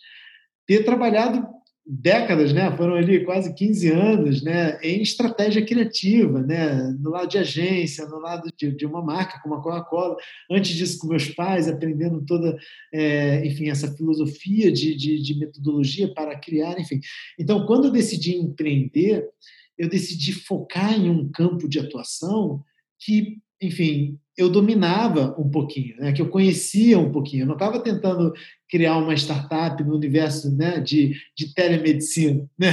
ter 0.67 0.85
trabalhado 0.85 1.47
décadas, 1.85 2.53
né? 2.53 2.75
Foram 2.77 2.95
ali 2.95 3.25
quase 3.25 3.53
15 3.55 3.91
anos, 3.91 4.43
né? 4.43 4.79
Em 4.83 5.03
estratégia 5.03 5.65
criativa, 5.65 6.41
né? 6.41 6.97
No 7.01 7.11
lado 7.11 7.29
de 7.29 7.39
agência, 7.39 8.07
no 8.07 8.19
lado 8.19 8.49
de, 8.57 8.71
de 8.71 8.87
uma 8.87 9.03
marca 9.03 9.41
como 9.43 9.57
a 9.57 9.63
Coca-Cola. 9.63 10.17
Antes 10.51 10.77
disso, 10.77 10.99
com 10.99 11.09
meus 11.09 11.29
pais, 11.29 11.69
aprendendo 11.69 12.25
toda, 12.25 12.57
é, 12.93 13.45
enfim, 13.45 13.69
essa 13.69 13.93
filosofia 13.97 14.71
de, 14.71 14.95
de, 14.95 15.21
de 15.21 15.39
metodologia 15.39 16.13
para 16.15 16.39
criar, 16.39 16.79
enfim. 16.79 17.01
Então, 17.39 17.67
quando 17.67 17.87
eu 17.87 17.93
decidi 17.93 18.37
empreender, 18.37 19.29
eu 19.77 19.89
decidi 19.89 20.33
focar 20.33 20.95
em 20.95 21.11
um 21.11 21.29
campo 21.31 21.69
de 21.69 21.81
atuação 21.81 22.63
que, 23.01 23.39
enfim, 23.63 24.19
eu 24.37 24.49
dominava 24.49 25.35
um 25.39 25.49
pouquinho, 25.49 25.97
né? 25.97 26.13
que 26.13 26.21
eu 26.21 26.29
conhecia 26.29 26.99
um 26.99 27.13
pouquinho. 27.13 27.43
Eu 27.43 27.47
não 27.47 27.55
estava 27.55 27.81
tentando 27.81 28.33
criar 28.69 28.97
uma 28.97 29.15
startup 29.15 29.83
no 29.85 29.95
universo 29.95 30.51
né, 30.57 30.81
de, 30.81 31.15
de 31.37 31.55
telemedicina, 31.55 32.49
né? 32.59 32.73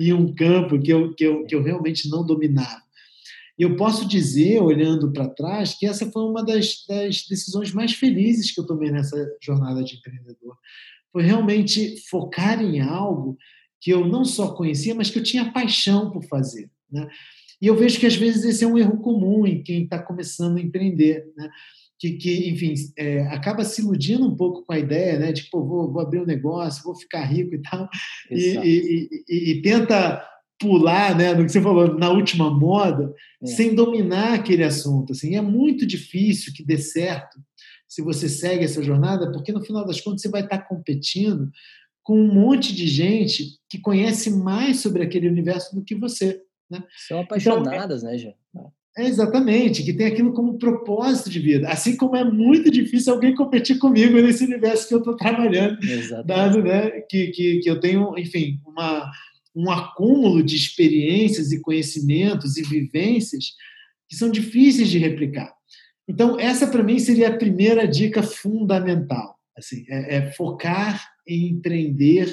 em 0.00 0.12
um 0.12 0.34
campo 0.34 0.80
que 0.80 0.92
eu, 0.92 1.14
que, 1.14 1.24
eu, 1.24 1.44
que 1.46 1.54
eu 1.54 1.62
realmente 1.62 2.08
não 2.08 2.26
dominava. 2.26 2.82
Eu 3.58 3.76
posso 3.76 4.08
dizer, 4.08 4.60
olhando 4.60 5.12
para 5.12 5.28
trás, 5.28 5.74
que 5.74 5.86
essa 5.86 6.10
foi 6.10 6.22
uma 6.22 6.42
das, 6.42 6.84
das 6.88 7.26
decisões 7.28 7.72
mais 7.72 7.92
felizes 7.92 8.50
que 8.50 8.60
eu 8.60 8.66
tomei 8.66 8.90
nessa 8.90 9.16
jornada 9.40 9.84
de 9.84 9.96
empreendedor. 9.96 10.56
Foi 11.12 11.22
realmente 11.22 11.96
focar 12.08 12.60
em 12.62 12.80
algo 12.80 13.36
que 13.78 13.92
eu 13.92 14.08
não 14.08 14.24
só 14.24 14.54
conhecia, 14.54 14.94
mas 14.94 15.10
que 15.10 15.18
eu 15.18 15.22
tinha 15.22 15.52
paixão 15.52 16.10
por 16.10 16.24
fazer. 16.24 16.70
Né? 16.90 17.06
E 17.62 17.68
eu 17.68 17.76
vejo 17.76 18.00
que 18.00 18.06
às 18.06 18.16
vezes 18.16 18.44
esse 18.44 18.64
é 18.64 18.66
um 18.66 18.76
erro 18.76 18.98
comum 18.98 19.46
em 19.46 19.62
quem 19.62 19.84
está 19.84 19.98
começando 19.98 20.58
a 20.58 20.60
empreender, 20.60 21.24
né? 21.36 21.48
que, 22.02 22.14
que 22.14 22.50
enfim, 22.50 22.74
é, 22.96 23.22
acaba 23.28 23.64
se 23.64 23.80
iludindo 23.80 24.26
um 24.26 24.34
pouco 24.34 24.64
com 24.64 24.72
a 24.72 24.78
ideia, 24.78 25.20
né? 25.20 25.30
De, 25.30 25.48
pô, 25.48 25.64
vou, 25.64 25.92
vou 25.92 26.02
abrir 26.02 26.20
um 26.20 26.26
negócio, 26.26 26.82
vou 26.82 26.96
ficar 26.96 27.22
rico 27.22 27.54
e 27.54 27.62
tal, 27.62 27.88
e, 28.28 28.56
e, 28.58 29.08
e, 29.28 29.50
e, 29.52 29.62
tenta 29.62 30.20
pular, 30.58 31.16
né, 31.16 31.32
no 31.32 31.44
que 31.44 31.52
você 31.52 31.60
falou, 31.60 31.96
na 31.96 32.10
última 32.10 32.50
moda, 32.50 33.12
é. 33.40 33.46
sem 33.46 33.74
dominar 33.74 34.34
aquele 34.34 34.64
assunto. 34.64 35.12
Assim, 35.12 35.36
é 35.36 35.40
muito 35.40 35.86
difícil 35.86 36.52
que 36.52 36.64
dê 36.64 36.76
certo 36.76 37.38
se 37.86 38.02
você 38.02 38.28
segue 38.28 38.64
essa 38.64 38.82
jornada, 38.82 39.30
porque 39.30 39.52
no 39.52 39.62
final 39.62 39.84
das 39.84 40.00
contas 40.00 40.22
você 40.22 40.28
vai 40.28 40.42
estar 40.42 40.58
competindo 40.62 41.50
com 42.02 42.18
um 42.18 42.34
monte 42.34 42.74
de 42.74 42.88
gente 42.88 43.58
que 43.68 43.78
conhece 43.78 44.30
mais 44.30 44.80
sobre 44.80 45.04
aquele 45.04 45.28
universo 45.28 45.72
do 45.74 45.84
que 45.84 45.94
você. 45.94 46.40
Né? 46.72 46.82
São 47.06 47.20
apaixonadas, 47.20 48.02
então, 48.02 48.10
é, 48.10 48.12
né, 48.12 48.18
Jean? 48.18 48.34
É 48.96 49.06
exatamente, 49.06 49.82
que 49.82 49.92
tem 49.92 50.06
aquilo 50.06 50.32
como 50.34 50.58
propósito 50.58 51.30
de 51.30 51.38
vida. 51.38 51.68
Assim 51.68 51.96
como 51.96 52.16
é 52.16 52.24
muito 52.24 52.70
difícil 52.70 53.12
alguém 53.12 53.34
competir 53.34 53.78
comigo 53.78 54.20
nesse 54.20 54.44
universo 54.44 54.88
que 54.88 54.94
eu 54.94 54.98
estou 54.98 55.16
trabalhando, 55.16 55.82
exatamente. 55.82 56.26
dado 56.26 56.62
né, 56.62 56.90
que, 57.08 57.28
que, 57.28 57.58
que 57.60 57.70
eu 57.70 57.80
tenho, 57.80 58.18
enfim, 58.18 58.60
uma, 58.66 59.10
um 59.54 59.70
acúmulo 59.70 60.42
de 60.42 60.56
experiências 60.56 61.52
e 61.52 61.60
conhecimentos 61.60 62.56
e 62.56 62.62
vivências 62.62 63.52
que 64.08 64.16
são 64.16 64.30
difíceis 64.30 64.88
de 64.88 64.98
replicar. 64.98 65.52
Então, 66.06 66.38
essa 66.38 66.66
para 66.66 66.82
mim 66.82 66.98
seria 66.98 67.28
a 67.28 67.36
primeira 67.36 67.86
dica 67.86 68.22
fundamental. 68.22 69.38
Assim, 69.56 69.84
é, 69.88 70.16
é 70.16 70.32
focar 70.32 71.02
em 71.26 71.48
empreender 71.48 72.30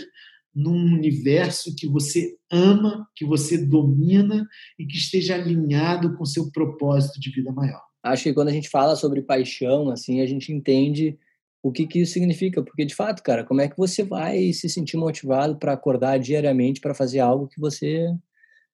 num 0.53 0.93
universo 0.93 1.75
que 1.75 1.87
você 1.87 2.35
ama, 2.51 3.07
que 3.15 3.25
você 3.25 3.57
domina 3.57 4.47
e 4.77 4.85
que 4.85 4.97
esteja 4.97 5.35
alinhado 5.35 6.15
com 6.17 6.25
seu 6.25 6.51
propósito 6.51 7.19
de 7.19 7.31
vida 7.31 7.51
maior. 7.51 7.81
Acho 8.03 8.23
que 8.23 8.33
quando 8.33 8.47
a 8.47 8.53
gente 8.53 8.69
fala 8.69 8.95
sobre 8.95 9.21
paixão, 9.21 9.89
assim, 9.89 10.21
a 10.21 10.25
gente 10.25 10.51
entende 10.51 11.17
o 11.61 11.71
que, 11.71 11.85
que 11.85 11.99
isso 11.99 12.13
significa, 12.13 12.63
porque 12.63 12.85
de 12.85 12.95
fato, 12.95 13.21
cara, 13.21 13.43
como 13.43 13.61
é 13.61 13.67
que 13.67 13.77
você 13.77 14.03
vai 14.03 14.53
se 14.53 14.69
sentir 14.69 14.95
motivado 14.95 15.57
para 15.57 15.73
acordar 15.73 16.17
diariamente 16.17 16.79
para 16.79 16.93
fazer 16.93 17.19
algo 17.19 17.47
que 17.47 17.59
você 17.59 18.07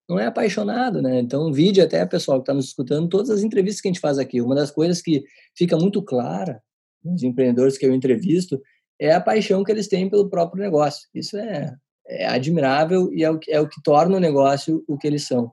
não 0.07 0.19
é 0.19 0.27
apaixonado, 0.27 1.01
né? 1.01 1.19
Então, 1.19 1.51
vídeo 1.51 1.83
até, 1.83 2.05
pessoal 2.05 2.37
que 2.37 2.43
está 2.43 2.53
nos 2.53 2.65
escutando, 2.65 3.09
todas 3.09 3.31
as 3.31 3.41
entrevistas 3.41 3.81
que 3.81 3.87
a 3.87 3.91
gente 3.91 3.99
faz 3.99 4.19
aqui, 4.19 4.39
uma 4.39 4.53
das 4.53 4.69
coisas 4.69 5.01
que 5.01 5.23
fica 5.55 5.75
muito 5.75 6.01
clara 6.03 6.61
nos 7.03 7.23
empreendedores 7.23 7.77
que 7.77 7.85
eu 7.85 7.93
entrevisto 7.93 8.61
é 8.99 9.13
a 9.13 9.21
paixão 9.21 9.63
que 9.63 9.71
eles 9.71 9.87
têm 9.87 10.09
pelo 10.09 10.29
próprio 10.29 10.63
negócio. 10.63 11.07
Isso 11.13 11.37
é, 11.37 11.75
é 12.07 12.27
admirável 12.27 13.11
e 13.13 13.23
é 13.23 13.31
o, 13.31 13.39
é 13.49 13.59
o 13.59 13.67
que 13.67 13.81
torna 13.83 14.17
o 14.17 14.19
negócio 14.19 14.83
o 14.87 14.97
que 14.97 15.07
eles 15.07 15.25
são. 15.27 15.51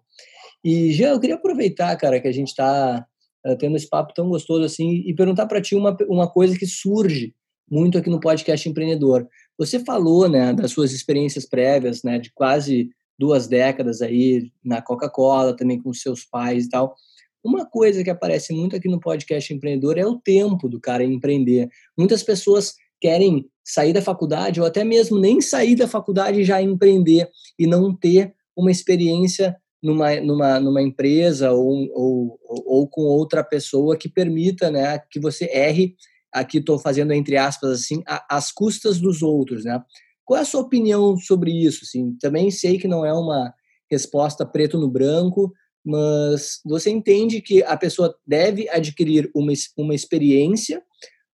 E, 0.65 0.93
Jean, 0.93 1.11
eu 1.11 1.21
queria 1.21 1.37
aproveitar, 1.37 1.97
cara, 1.97 2.21
que 2.21 2.29
a 2.29 2.33
gente 2.33 2.49
está 2.49 3.05
eh, 3.45 3.57
tendo 3.57 3.77
esse 3.77 3.89
papo 3.89 4.15
tão 4.15 4.29
gostoso 4.29 4.65
assim 4.65 5.03
e 5.05 5.13
perguntar 5.15 5.47
para 5.47 5.61
ti 5.61 5.75
uma, 5.75 5.97
uma 6.09 6.31
coisa 6.31 6.57
que 6.57 6.67
surge 6.67 7.35
muito 7.69 7.99
aqui 7.99 8.09
no 8.09 8.21
podcast 8.21 8.69
empreendedor. 8.69 9.27
Você 9.59 9.81
falou, 9.81 10.29
né, 10.29 10.53
das 10.53 10.71
suas 10.71 10.93
experiências 10.93 11.47
prévias, 11.47 12.03
né, 12.03 12.19
de 12.19 12.31
quase 12.33 12.91
duas 13.19 13.49
décadas 13.49 14.03
aí 14.03 14.51
na 14.65 14.81
Coca-Cola, 14.81 15.57
também 15.57 15.81
com 15.81 15.93
seus 15.93 16.25
pais 16.25 16.67
e 16.67 16.69
tal. 16.69 16.95
Uma 17.43 17.67
coisa 17.67 18.05
que 18.05 18.11
aparece 18.11 18.53
muito 18.53 18.77
aqui 18.77 18.89
no 18.89 19.01
podcast 19.01 19.53
empreendedor 19.53 19.99
é 19.99 20.07
o 20.07 20.19
tempo 20.19 20.69
do 20.69 20.81
cara 20.81 21.03
empreender. 21.03 21.69
Muitas 21.99 22.23
pessoas 22.23 22.75
querem 23.03 23.45
sair 23.65 23.93
da 23.93 24.01
faculdade 24.01 24.61
ou 24.61 24.67
até 24.67 24.85
mesmo 24.85 25.19
nem 25.19 25.41
sair 25.41 25.75
da 25.75 25.89
faculdade 25.89 26.41
e 26.41 26.45
já 26.45 26.63
empreender 26.63 27.29
e 27.59 27.67
não 27.67 27.93
ter 27.95 28.33
uma 28.57 28.71
experiência 28.71 29.57
numa, 29.83 30.15
numa, 30.21 30.61
numa 30.61 30.81
empresa 30.81 31.51
ou, 31.51 31.89
ou, 31.93 32.39
ou 32.65 32.89
com 32.89 33.03
outra 33.03 33.43
pessoa 33.43 33.97
que 33.97 34.09
permita 34.09 34.71
né, 34.71 35.01
que 35.11 35.19
você 35.19 35.47
erre, 35.53 35.97
aqui 36.33 36.59
estou 36.59 36.79
fazendo 36.79 37.13
entre 37.13 37.37
aspas 37.37 37.71
assim, 37.73 38.05
as 38.31 38.53
custas 38.53 39.01
dos 39.01 39.21
outros. 39.21 39.65
Né? 39.65 39.83
Qual 40.25 40.39
é 40.39 40.43
a 40.43 40.47
sua 40.47 40.61
opinião 40.61 41.17
sobre 41.17 41.51
isso? 41.51 41.81
Assim, 41.83 42.17
também 42.21 42.53
sei 42.53 42.79
que 42.79 42.87
não 42.87 43.05
é 43.05 43.13
uma 43.13 43.53
resposta 43.91 44.47
preto 44.47 44.79
no 44.79 44.89
branco, 44.89 45.53
mas 45.85 46.61
você 46.65 46.89
entende 46.91 47.41
que 47.43 47.65
a 47.65 47.77
pessoa 47.77 48.15
deve 48.25 48.69
adquirir 48.69 49.29
uma, 49.35 49.53
uma 49.77 49.95
experiência 49.95 50.81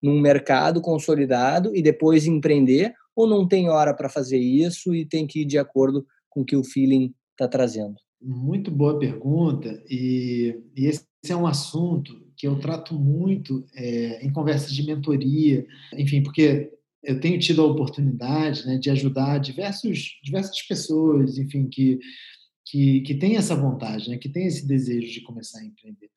num 0.01 0.19
mercado 0.19 0.81
consolidado 0.81 1.75
e 1.75 1.81
depois 1.81 2.25
empreender, 2.25 2.93
ou 3.15 3.27
não 3.27 3.47
tem 3.47 3.69
hora 3.69 3.93
para 3.93 4.09
fazer 4.09 4.37
isso 4.37 4.95
e 4.95 5.05
tem 5.05 5.27
que 5.27 5.41
ir 5.41 5.45
de 5.45 5.57
acordo 5.57 6.05
com 6.29 6.41
o 6.41 6.45
que 6.45 6.55
o 6.55 6.63
feeling 6.63 7.13
está 7.31 7.47
trazendo? 7.47 7.95
Muito 8.21 8.69
boa 8.69 8.99
pergunta, 8.99 9.81
e, 9.89 10.57
e, 10.75 10.85
esse 10.87 11.05
é 11.29 11.35
um 11.35 11.47
assunto 11.47 12.13
que 12.35 12.47
eu 12.47 12.59
trato 12.59 12.93
muito 12.93 13.65
é, 13.75 14.25
em 14.25 14.31
conversas 14.31 14.73
de 14.73 14.83
mentoria, 14.83 15.65
enfim, 15.93 16.23
porque 16.23 16.71
eu 17.03 17.19
tenho 17.19 17.39
tido 17.39 17.61
a 17.61 17.65
oportunidade 17.65 18.65
né, 18.65 18.77
de 18.77 18.89
ajudar 18.89 19.39
diversos, 19.39 20.19
diversas 20.23 20.61
pessoas, 20.61 21.37
enfim, 21.37 21.67
que, 21.67 21.99
que, 22.65 23.01
que 23.01 23.15
têm 23.15 23.37
essa 23.37 23.55
vontade, 23.55 24.09
né, 24.09 24.17
que 24.17 24.29
têm 24.29 24.47
esse 24.47 24.67
desejo 24.67 25.11
de 25.11 25.21
começar 25.21 25.59
a 25.59 25.65
empreender. 25.65 26.09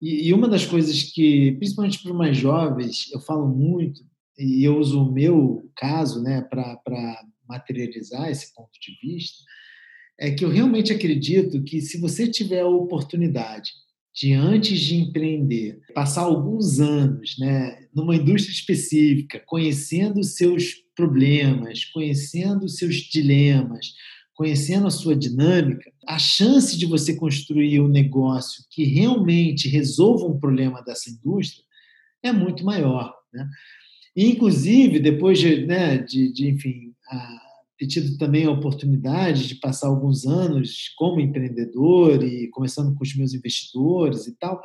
E, 0.00 0.28
e 0.28 0.32
uma 0.32 0.48
das 0.48 0.66
coisas 0.66 1.02
que, 1.02 1.52
principalmente 1.52 2.02
para 2.02 2.12
os 2.12 2.18
mais 2.18 2.36
jovens, 2.36 3.10
eu 3.12 3.20
falo 3.20 3.48
muito, 3.48 4.00
e 4.38 4.64
eu 4.64 4.78
uso 4.78 5.02
o 5.02 5.12
meu 5.12 5.70
caso 5.76 6.22
né, 6.22 6.42
para 6.42 7.22
materializar 7.48 8.28
esse 8.30 8.54
ponto 8.54 8.72
de 8.80 8.98
vista, 9.00 9.42
é 10.18 10.30
que 10.30 10.44
eu 10.44 10.50
realmente 10.50 10.92
acredito 10.92 11.62
que 11.62 11.80
se 11.80 11.98
você 11.98 12.26
tiver 12.26 12.60
a 12.60 12.68
oportunidade 12.68 13.70
de, 14.14 14.32
antes 14.32 14.80
de 14.80 14.96
empreender, 14.96 15.78
passar 15.94 16.22
alguns 16.22 16.80
anos 16.80 17.36
né, 17.38 17.86
numa 17.94 18.16
indústria 18.16 18.52
específica, 18.52 19.42
conhecendo 19.46 20.22
seus 20.24 20.74
problemas, 20.94 21.84
conhecendo 21.84 22.66
seus 22.68 22.96
dilemas, 22.96 23.92
conhecendo 24.36 24.86
a 24.86 24.90
sua 24.90 25.16
dinâmica, 25.16 25.90
a 26.06 26.18
chance 26.18 26.78
de 26.78 26.84
você 26.84 27.16
construir 27.16 27.80
um 27.80 27.88
negócio 27.88 28.62
que 28.70 28.84
realmente 28.84 29.66
resolva 29.66 30.26
um 30.26 30.38
problema 30.38 30.82
dessa 30.82 31.10
indústria 31.10 31.64
é 32.22 32.30
muito 32.30 32.62
maior. 32.62 33.14
Né? 33.32 33.48
E, 34.14 34.26
inclusive, 34.26 35.00
depois 35.00 35.38
de, 35.38 35.66
né, 35.66 35.96
de, 35.98 36.30
de 36.30 36.50
enfim, 36.50 36.92
a, 37.08 37.38
ter 37.78 37.86
tido 37.86 38.18
também 38.18 38.44
a 38.44 38.50
oportunidade 38.50 39.48
de 39.48 39.54
passar 39.54 39.88
alguns 39.88 40.26
anos 40.26 40.90
como 40.98 41.18
empreendedor 41.18 42.22
e 42.22 42.48
começando 42.48 42.94
com 42.94 43.02
os 43.02 43.16
meus 43.16 43.32
investidores 43.32 44.26
e 44.26 44.36
tal, 44.36 44.60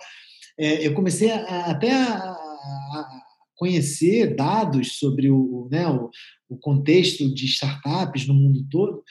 é, 0.59 0.86
eu 0.86 0.93
comecei 0.93 1.32
a, 1.32 1.72
até 1.72 1.93
a, 1.93 2.32
a, 2.32 3.22
conhecer 3.55 4.36
dados 4.36 4.97
sobre 4.97 5.30
o, 5.30 5.69
né, 5.72 5.88
o, 5.88 6.09
o 6.49 6.57
contexto 6.57 7.34
de 7.34 7.45
startups 7.45 8.28
no 8.28 8.34
mundo 8.34 8.65
todo 8.69 9.01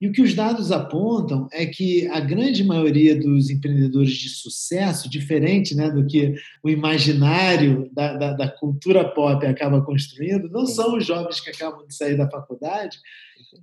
e 0.00 0.06
o 0.06 0.12
que 0.12 0.22
os 0.22 0.32
dados 0.32 0.70
apontam 0.70 1.48
é 1.52 1.66
que 1.66 2.06
a 2.08 2.20
grande 2.20 2.62
maioria 2.62 3.18
dos 3.18 3.50
empreendedores 3.50 4.12
de 4.12 4.28
sucesso, 4.28 5.10
diferente 5.10 5.74
né, 5.74 5.90
do 5.90 6.06
que 6.06 6.34
o 6.62 6.70
imaginário 6.70 7.90
da, 7.92 8.16
da, 8.16 8.32
da 8.32 8.48
cultura 8.48 9.04
pop 9.04 9.44
acaba 9.44 9.84
construindo, 9.84 10.48
não 10.50 10.66
são 10.66 10.96
os 10.96 11.04
jovens 11.04 11.40
que 11.40 11.50
acabam 11.50 11.84
de 11.84 11.94
sair 11.94 12.16
da 12.16 12.30
faculdade, 12.30 12.96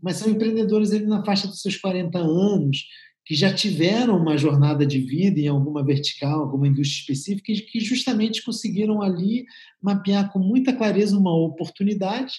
mas 0.02 0.18
são 0.18 0.30
empreendedores 0.30 0.92
ali 0.92 1.06
na 1.06 1.24
faixa 1.24 1.48
dos 1.48 1.62
seus 1.62 1.78
40 1.78 2.18
anos, 2.20 2.86
que 3.24 3.34
já 3.34 3.54
tiveram 3.54 4.18
uma 4.18 4.38
jornada 4.38 4.86
de 4.86 5.00
vida 5.00 5.40
em 5.40 5.48
alguma 5.48 5.84
vertical, 5.84 6.42
alguma 6.42 6.68
indústria 6.68 7.14
específica, 7.14 7.52
e 7.52 7.62
que 7.62 7.80
justamente 7.80 8.44
conseguiram 8.44 9.02
ali 9.02 9.46
mapear 9.82 10.32
com 10.34 10.40
muita 10.40 10.74
clareza 10.74 11.18
uma 11.18 11.34
oportunidade 11.34 12.34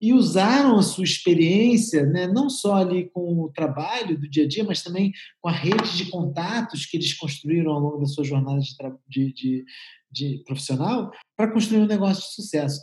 e 0.00 0.12
usaram 0.12 0.78
a 0.78 0.82
sua 0.82 1.04
experiência, 1.04 2.04
né, 2.04 2.26
não 2.26 2.50
só 2.50 2.74
ali 2.74 3.08
com 3.10 3.42
o 3.42 3.50
trabalho 3.50 4.18
do 4.18 4.28
dia 4.28 4.44
a 4.44 4.48
dia, 4.48 4.64
mas 4.64 4.82
também 4.82 5.12
com 5.40 5.48
a 5.48 5.52
rede 5.52 5.96
de 5.96 6.10
contatos 6.10 6.84
que 6.86 6.96
eles 6.96 7.14
construíram 7.14 7.72
ao 7.72 7.80
longo 7.80 7.98
da 7.98 8.06
sua 8.06 8.24
jornada 8.24 8.60
de, 8.60 8.74
de, 9.08 9.32
de, 9.32 9.64
de 10.10 10.44
profissional, 10.44 11.10
para 11.36 11.52
construir 11.52 11.80
um 11.80 11.86
negócio 11.86 12.22
de 12.22 12.34
sucesso. 12.34 12.80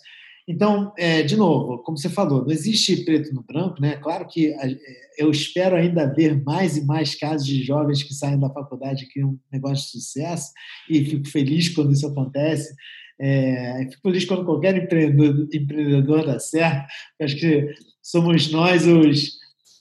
Então, 0.48 0.92
é, 0.98 1.22
de 1.22 1.38
novo, 1.38 1.78
como 1.84 1.98
você 1.98 2.10
falou, 2.10 2.42
não 2.42 2.52
existe 2.52 3.06
preto 3.06 3.34
no 3.34 3.44
branco, 3.44 3.80
né? 3.80 3.98
Claro 3.98 4.28
que 4.28 4.48
é, 4.48 4.78
eu 5.18 5.30
espero 5.30 5.76
ainda 5.76 6.12
ver 6.12 6.44
mais 6.44 6.76
e 6.76 6.86
mais 6.86 7.14
casos 7.16 7.46
de 7.48 7.64
jovens 7.64 8.04
que 8.04 8.14
saem 8.14 8.40
da 8.40 8.50
faculdade 8.50 9.04
e 9.04 9.08
criam 9.08 9.30
um 9.30 9.40
negócio 9.52 9.86
de 9.86 9.92
sucesso, 9.92 10.52
e 10.90 11.06
fico 11.06 11.28
feliz 11.28 11.70
quando 11.70 11.94
isso 11.94 12.08
acontece. 12.08 12.74
É, 13.24 13.88
fico 13.92 14.02
feliz 14.02 14.26
quando 14.26 14.44
qualquer 14.44 14.76
empreendedor, 14.76 15.48
empreendedor 15.54 16.26
dá 16.26 16.40
certo. 16.40 16.88
Acho 17.22 17.36
que 17.38 17.68
somos 18.02 18.52
nós 18.52 18.88
os, 18.88 19.34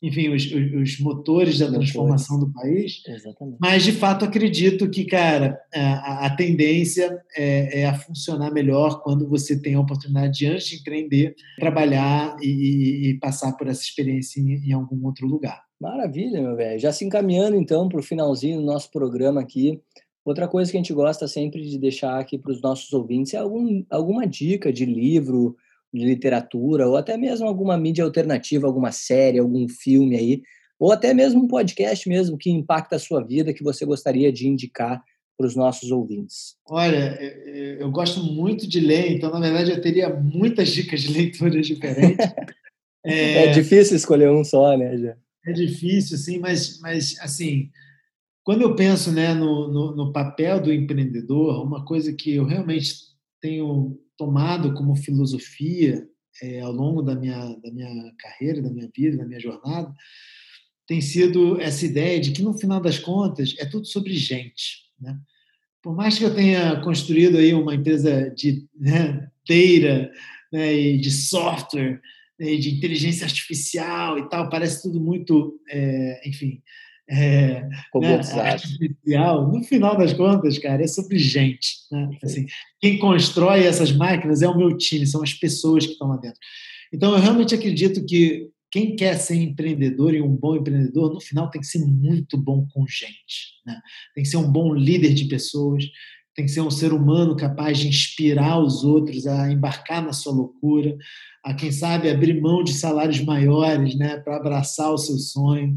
enfim, 0.03 0.29
os, 0.29 0.45
os 0.53 1.01
motores 1.01 1.59
da 1.59 1.71
transformação 1.71 2.39
do 2.39 2.53
país. 2.53 3.03
Exatamente. 3.07 3.57
Mas, 3.59 3.83
de 3.83 3.93
fato, 3.93 4.27
acredito 4.27 4.91
que, 4.91 5.07
cara, 5.07 5.59
a, 5.75 6.27
a 6.27 6.37
tendência 6.37 7.19
é, 7.35 7.81
é, 7.81 7.87
a 7.87 7.95
funcionar 7.95 8.53
melhor 8.53 9.03
quando 9.03 9.27
você 9.27 9.59
tem 9.59 9.75
a 9.75 9.81
oportunidade 9.81 10.39
de, 10.39 10.47
antes 10.47 10.69
de 10.69 10.77
empreender, 10.77 11.35
trabalhar 11.59 12.37
e, 12.43 13.09
e 13.09 13.19
passar 13.21 13.53
por 13.53 13.69
essa 13.69 13.83
experiência 13.83 14.39
em, 14.39 14.69
em 14.69 14.73
algum 14.73 15.03
outro 15.07 15.27
lugar. 15.27 15.63
Maravilha, 15.81 16.43
meu 16.43 16.57
velho. 16.57 16.79
Já 16.79 16.93
se 16.93 17.07
encaminhando, 17.07 17.57
então, 17.57 17.89
para 17.89 18.01
o 18.01 18.03
finalzinho 18.03 18.61
do 18.61 18.67
nosso 18.67 18.91
programa 18.91 19.41
aqui, 19.41 19.81
Outra 20.25 20.47
coisa 20.47 20.71
que 20.71 20.77
a 20.77 20.81
gente 20.81 20.93
gosta 20.93 21.27
sempre 21.27 21.63
de 21.63 21.79
deixar 21.79 22.19
aqui 22.19 22.39
para 22.39 22.53
os 22.53 22.61
nossos 22.61 22.93
ouvintes 22.93 23.35
é 23.35 23.39
algum, 23.39 23.85
alguma 23.91 24.27
dica 24.27 24.73
de 24.73 24.85
livro, 24.85 25.57
de 25.93 26.05
literatura, 26.05 26.87
ou 26.87 26.97
até 26.97 27.17
mesmo 27.17 27.47
alguma 27.47 27.77
mídia 27.77 28.05
alternativa, 28.05 28.67
alguma 28.67 28.93
série, 28.93 29.39
algum 29.39 29.67
filme 29.69 30.17
aí, 30.17 30.43
ou 30.79 30.93
até 30.93 31.13
mesmo 31.13 31.43
um 31.43 31.49
podcast 31.49 32.09
mesmo 32.09 32.39
que 32.39 32.51
impacta 32.51 32.97
a 32.97 32.99
sua 32.99 33.23
vida, 33.23 33.53
que 33.53 33.65
você 33.65 33.85
gostaria 33.85 34.33
de 34.33 34.47
indicar 34.47 35.03
para 35.37 35.47
os 35.47 35.57
nossos 35.57 35.91
ouvintes? 35.91 36.57
Olha, 36.69 37.19
eu 37.79 37.91
gosto 37.91 38.23
muito 38.23 38.69
de 38.69 38.79
ler, 38.79 39.11
então, 39.11 39.31
na 39.31 39.41
verdade, 39.41 39.71
eu 39.71 39.81
teria 39.81 40.11
muitas 40.11 40.69
dicas 40.69 41.01
de 41.01 41.13
leituras 41.13 41.67
diferentes. 41.67 42.27
é... 43.05 43.47
é 43.47 43.53
difícil 43.53 43.97
escolher 43.97 44.31
um 44.31 44.45
só, 44.45 44.77
né, 44.77 44.97
já? 44.99 45.17
É 45.47 45.53
difícil, 45.53 46.19
sim, 46.19 46.39
mas, 46.39 46.79
mas 46.81 47.17
assim, 47.21 47.71
quando 48.43 48.63
eu 48.63 48.75
penso 48.75 49.13
né, 49.13 49.35
no, 49.35 49.69
no, 49.69 49.97
no, 49.97 50.13
papel 50.13 50.61
do 50.61 50.73
empreendedor, 50.73 51.65
uma 51.65 51.85
coisa 51.85 52.13
que 52.13 52.35
eu 52.35 52.45
realmente 52.45 52.95
tenho 53.41 53.99
tomado 54.17 54.75
como 54.75 54.97
filosofia 54.97 56.07
é, 56.43 56.61
ao 56.61 56.73
longo 56.73 57.03
da 57.03 57.15
minha, 57.15 57.55
da 57.57 57.71
minha 57.71 58.13
carreira, 58.19 58.63
da 58.63 58.71
minha 58.71 58.89
vida, 58.95 59.19
da 59.19 59.27
minha 59.27 59.41
jornada, 59.41 59.95
tem 60.87 61.01
sido 61.01 61.61
essa 61.61 61.85
ideia 61.87 62.19
de 62.19 62.33
que, 62.33 62.43
no 62.43 62.59
final 62.59 62.81
das 62.81 62.99
contas, 62.99 63.55
é 63.59 63.67
tudo 63.67 63.87
sobre 63.87 64.15
gente. 64.15 64.87
Né? 65.01 65.17
Por 65.83 65.95
mais 65.95 66.19
que 66.19 66.25
eu 66.25 66.35
tenha 66.35 66.81
construído 66.81 67.39
aí 67.39 67.55
uma 67.55 67.75
empresa 67.75 68.31
de 68.31 68.67
né, 68.77 69.31
teira 69.47 70.11
né, 70.53 70.75
e 70.75 70.99
de 70.99 71.11
software, 71.11 72.01
né, 72.39 72.57
de 72.57 72.75
inteligência 72.75 73.25
artificial 73.25 74.19
e 74.19 74.29
tal, 74.29 74.49
parece 74.51 74.83
tudo 74.83 75.01
muito, 75.01 75.61
é, 75.71 76.29
enfim, 76.29 76.61
é, 77.11 77.69
né, 77.97 78.21
artificial, 78.41 79.51
no 79.51 79.65
final 79.65 79.99
das 79.99 80.13
contas, 80.13 80.59
cara, 80.59 80.85
é 80.85 80.87
sobre 80.87 81.19
gente. 81.19 81.79
Né? 81.91 82.09
Assim, 82.23 82.47
quem 82.81 82.99
constrói 82.99 83.65
essas 83.65 83.91
máquinas 83.91 84.43
é 84.43 84.49
o 84.49 84.57
meu 84.57 84.77
time, 84.77 85.05
são 85.05 85.21
as 85.23 85.35
pessoas 85.35 85.85
que 85.85 85.93
estão 85.93 86.09
lá 86.09 86.17
dentro. 86.17 86.39
Então, 86.93 87.13
eu 87.13 87.21
realmente 87.21 87.55
acredito 87.55 88.05
que 88.07 88.49
quem 88.71 88.95
quer 88.95 89.17
ser 89.17 89.35
empreendedor 89.35 90.15
e 90.15 90.23
um 90.23 90.37
bom 90.37 90.55
empreendedor, 90.55 91.13
no 91.13 91.21
final 91.21 91.51
tem 91.51 91.61
que 91.61 91.67
ser 91.67 91.85
muito 91.85 92.39
bom 92.39 92.65
com 92.73 92.87
gente. 92.87 93.59
Né? 93.67 93.81
Tem 94.15 94.23
que 94.23 94.31
ser 94.31 94.37
um 94.37 94.51
bom 94.51 94.73
líder 94.73 95.13
de 95.13 95.25
pessoas, 95.25 95.85
tem 96.37 96.45
que 96.45 96.53
ser 96.53 96.61
um 96.61 96.71
ser 96.71 96.93
humano 96.93 97.35
capaz 97.35 97.79
de 97.79 97.89
inspirar 97.89 98.61
os 98.61 98.85
outros 98.85 99.27
a 99.27 99.51
embarcar 99.51 100.01
na 100.01 100.13
sua 100.13 100.33
loucura, 100.33 100.97
a 101.45 101.55
quem 101.55 101.73
sabe 101.73 102.09
abrir 102.09 102.41
mão 102.41 102.63
de 102.63 102.73
salários 102.73 103.21
maiores 103.21 103.97
né, 103.97 104.19
para 104.19 104.37
abraçar 104.37 104.93
o 104.93 104.99
seu 104.99 105.19
sonho 105.19 105.75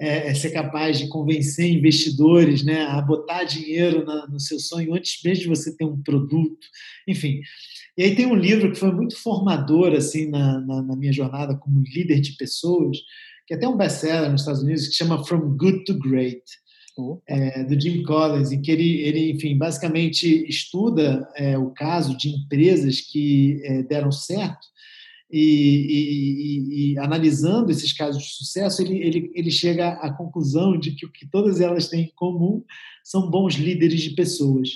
é, 0.00 0.28
é, 0.28 0.34
ser 0.34 0.50
capaz 0.50 0.98
de 0.98 1.08
convencer 1.08 1.70
investidores 1.70 2.64
né, 2.64 2.84
a 2.86 3.02
botar 3.02 3.44
dinheiro 3.44 4.02
na, 4.02 4.26
no 4.26 4.40
seu 4.40 4.58
sonho 4.58 4.94
antes 4.94 5.20
mesmo 5.22 5.42
de 5.42 5.48
você 5.48 5.76
ter 5.76 5.84
um 5.84 6.02
produto, 6.02 6.66
enfim. 7.06 7.42
E 7.98 8.04
aí 8.04 8.14
tem 8.14 8.24
um 8.24 8.34
livro 8.34 8.72
que 8.72 8.78
foi 8.78 8.90
muito 8.90 9.14
formador 9.14 9.92
assim 9.92 10.30
na, 10.30 10.58
na, 10.60 10.82
na 10.82 10.96
minha 10.96 11.12
jornada 11.12 11.54
como 11.54 11.82
líder 11.82 12.20
de 12.20 12.32
pessoas, 12.32 12.96
que 13.46 13.52
é 13.52 13.56
até 13.58 13.68
um 13.68 13.76
best-seller 13.76 14.30
nos 14.30 14.40
Estados 14.40 14.62
Unidos, 14.62 14.88
que 14.88 14.94
chama 14.94 15.22
From 15.22 15.56
Good 15.58 15.84
to 15.84 15.98
Great, 15.98 16.42
é, 17.26 17.64
do 17.64 17.78
Jim 17.78 18.02
Collins, 18.02 18.52
em 18.52 18.60
que 18.60 18.70
ele, 18.70 19.00
ele 19.02 19.30
enfim, 19.32 19.56
basicamente 19.56 20.46
estuda 20.48 21.28
é, 21.36 21.58
o 21.58 21.70
caso 21.70 22.16
de 22.16 22.30
empresas 22.30 23.00
que 23.00 23.60
é, 23.64 23.82
deram 23.82 24.10
certo 24.10 24.66
e, 25.32 25.38
e, 25.38 26.92
e, 26.92 26.98
analisando 26.98 27.70
esses 27.70 27.92
casos 27.92 28.22
de 28.22 28.30
sucesso, 28.30 28.82
ele, 28.82 28.98
ele, 28.98 29.30
ele 29.34 29.50
chega 29.50 29.90
à 29.92 30.12
conclusão 30.12 30.76
de 30.76 30.92
que 30.92 31.06
o 31.06 31.12
que 31.12 31.28
todas 31.28 31.60
elas 31.60 31.88
têm 31.88 32.04
em 32.04 32.12
comum 32.16 32.64
são 33.04 33.30
bons 33.30 33.54
líderes 33.54 34.00
de 34.00 34.10
pessoas. 34.10 34.70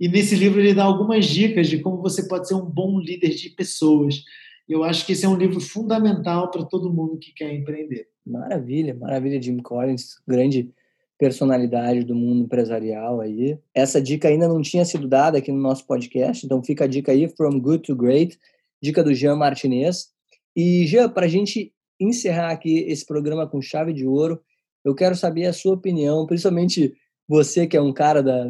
E 0.00 0.08
nesse 0.08 0.34
livro 0.34 0.60
ele 0.60 0.72
dá 0.72 0.84
algumas 0.84 1.26
dicas 1.26 1.68
de 1.68 1.78
como 1.78 2.00
você 2.00 2.26
pode 2.26 2.48
ser 2.48 2.54
um 2.54 2.64
bom 2.64 2.98
líder 2.98 3.30
de 3.30 3.50
pessoas. 3.50 4.22
Eu 4.66 4.82
acho 4.82 5.04
que 5.04 5.12
esse 5.12 5.26
é 5.26 5.28
um 5.28 5.36
livro 5.36 5.60
fundamental 5.60 6.50
para 6.50 6.64
todo 6.64 6.92
mundo 6.92 7.18
que 7.18 7.32
quer 7.32 7.52
empreender. 7.52 8.08
Maravilha, 8.24 8.94
maravilha, 8.94 9.42
Jim 9.42 9.58
Collins, 9.58 10.16
grande 10.26 10.70
personalidade 11.18 12.04
do 12.04 12.14
mundo 12.14 12.44
empresarial 12.44 13.20
aí. 13.20 13.58
Essa 13.74 14.00
dica 14.00 14.28
ainda 14.28 14.48
não 14.48 14.62
tinha 14.62 14.84
sido 14.84 15.08
dada 15.08 15.38
aqui 15.38 15.50
no 15.50 15.60
nosso 15.60 15.84
podcast, 15.86 16.46
então 16.46 16.62
fica 16.62 16.84
a 16.84 16.88
dica 16.88 17.10
aí, 17.10 17.28
From 17.28 17.58
Good 17.58 17.82
to 17.82 17.96
Great 17.96 18.38
dica 18.82 19.02
do 19.02 19.14
Jean 19.14 19.36
Martinez. 19.36 20.08
E, 20.56 20.86
Jean, 20.86 21.08
para 21.08 21.26
a 21.26 21.28
gente 21.28 21.72
encerrar 22.00 22.50
aqui 22.50 22.84
esse 22.88 23.04
programa 23.04 23.48
com 23.48 23.60
chave 23.60 23.92
de 23.92 24.06
ouro, 24.06 24.40
eu 24.84 24.94
quero 24.94 25.16
saber 25.16 25.46
a 25.46 25.52
sua 25.52 25.74
opinião, 25.74 26.26
principalmente 26.26 26.94
você 27.28 27.66
que 27.66 27.76
é 27.76 27.82
um 27.82 27.92
cara 27.92 28.22
da, 28.22 28.44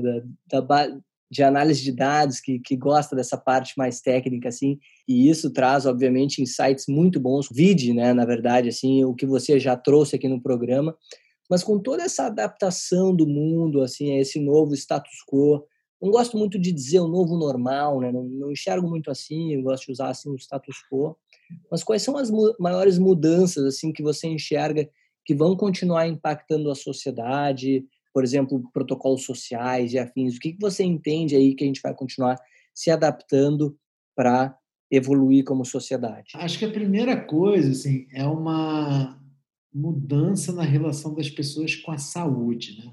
da, 0.47 0.61
da 0.61 1.01
de 1.31 1.43
análise 1.43 1.83
de 1.83 1.93
dados, 1.93 2.41
que, 2.41 2.59
que 2.59 2.77
gosta 2.77 3.15
dessa 3.15 3.37
parte 3.37 3.75
mais 3.77 4.01
técnica, 4.01 4.49
assim, 4.49 4.79
e 5.07 5.29
isso 5.29 5.53
traz, 5.53 5.85
obviamente, 5.85 6.41
insights 6.41 6.87
muito 6.89 7.21
bons. 7.21 7.49
Vide, 7.53 7.93
né, 7.93 8.15
na 8.15 8.25
verdade, 8.25 8.71
assim, 8.71 9.05
o 9.05 9.15
que 9.15 9.27
você 9.27 9.61
já 9.61 9.77
trouxe 9.77 10.17
aqui 10.17 10.27
no 10.27 10.41
programa, 10.41 10.97
mas 11.51 11.63
com 11.63 11.79
toda 11.79 12.03
essa 12.03 12.27
adaptação 12.27 13.15
do 13.15 13.27
mundo, 13.27 13.83
assim, 13.83 14.13
a 14.13 14.21
esse 14.21 14.41
novo 14.41 14.75
status 14.75 15.23
quo, 15.31 15.65
não 16.01 16.11
gosto 16.11 16.37
muito 16.37 16.59
de 16.59 16.73
dizer 16.73 17.01
o 17.01 17.09
novo 17.09 17.37
normal, 17.37 18.01
né? 18.01 18.13
Não, 18.13 18.25
não 18.25 18.53
enxergo 18.53 18.89
muito 18.89 19.11
assim, 19.11 19.55
eu 19.55 19.63
gosto 19.63 19.87
de 19.87 19.93
usar 19.93 20.11
assim 20.11 20.31
o 20.31 20.37
status 20.37 20.77
quo. 20.91 21.17
Mas 21.71 21.83
quais 21.83 22.03
são 22.03 22.17
as 22.17 22.31
mu 22.31 22.55
maiores 22.59 22.99
mudanças 22.99 23.65
assim 23.65 23.93
que 23.93 24.03
você 24.03 24.29
enxerga 24.29 24.89
que 25.25 25.35
vão 25.35 25.57
continuar 25.57 26.07
impactando 26.07 26.71
a 26.71 26.75
sociedade? 26.75 27.85
Por 28.13 28.23
exemplo, 28.23 28.63
protocolos 28.73 29.25
sociais 29.25 29.93
e 29.93 29.99
afins. 29.99 30.37
O 30.37 30.41
que, 30.41 30.53
que 30.53 30.61
você 30.61 30.85
entende 30.85 31.37
aí 31.37 31.55
que 31.55 31.65
a 31.65 31.67
gente 31.67 31.83
vai 31.83 31.95
continuar 31.95 32.39
se 32.75 32.91
adaptando 32.91 33.77
para 34.15 34.57
evoluir 34.91 35.45
como 35.45 35.65
sociedade? 35.65 36.31
Acho 36.35 36.59
que 36.59 36.65
a 36.65 36.71
primeira 36.71 37.17
coisa 37.21 37.71
assim 37.73 38.07
é 38.13 38.25
uma 38.25 39.21
mudança 39.73 40.53
na 40.53 40.63
relação 40.63 41.15
das 41.15 41.29
pessoas 41.29 41.77
com 41.77 41.93
a 41.93 41.99
saúde. 41.99 42.79
Né? 42.79 42.93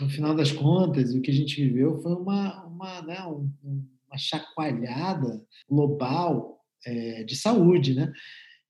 No 0.00 0.10
final 0.10 0.34
das 0.34 0.52
contas, 0.52 1.14
o 1.14 1.20
que 1.20 1.30
a 1.30 1.34
gente 1.34 1.56
viveu 1.56 2.00
foi 2.02 2.12
uma, 2.12 2.64
uma, 2.66 3.02
né, 3.02 3.18
uma 3.22 4.18
chacoalhada 4.18 5.42
global 5.68 6.60
é, 6.84 7.24
de 7.24 7.34
saúde. 7.34 7.94
Né? 7.94 8.12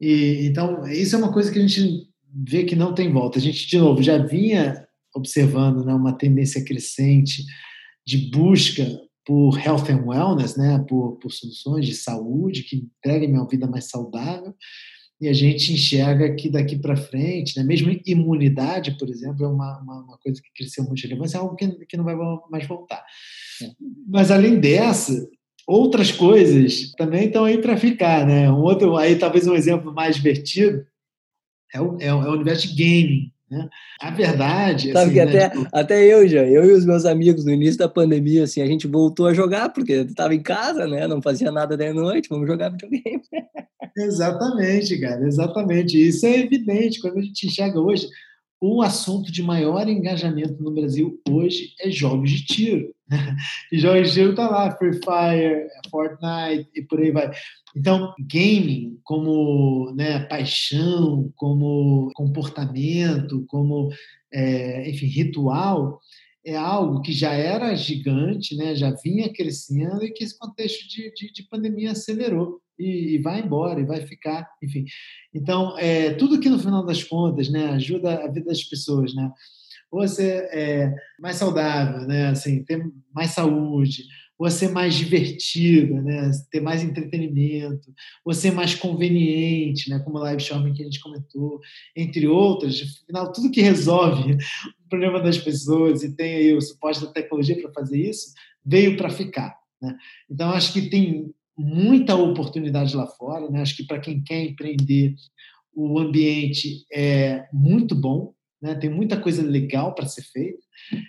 E, 0.01 0.47
então, 0.47 0.87
isso 0.87 1.16
é 1.16 1.18
uma 1.18 1.33
coisa 1.33 1.51
que 1.51 1.59
a 1.59 1.66
gente 1.66 2.09
vê 2.33 2.64
que 2.64 2.77
não 2.77 2.95
tem 2.95 3.12
volta. 3.12 3.39
A 3.39 3.43
gente, 3.43 3.66
de 3.66 3.79
novo, 3.79 4.03
já 4.03 4.18
vinha 4.18 4.87
observando 5.14 5.85
né, 5.85 5.95
uma 5.95 6.12
tendência 6.12 6.64
crescente 6.64 7.45
de 8.07 8.31
busca 8.31 8.87
por 9.24 9.59
health 9.59 9.91
and 9.91 10.05
wellness, 10.07 10.57
né, 10.57 10.85
por, 10.89 11.16
por 11.16 11.33
soluções 11.33 11.87
de 11.87 11.95
saúde 11.95 12.62
que 12.62 12.77
entreguem 12.77 13.33
uma 13.33 13.49
vida 13.49 13.66
mais 13.66 13.89
saudável 13.89 14.55
e 15.21 15.29
a 15.29 15.33
gente 15.33 15.73
enxerga 15.73 16.35
que 16.35 16.51
daqui 16.51 16.77
para 16.77 16.97
frente, 16.97 17.57
né, 17.57 17.64
mesmo 17.64 17.91
imunidade, 18.07 18.99
por 18.99 19.09
exemplo, 19.09 19.45
é 19.45 19.49
uma, 19.49 19.79
uma, 19.81 20.03
uma, 20.03 20.19
coisa 20.19 20.41
que 20.43 20.53
cresceu 20.55 20.85
muito 20.85 20.99
de 20.99 21.07
relevância, 21.07 21.39
é 21.39 21.41
algo 21.41 21.57
que, 21.57 21.69
que 21.87 21.97
não 21.97 22.05
vai 22.05 22.14
mais 22.51 22.67
voltar. 22.67 23.03
É. 23.62 23.71
Mas, 24.07 24.31
além 24.31 24.61
dessa, 24.61 25.27
outras 25.67 26.12
coisas 26.12 26.93
também 26.93 27.27
estão 27.27 27.45
aí 27.45 27.59
para 27.59 27.77
ficar. 27.77 28.27
Né? 28.27 28.51
Um 28.51 28.61
outro, 28.61 28.97
aí 28.97 29.17
talvez 29.17 29.47
um 29.47 29.55
exemplo 29.55 29.93
mais 29.93 30.17
divertido 30.17 30.87
é 31.73 31.81
o, 31.81 31.97
é 32.01 32.14
o, 32.14 32.23
é 32.23 32.29
o 32.29 32.33
universo 32.33 32.75
de 32.75 32.75
gaming. 32.75 33.33
Né? 33.51 33.69
A 34.01 34.11
verdade. 34.11 34.93
Sabe 34.93 35.05
assim, 35.05 35.12
que 35.12 35.25
né, 35.25 35.45
até, 35.45 35.49
tipo... 35.51 35.69
até 35.73 36.05
eu 36.05 36.29
já, 36.29 36.45
eu 36.45 36.64
e 36.64 36.73
os 36.73 36.85
meus 36.85 37.05
amigos 37.05 37.45
no 37.45 37.53
início 37.53 37.79
da 37.79 37.89
pandemia, 37.89 38.45
assim, 38.45 38.61
a 38.61 38.67
gente 38.67 38.87
voltou 38.87 39.27
a 39.27 39.35
jogar, 39.35 39.71
porque 39.71 39.93
estava 39.93 40.35
em 40.35 40.43
casa, 40.43 40.87
né? 40.87 41.07
Não 41.07 41.23
fazia 41.23 41.51
nada 41.51 41.77
de 41.77 41.93
noite, 41.93 42.29
vamos 42.29 42.47
jogar 42.47 42.71
videogame. 42.71 43.23
Exatamente, 43.97 44.99
cara, 45.01 45.27
exatamente. 45.27 45.97
Isso 45.97 46.27
é 46.27 46.41
evidente 46.41 47.01
quando 47.01 47.19
a 47.19 47.23
gente 47.23 47.47
enxerga 47.47 47.81
hoje. 47.81 48.09
O 48.61 48.83
assunto 48.83 49.31
de 49.31 49.43
maior 49.43 49.89
engajamento 49.89 50.63
no 50.63 50.73
Brasil 50.73 51.21
hoje 51.29 51.75
é 51.81 51.91
jogos 51.91 52.31
de 52.31 52.45
tiro. 52.45 52.95
E 53.73 53.79
jogos 53.79 54.09
de 54.09 54.15
tiro 54.15 54.35
tá 54.35 54.49
lá, 54.49 54.77
Free 54.77 54.95
Fire, 54.95 55.69
Fortnite 55.91 56.69
e 56.75 56.83
por 56.83 57.01
aí 57.01 57.11
vai. 57.11 57.31
Então, 57.75 58.15
gaming 58.19 58.99
como 59.05 59.93
né, 59.95 60.21
paixão, 60.21 61.33
como 61.37 62.11
comportamento, 62.15 63.45
como, 63.47 63.91
é, 64.33 64.89
enfim, 64.91 65.07
ritual, 65.07 66.01
é 66.45 66.57
algo 66.57 67.03
que 67.03 67.13
já 67.13 67.33
era 67.33 67.75
gigante, 67.75 68.57
né, 68.57 68.75
já 68.75 68.91
vinha 68.91 69.33
crescendo 69.33 70.05
e 70.05 70.13
que 70.13 70.25
esse 70.25 70.39
contexto 70.39 70.89
de, 70.89 71.13
de, 71.13 71.33
de 71.33 71.43
pandemia 71.49 71.93
acelerou 71.93 72.61
e, 72.79 73.14
e, 73.14 73.18
vai 73.18 73.41
embora, 73.41 73.81
e 73.81 73.85
vai 73.85 74.07
ficar, 74.07 74.49
enfim. 74.62 74.85
Então, 75.33 75.79
é, 75.79 76.14
tudo 76.14 76.41
que 76.41 76.49
no 76.49 76.59
final 76.59 76.85
das 76.85 77.03
contas 77.03 77.49
né, 77.51 77.70
ajuda 77.70 78.24
a 78.24 78.29
vida 78.29 78.47
das 78.47 78.62
pessoas, 78.62 79.14
né? 79.14 79.31
Ser 80.09 80.49
é, 80.53 80.95
mais 81.18 81.37
saudável, 81.37 82.07
né? 82.07 82.29
Assim, 82.29 82.62
ter 82.64 82.85
mais 83.14 83.31
saúde, 83.31 84.03
ou 84.39 84.51
ser 84.51 84.68
mais 84.68 84.95
divertida, 84.95 86.01
né? 86.03 86.31
ter 86.51 86.61
mais 86.61 86.83
entretenimento, 86.83 87.93
ou 88.24 88.35
ser 88.35 88.53
mais 88.53 88.74
conveniente, 88.74 89.89
né? 89.89 89.99
como 90.01 90.18
o 90.18 90.20
live 90.20 90.43
shopping 90.43 90.74
que 90.74 90.83
a 90.83 90.85
gente 90.85 91.01
comentou, 91.01 91.61
entre 91.97 92.27
outras. 92.27 93.01
Afinal, 93.03 93.33
tudo 93.33 93.51
que 93.51 93.62
resolve 93.62 94.35
o 94.85 94.89
problema 94.89 95.20
das 95.20 95.39
pessoas 95.39 96.03
e 96.03 96.14
tem 96.14 96.35
aí 96.35 96.55
o 96.55 96.61
suporte 96.61 97.01
da 97.01 97.12
tecnologia 97.12 97.61
para 97.61 97.72
fazer 97.72 97.99
isso, 97.99 98.33
veio 98.64 98.97
para 98.97 99.09
ficar. 99.09 99.57
Né? 99.81 99.97
Então, 100.31 100.51
acho 100.51 100.72
que 100.72 100.91
tem 100.91 101.35
muita 101.57 102.15
oportunidade 102.15 102.95
lá 102.97 103.07
fora. 103.07 103.51
Né? 103.51 103.61
Acho 103.61 103.77
que 103.77 103.87
para 103.87 104.01
quem 104.01 104.23
quer 104.23 104.43
empreender, 104.43 105.15
o 105.75 105.99
ambiente 105.99 106.85
é 106.93 107.47
muito 107.53 107.95
bom, 107.95 108.35
né? 108.61 108.75
tem 108.75 108.91
muita 108.91 109.21
coisa 109.21 109.43
legal 109.43 109.95
para 109.95 110.07
ser 110.07 110.23
feita. 110.23 110.67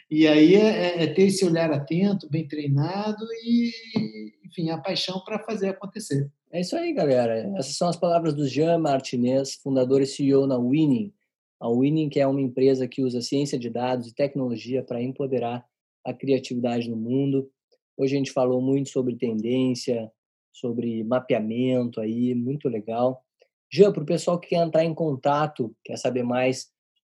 E 0.09 0.27
aí 0.27 0.55
é, 0.55 0.59
é, 0.59 1.03
é, 1.03 1.07
ter 1.07 1.23
esse 1.23 1.45
olhar 1.45 1.71
atento, 1.71 2.29
bem 2.29 2.47
treinado 2.47 3.25
e, 3.43 3.71
enfim, 4.45 4.69
a 4.69 4.77
paixão 4.77 5.21
para 5.23 5.39
fazer 5.39 5.69
acontecer. 5.69 6.29
É 6.51 6.61
isso 6.61 6.75
aí, 6.75 6.93
galera. 6.93 7.53
Essas 7.57 7.75
são 7.75 7.89
as 7.89 7.97
palavras 7.97 8.33
do 8.33 8.47
Jean 8.47 8.77
Martinez, 8.77 9.55
fundador 9.55 10.01
e 10.01 10.05
CEO 10.05 10.47
na 10.47 10.57
Winning. 10.57 11.13
A 11.59 11.69
Winning 11.69 12.09
que 12.09 12.19
é 12.19 12.27
uma 12.27 12.41
empresa 12.41 12.87
que 12.87 13.01
usa 13.01 13.21
ciência 13.21 13.59
de 13.59 13.69
dados 13.69 14.07
e 14.07 14.15
tecnologia 14.15 14.83
para 14.83 15.01
empoderar 15.01 15.65
a 16.05 16.13
criatividade 16.13 16.89
no 16.89 16.95
mundo. 16.95 17.49
Hoje 17.97 18.15
a 18.15 18.17
gente 18.17 18.31
falou 18.31 18.61
muito 18.61 18.89
sobre 18.89 19.15
tendência, 19.17 20.09
sobre 20.59 21.03
mapeamento 21.03 21.99
aí, 21.99 22.33
muito 22.35 22.67
legal. 22.67 23.21
Jean, 23.71 23.91
para 23.91 24.03
o 24.03 24.05
pessoal 24.05 24.39
que 24.39 24.49
quer 24.49 24.65
entrar 24.65 24.83
em 24.83 24.93
contato, 24.93 25.75
quer 25.83 25.97
saber 25.97 26.23
mais 26.23 26.67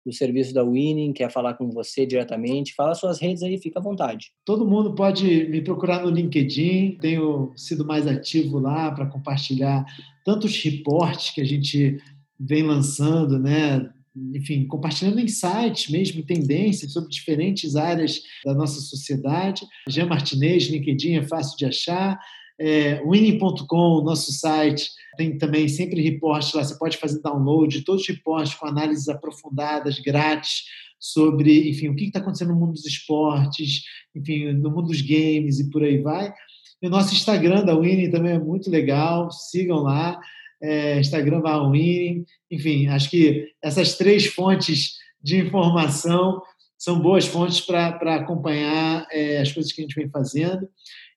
do 0.08 0.14
serviço 0.14 0.54
da 0.54 0.64
Winning, 0.64 1.12
quer 1.12 1.30
falar 1.30 1.56
com 1.56 1.70
você 1.70 2.06
diretamente, 2.06 2.74
fala 2.74 2.96
suas 2.96 3.20
redes 3.20 3.44
aí, 3.44 3.58
fica 3.58 3.80
à 3.80 3.84
vontade. 3.84 4.32
Todo 4.46 4.66
mundo 4.66 4.96
pode 4.96 5.50
me 5.50 5.62
procurar 5.62 6.02
no 6.02 6.10
LinkedIn, 6.10 6.98
tenho 7.02 7.52
sido 7.58 7.86
mais 7.86 8.08
ativo 8.08 8.58
lá 8.58 8.90
para 8.90 9.06
compartilhar 9.06 9.86
tantos 10.24 10.56
reportes 10.64 11.32
que 11.32 11.42
a 11.42 11.46
gente 11.46 12.02
vem 12.40 12.64
lançando, 12.64 13.38
né? 13.38 13.92
Enfim, 14.34 14.66
compartilhando 14.66 15.20
insights 15.20 15.90
mesmo, 15.90 16.24
tendências 16.24 16.94
sobre 16.94 17.10
diferentes 17.10 17.76
áreas 17.76 18.22
da 18.46 18.54
nossa 18.54 18.80
sociedade. 18.80 19.66
Jean 19.90 20.08
Martinez, 20.08 20.68
LinkedIn 20.68 21.16
é 21.16 21.24
fácil 21.24 21.58
de 21.58 21.66
achar. 21.66 22.18
É, 22.60 23.02
winning.com, 23.04 24.02
nosso 24.02 24.32
site, 24.32 24.90
tem 25.16 25.38
também 25.38 25.68
sempre 25.68 26.02
reportes 26.02 26.54
lá, 26.54 26.64
você 26.64 26.78
pode 26.78 26.98
fazer 26.98 27.22
download 27.22 27.84
todos 27.84 28.02
os 28.02 28.08
reportes 28.08 28.56
com 28.56 28.66
análises 28.66 29.08
aprofundadas, 29.08 30.00
grátis, 30.00 30.64
sobre, 31.00 31.70
enfim, 31.70 31.90
o 31.90 31.96
que 31.96 32.06
está 32.06 32.20
acontecendo 32.20 32.54
no 32.54 32.60
mundo 32.60 32.74
dos 32.74 32.86
esportes, 32.86 33.84
enfim, 34.16 34.52
no 34.54 34.72
mundo 34.72 34.88
dos 34.88 35.02
games 35.02 35.60
e 35.60 35.70
por 35.70 35.84
aí 35.84 36.00
vai. 36.00 36.34
E 36.82 36.88
o 36.88 36.90
nosso 36.90 37.14
Instagram 37.14 37.64
da 37.64 37.78
Winning 37.78 38.10
também 38.10 38.34
é 38.34 38.40
muito 38.40 38.70
legal, 38.70 39.32
sigam 39.32 39.80
lá, 39.80 40.20
é, 40.62 41.00
Instagram 41.00 41.42
da 41.42 41.70
Winning, 41.70 42.26
enfim, 42.50 42.88
acho 42.88 43.10
que 43.10 43.48
essas 43.62 43.96
três 43.96 44.26
fontes 44.26 44.96
de 45.22 45.38
informação 45.38 46.42
são 46.78 47.00
boas 47.00 47.26
fontes 47.26 47.62
para 47.62 48.16
acompanhar 48.16 49.08
é, 49.12 49.40
as 49.40 49.52
coisas 49.52 49.72
que 49.72 49.82
a 49.82 49.84
gente 49.84 49.96
vem 49.96 50.10
fazendo. 50.10 50.68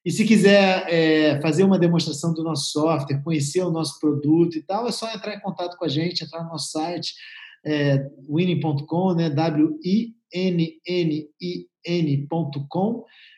E 0.05 0.11
se 0.11 0.24
quiser 0.24 0.86
é, 0.88 1.40
fazer 1.42 1.62
uma 1.62 1.78
demonstração 1.78 2.32
do 2.32 2.42
nosso 2.42 2.70
software, 2.72 3.22
conhecer 3.22 3.61
o 3.61 3.70
nosso 3.70 4.01
produto 4.01 4.57
e 4.57 4.62
tal, 4.62 4.88
é 4.88 4.92
só 4.92 5.12
entrar 5.12 5.34
em 5.34 5.40
contato 5.40 5.76
com 5.76 5.84
a 5.84 5.88
gente, 5.88 6.24
entrar 6.24 6.42
no 6.42 6.51
nosso 6.51 6.70
site, 6.70 7.14
é, 7.64 8.09
winning.com, 8.28 9.14
né? 9.14 9.28
W-I-N-N-I-N.com, 9.28 9.84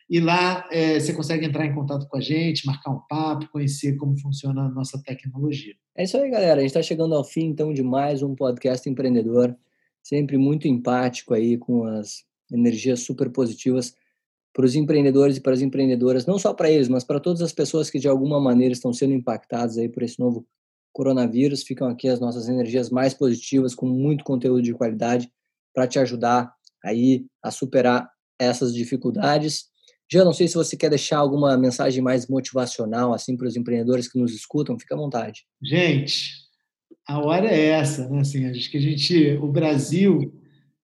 e 0.08 0.20
lá 0.20 0.68
é, 0.70 1.00
você 1.00 1.12
consegue 1.14 1.46
entrar 1.46 1.66
em 1.66 1.74
contato 1.74 2.06
com 2.06 2.16
a 2.16 2.20
gente, 2.20 2.66
marcar 2.66 2.90
um 2.90 3.00
papo, 3.08 3.48
conhecer 3.50 3.96
como 3.96 4.16
funciona 4.18 4.66
a 4.66 4.68
nossa 4.68 5.02
tecnologia. 5.02 5.74
É 5.96 6.04
isso 6.04 6.16
aí, 6.16 6.30
galera. 6.30 6.56
A 6.56 6.60
gente 6.60 6.68
está 6.68 6.82
chegando 6.82 7.14
ao 7.14 7.24
fim, 7.24 7.46
então, 7.46 7.72
de 7.72 7.82
mais 7.82 8.22
um 8.22 8.34
podcast 8.34 8.88
empreendedor, 8.88 9.56
sempre 10.02 10.36
muito 10.36 10.68
empático 10.68 11.34
aí 11.34 11.56
com 11.56 11.84
as 11.84 12.24
energias 12.52 13.00
super 13.00 13.30
positivas 13.30 13.94
para 14.52 14.66
os 14.66 14.74
empreendedores 14.74 15.36
e 15.36 15.40
para 15.40 15.52
as 15.52 15.62
empreendedoras, 15.62 16.26
não 16.26 16.38
só 16.38 16.52
para 16.52 16.70
eles, 16.70 16.88
mas 16.88 17.04
para 17.04 17.18
todas 17.18 17.40
as 17.40 17.52
pessoas 17.52 17.88
que 17.88 17.98
de 17.98 18.08
alguma 18.08 18.40
maneira 18.40 18.72
estão 18.72 18.92
sendo 18.92 19.14
impactadas 19.14 19.78
aí 19.78 19.88
por 19.88 20.02
esse 20.02 20.20
novo 20.20 20.46
coronavírus. 20.92 21.62
Ficam 21.62 21.88
aqui 21.88 22.08
as 22.08 22.20
nossas 22.20 22.48
energias 22.48 22.90
mais 22.90 23.14
positivas, 23.14 23.74
com 23.74 23.86
muito 23.86 24.24
conteúdo 24.24 24.62
de 24.62 24.74
qualidade 24.74 25.30
para 25.74 25.86
te 25.86 25.98
ajudar 25.98 26.52
aí 26.84 27.24
a 27.42 27.50
superar 27.50 28.10
essas 28.38 28.74
dificuldades. 28.74 29.70
Já 30.10 30.24
não 30.24 30.34
sei 30.34 30.46
se 30.46 30.54
você 30.54 30.76
quer 30.76 30.90
deixar 30.90 31.18
alguma 31.18 31.56
mensagem 31.56 32.02
mais 32.02 32.26
motivacional 32.26 33.14
assim 33.14 33.34
para 33.36 33.46
os 33.46 33.56
empreendedores 33.56 34.06
que 34.06 34.18
nos 34.18 34.34
escutam, 34.34 34.78
fica 34.78 34.94
à 34.94 34.98
vontade. 34.98 35.46
Gente, 35.62 36.32
a 37.08 37.18
hora 37.18 37.50
é 37.50 37.68
essa, 37.68 38.06
né? 38.10 38.20
Assim, 38.20 38.44
acho 38.44 38.70
que 38.70 38.76
a 38.76 38.80
gente, 38.80 39.38
o 39.40 39.48
Brasil 39.48 40.41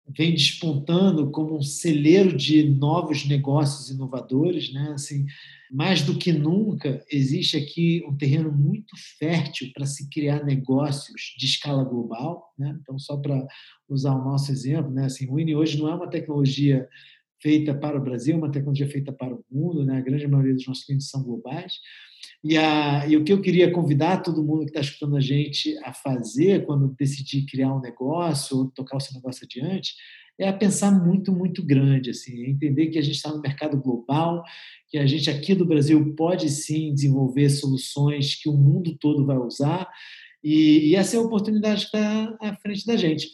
vem 0.09 0.33
despontando 0.33 1.31
como 1.31 1.57
um 1.57 1.63
celeiro 1.63 2.37
de 2.37 2.69
novos 2.69 3.27
negócios 3.27 3.91
inovadores, 3.91 4.73
né? 4.73 4.93
Assim, 4.95 5.27
mais 5.71 6.03
do 6.03 6.19
que 6.19 6.33
nunca 6.33 7.03
existe 7.11 7.57
aqui 7.57 8.05
um 8.07 8.17
terreno 8.17 8.53
muito 8.53 8.95
fértil 9.19 9.71
para 9.73 9.87
se 9.87 10.09
criar 10.11 10.45
negócios 10.45 11.35
de 11.39 11.47
escala 11.47 11.85
global, 11.85 12.53
né? 12.59 12.77
Então 12.83 12.99
só 12.99 13.17
para 13.17 13.47
usar 13.89 14.15
o 14.15 14.25
nosso 14.25 14.53
exemplo, 14.53 14.91
né? 14.91 15.07
Assim, 15.07 15.29
o 15.29 15.37
Winnie 15.37 15.57
hoje 15.57 15.79
não 15.79 15.89
é 15.89 15.95
uma 15.95 16.11
tecnologia 16.11 16.87
feita 17.41 17.75
para 17.75 17.99
o 17.99 18.03
Brasil, 18.03 18.35
é 18.35 18.39
uma 18.39 18.53
tecnologia 18.53 18.89
feita 18.89 19.13
para 19.13 19.35
o 19.35 19.45
mundo, 19.51 19.85
né? 19.85 19.99
A 19.99 20.03
grande 20.03 20.27
maioria 20.27 20.55
dos 20.55 20.67
nossos 20.67 20.85
clientes 20.85 21.09
são 21.09 21.23
globais. 21.23 21.73
E, 22.45 22.57
a, 22.59 23.07
e 23.07 23.17
o 23.17 23.23
que 23.23 23.33
eu 23.33 23.41
queria 23.41 23.71
convidar 23.71 24.23
todo 24.23 24.43
mundo 24.43 24.65
que 24.65 24.71
está 24.71 24.81
escutando 24.81 25.17
a 25.17 25.21
gente 25.21 25.79
a 25.85 25.93
fazer 25.93 26.67
quando 26.67 26.95
decidir 26.99 27.47
criar 27.47 27.73
um 27.73 27.81
negócio 27.81 28.57
ou 28.57 28.71
tocar 28.71 28.97
o 28.97 29.01
seu 29.01 29.15
negócio 29.15 29.45
adiante 29.45 29.95
é 30.39 30.49
a 30.49 30.53
pensar 30.53 30.91
muito, 30.91 31.31
muito 31.31 31.65
grande, 31.65 32.11
assim, 32.11 32.47
entender 32.47 32.89
que 32.89 32.99
a 32.99 33.03
gente 33.03 33.15
está 33.15 33.31
no 33.31 33.41
mercado 33.41 33.79
global, 33.81 34.43
que 34.89 34.99
a 34.99 35.07
gente 35.07 35.31
aqui 35.31 35.55
do 35.55 35.67
Brasil 35.67 36.15
pode 36.17 36.49
sim 36.49 36.93
desenvolver 36.93 37.49
soluções 37.51 38.35
que 38.35 38.49
o 38.49 38.57
mundo 38.57 38.97
todo 38.99 39.27
vai 39.27 39.37
usar 39.37 39.89
e, 40.43 40.91
e 40.91 40.97
essa 40.97 41.17
é 41.17 41.19
a 41.19 41.23
oportunidade 41.23 41.83
que 41.83 41.97
está 41.97 42.37
à 42.41 42.57
frente 42.57 42.85
da 42.85 42.97
gente. 42.97 43.29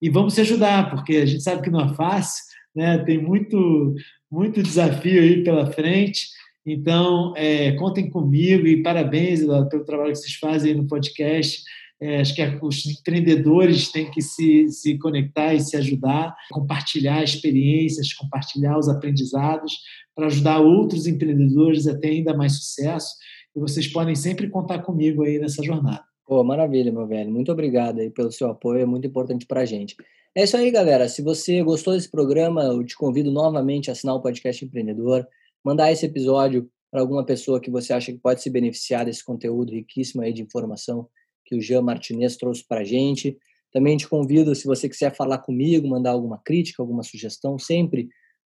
e 0.00 0.08
vamos 0.08 0.34
se 0.34 0.40
ajudar, 0.40 0.90
porque 0.90 1.16
a 1.16 1.26
gente 1.26 1.42
sabe 1.42 1.62
que 1.62 1.70
não 1.70 1.80
é 1.80 1.94
fácil, 1.94 2.44
né? 2.74 2.98
tem 2.98 3.22
muito, 3.22 3.94
muito 4.30 4.62
desafio 4.62 5.20
aí 5.20 5.42
pela 5.42 5.70
frente. 5.72 6.28
Então, 6.66 7.32
é, 7.36 7.72
contem 7.72 8.10
comigo 8.10 8.66
e 8.66 8.82
parabéns 8.82 9.40
pelo 9.70 9.84
trabalho 9.84 10.10
que 10.10 10.18
vocês 10.18 10.34
fazem 10.34 10.74
no 10.74 10.88
podcast. 10.88 11.62
É, 12.00 12.20
acho 12.20 12.34
que 12.34 12.42
os 12.60 12.84
empreendedores 12.86 13.90
têm 13.90 14.10
que 14.10 14.20
se, 14.20 14.68
se 14.68 14.98
conectar 14.98 15.54
e 15.54 15.60
se 15.60 15.76
ajudar, 15.76 16.36
compartilhar 16.50 17.22
experiências, 17.22 18.12
compartilhar 18.12 18.76
os 18.76 18.88
aprendizados 18.88 19.78
para 20.14 20.26
ajudar 20.26 20.58
outros 20.58 21.06
empreendedores 21.06 21.86
a 21.86 21.96
ter 21.96 22.08
ainda 22.08 22.36
mais 22.36 22.54
sucesso. 22.54 23.14
E 23.54 23.60
vocês 23.60 23.86
podem 23.86 24.14
sempre 24.14 24.50
contar 24.50 24.80
comigo 24.80 25.22
aí 25.22 25.38
nessa 25.38 25.62
jornada. 25.62 26.04
Pô, 26.26 26.42
maravilha, 26.42 26.90
meu 26.90 27.06
velho. 27.06 27.30
Muito 27.30 27.52
obrigado 27.52 28.00
aí 28.00 28.10
pelo 28.10 28.32
seu 28.32 28.50
apoio, 28.50 28.80
é 28.80 28.86
muito 28.86 29.06
importante 29.06 29.46
para 29.46 29.60
a 29.60 29.64
gente. 29.64 29.94
É 30.34 30.42
isso 30.42 30.56
aí, 30.56 30.70
galera. 30.70 31.08
Se 31.08 31.22
você 31.22 31.62
gostou 31.62 31.94
desse 31.94 32.10
programa, 32.10 32.64
eu 32.64 32.84
te 32.84 32.96
convido 32.96 33.30
novamente 33.30 33.88
a 33.88 33.92
assinar 33.92 34.16
o 34.16 34.20
podcast 34.20 34.62
Empreendedor, 34.62 35.26
mandar 35.66 35.90
esse 35.90 36.06
episódio 36.06 36.70
para 36.92 37.00
alguma 37.00 37.26
pessoa 37.26 37.60
que 37.60 37.72
você 37.72 37.92
acha 37.92 38.12
que 38.12 38.20
pode 38.20 38.40
se 38.40 38.48
beneficiar 38.48 39.04
desse 39.04 39.24
conteúdo 39.24 39.72
riquíssimo 39.72 40.22
aí 40.22 40.32
de 40.32 40.40
informação 40.40 41.08
que 41.44 41.56
o 41.56 41.60
Jean 41.60 41.82
Martinez 41.82 42.36
trouxe 42.36 42.64
para 42.64 42.82
a 42.82 42.84
gente. 42.84 43.36
Também 43.72 43.96
te 43.96 44.08
convido, 44.08 44.54
se 44.54 44.64
você 44.64 44.88
quiser 44.88 45.12
falar 45.16 45.38
comigo, 45.38 45.88
mandar 45.88 46.12
alguma 46.12 46.38
crítica, 46.38 46.80
alguma 46.80 47.02
sugestão, 47.02 47.58
sempre 47.58 48.08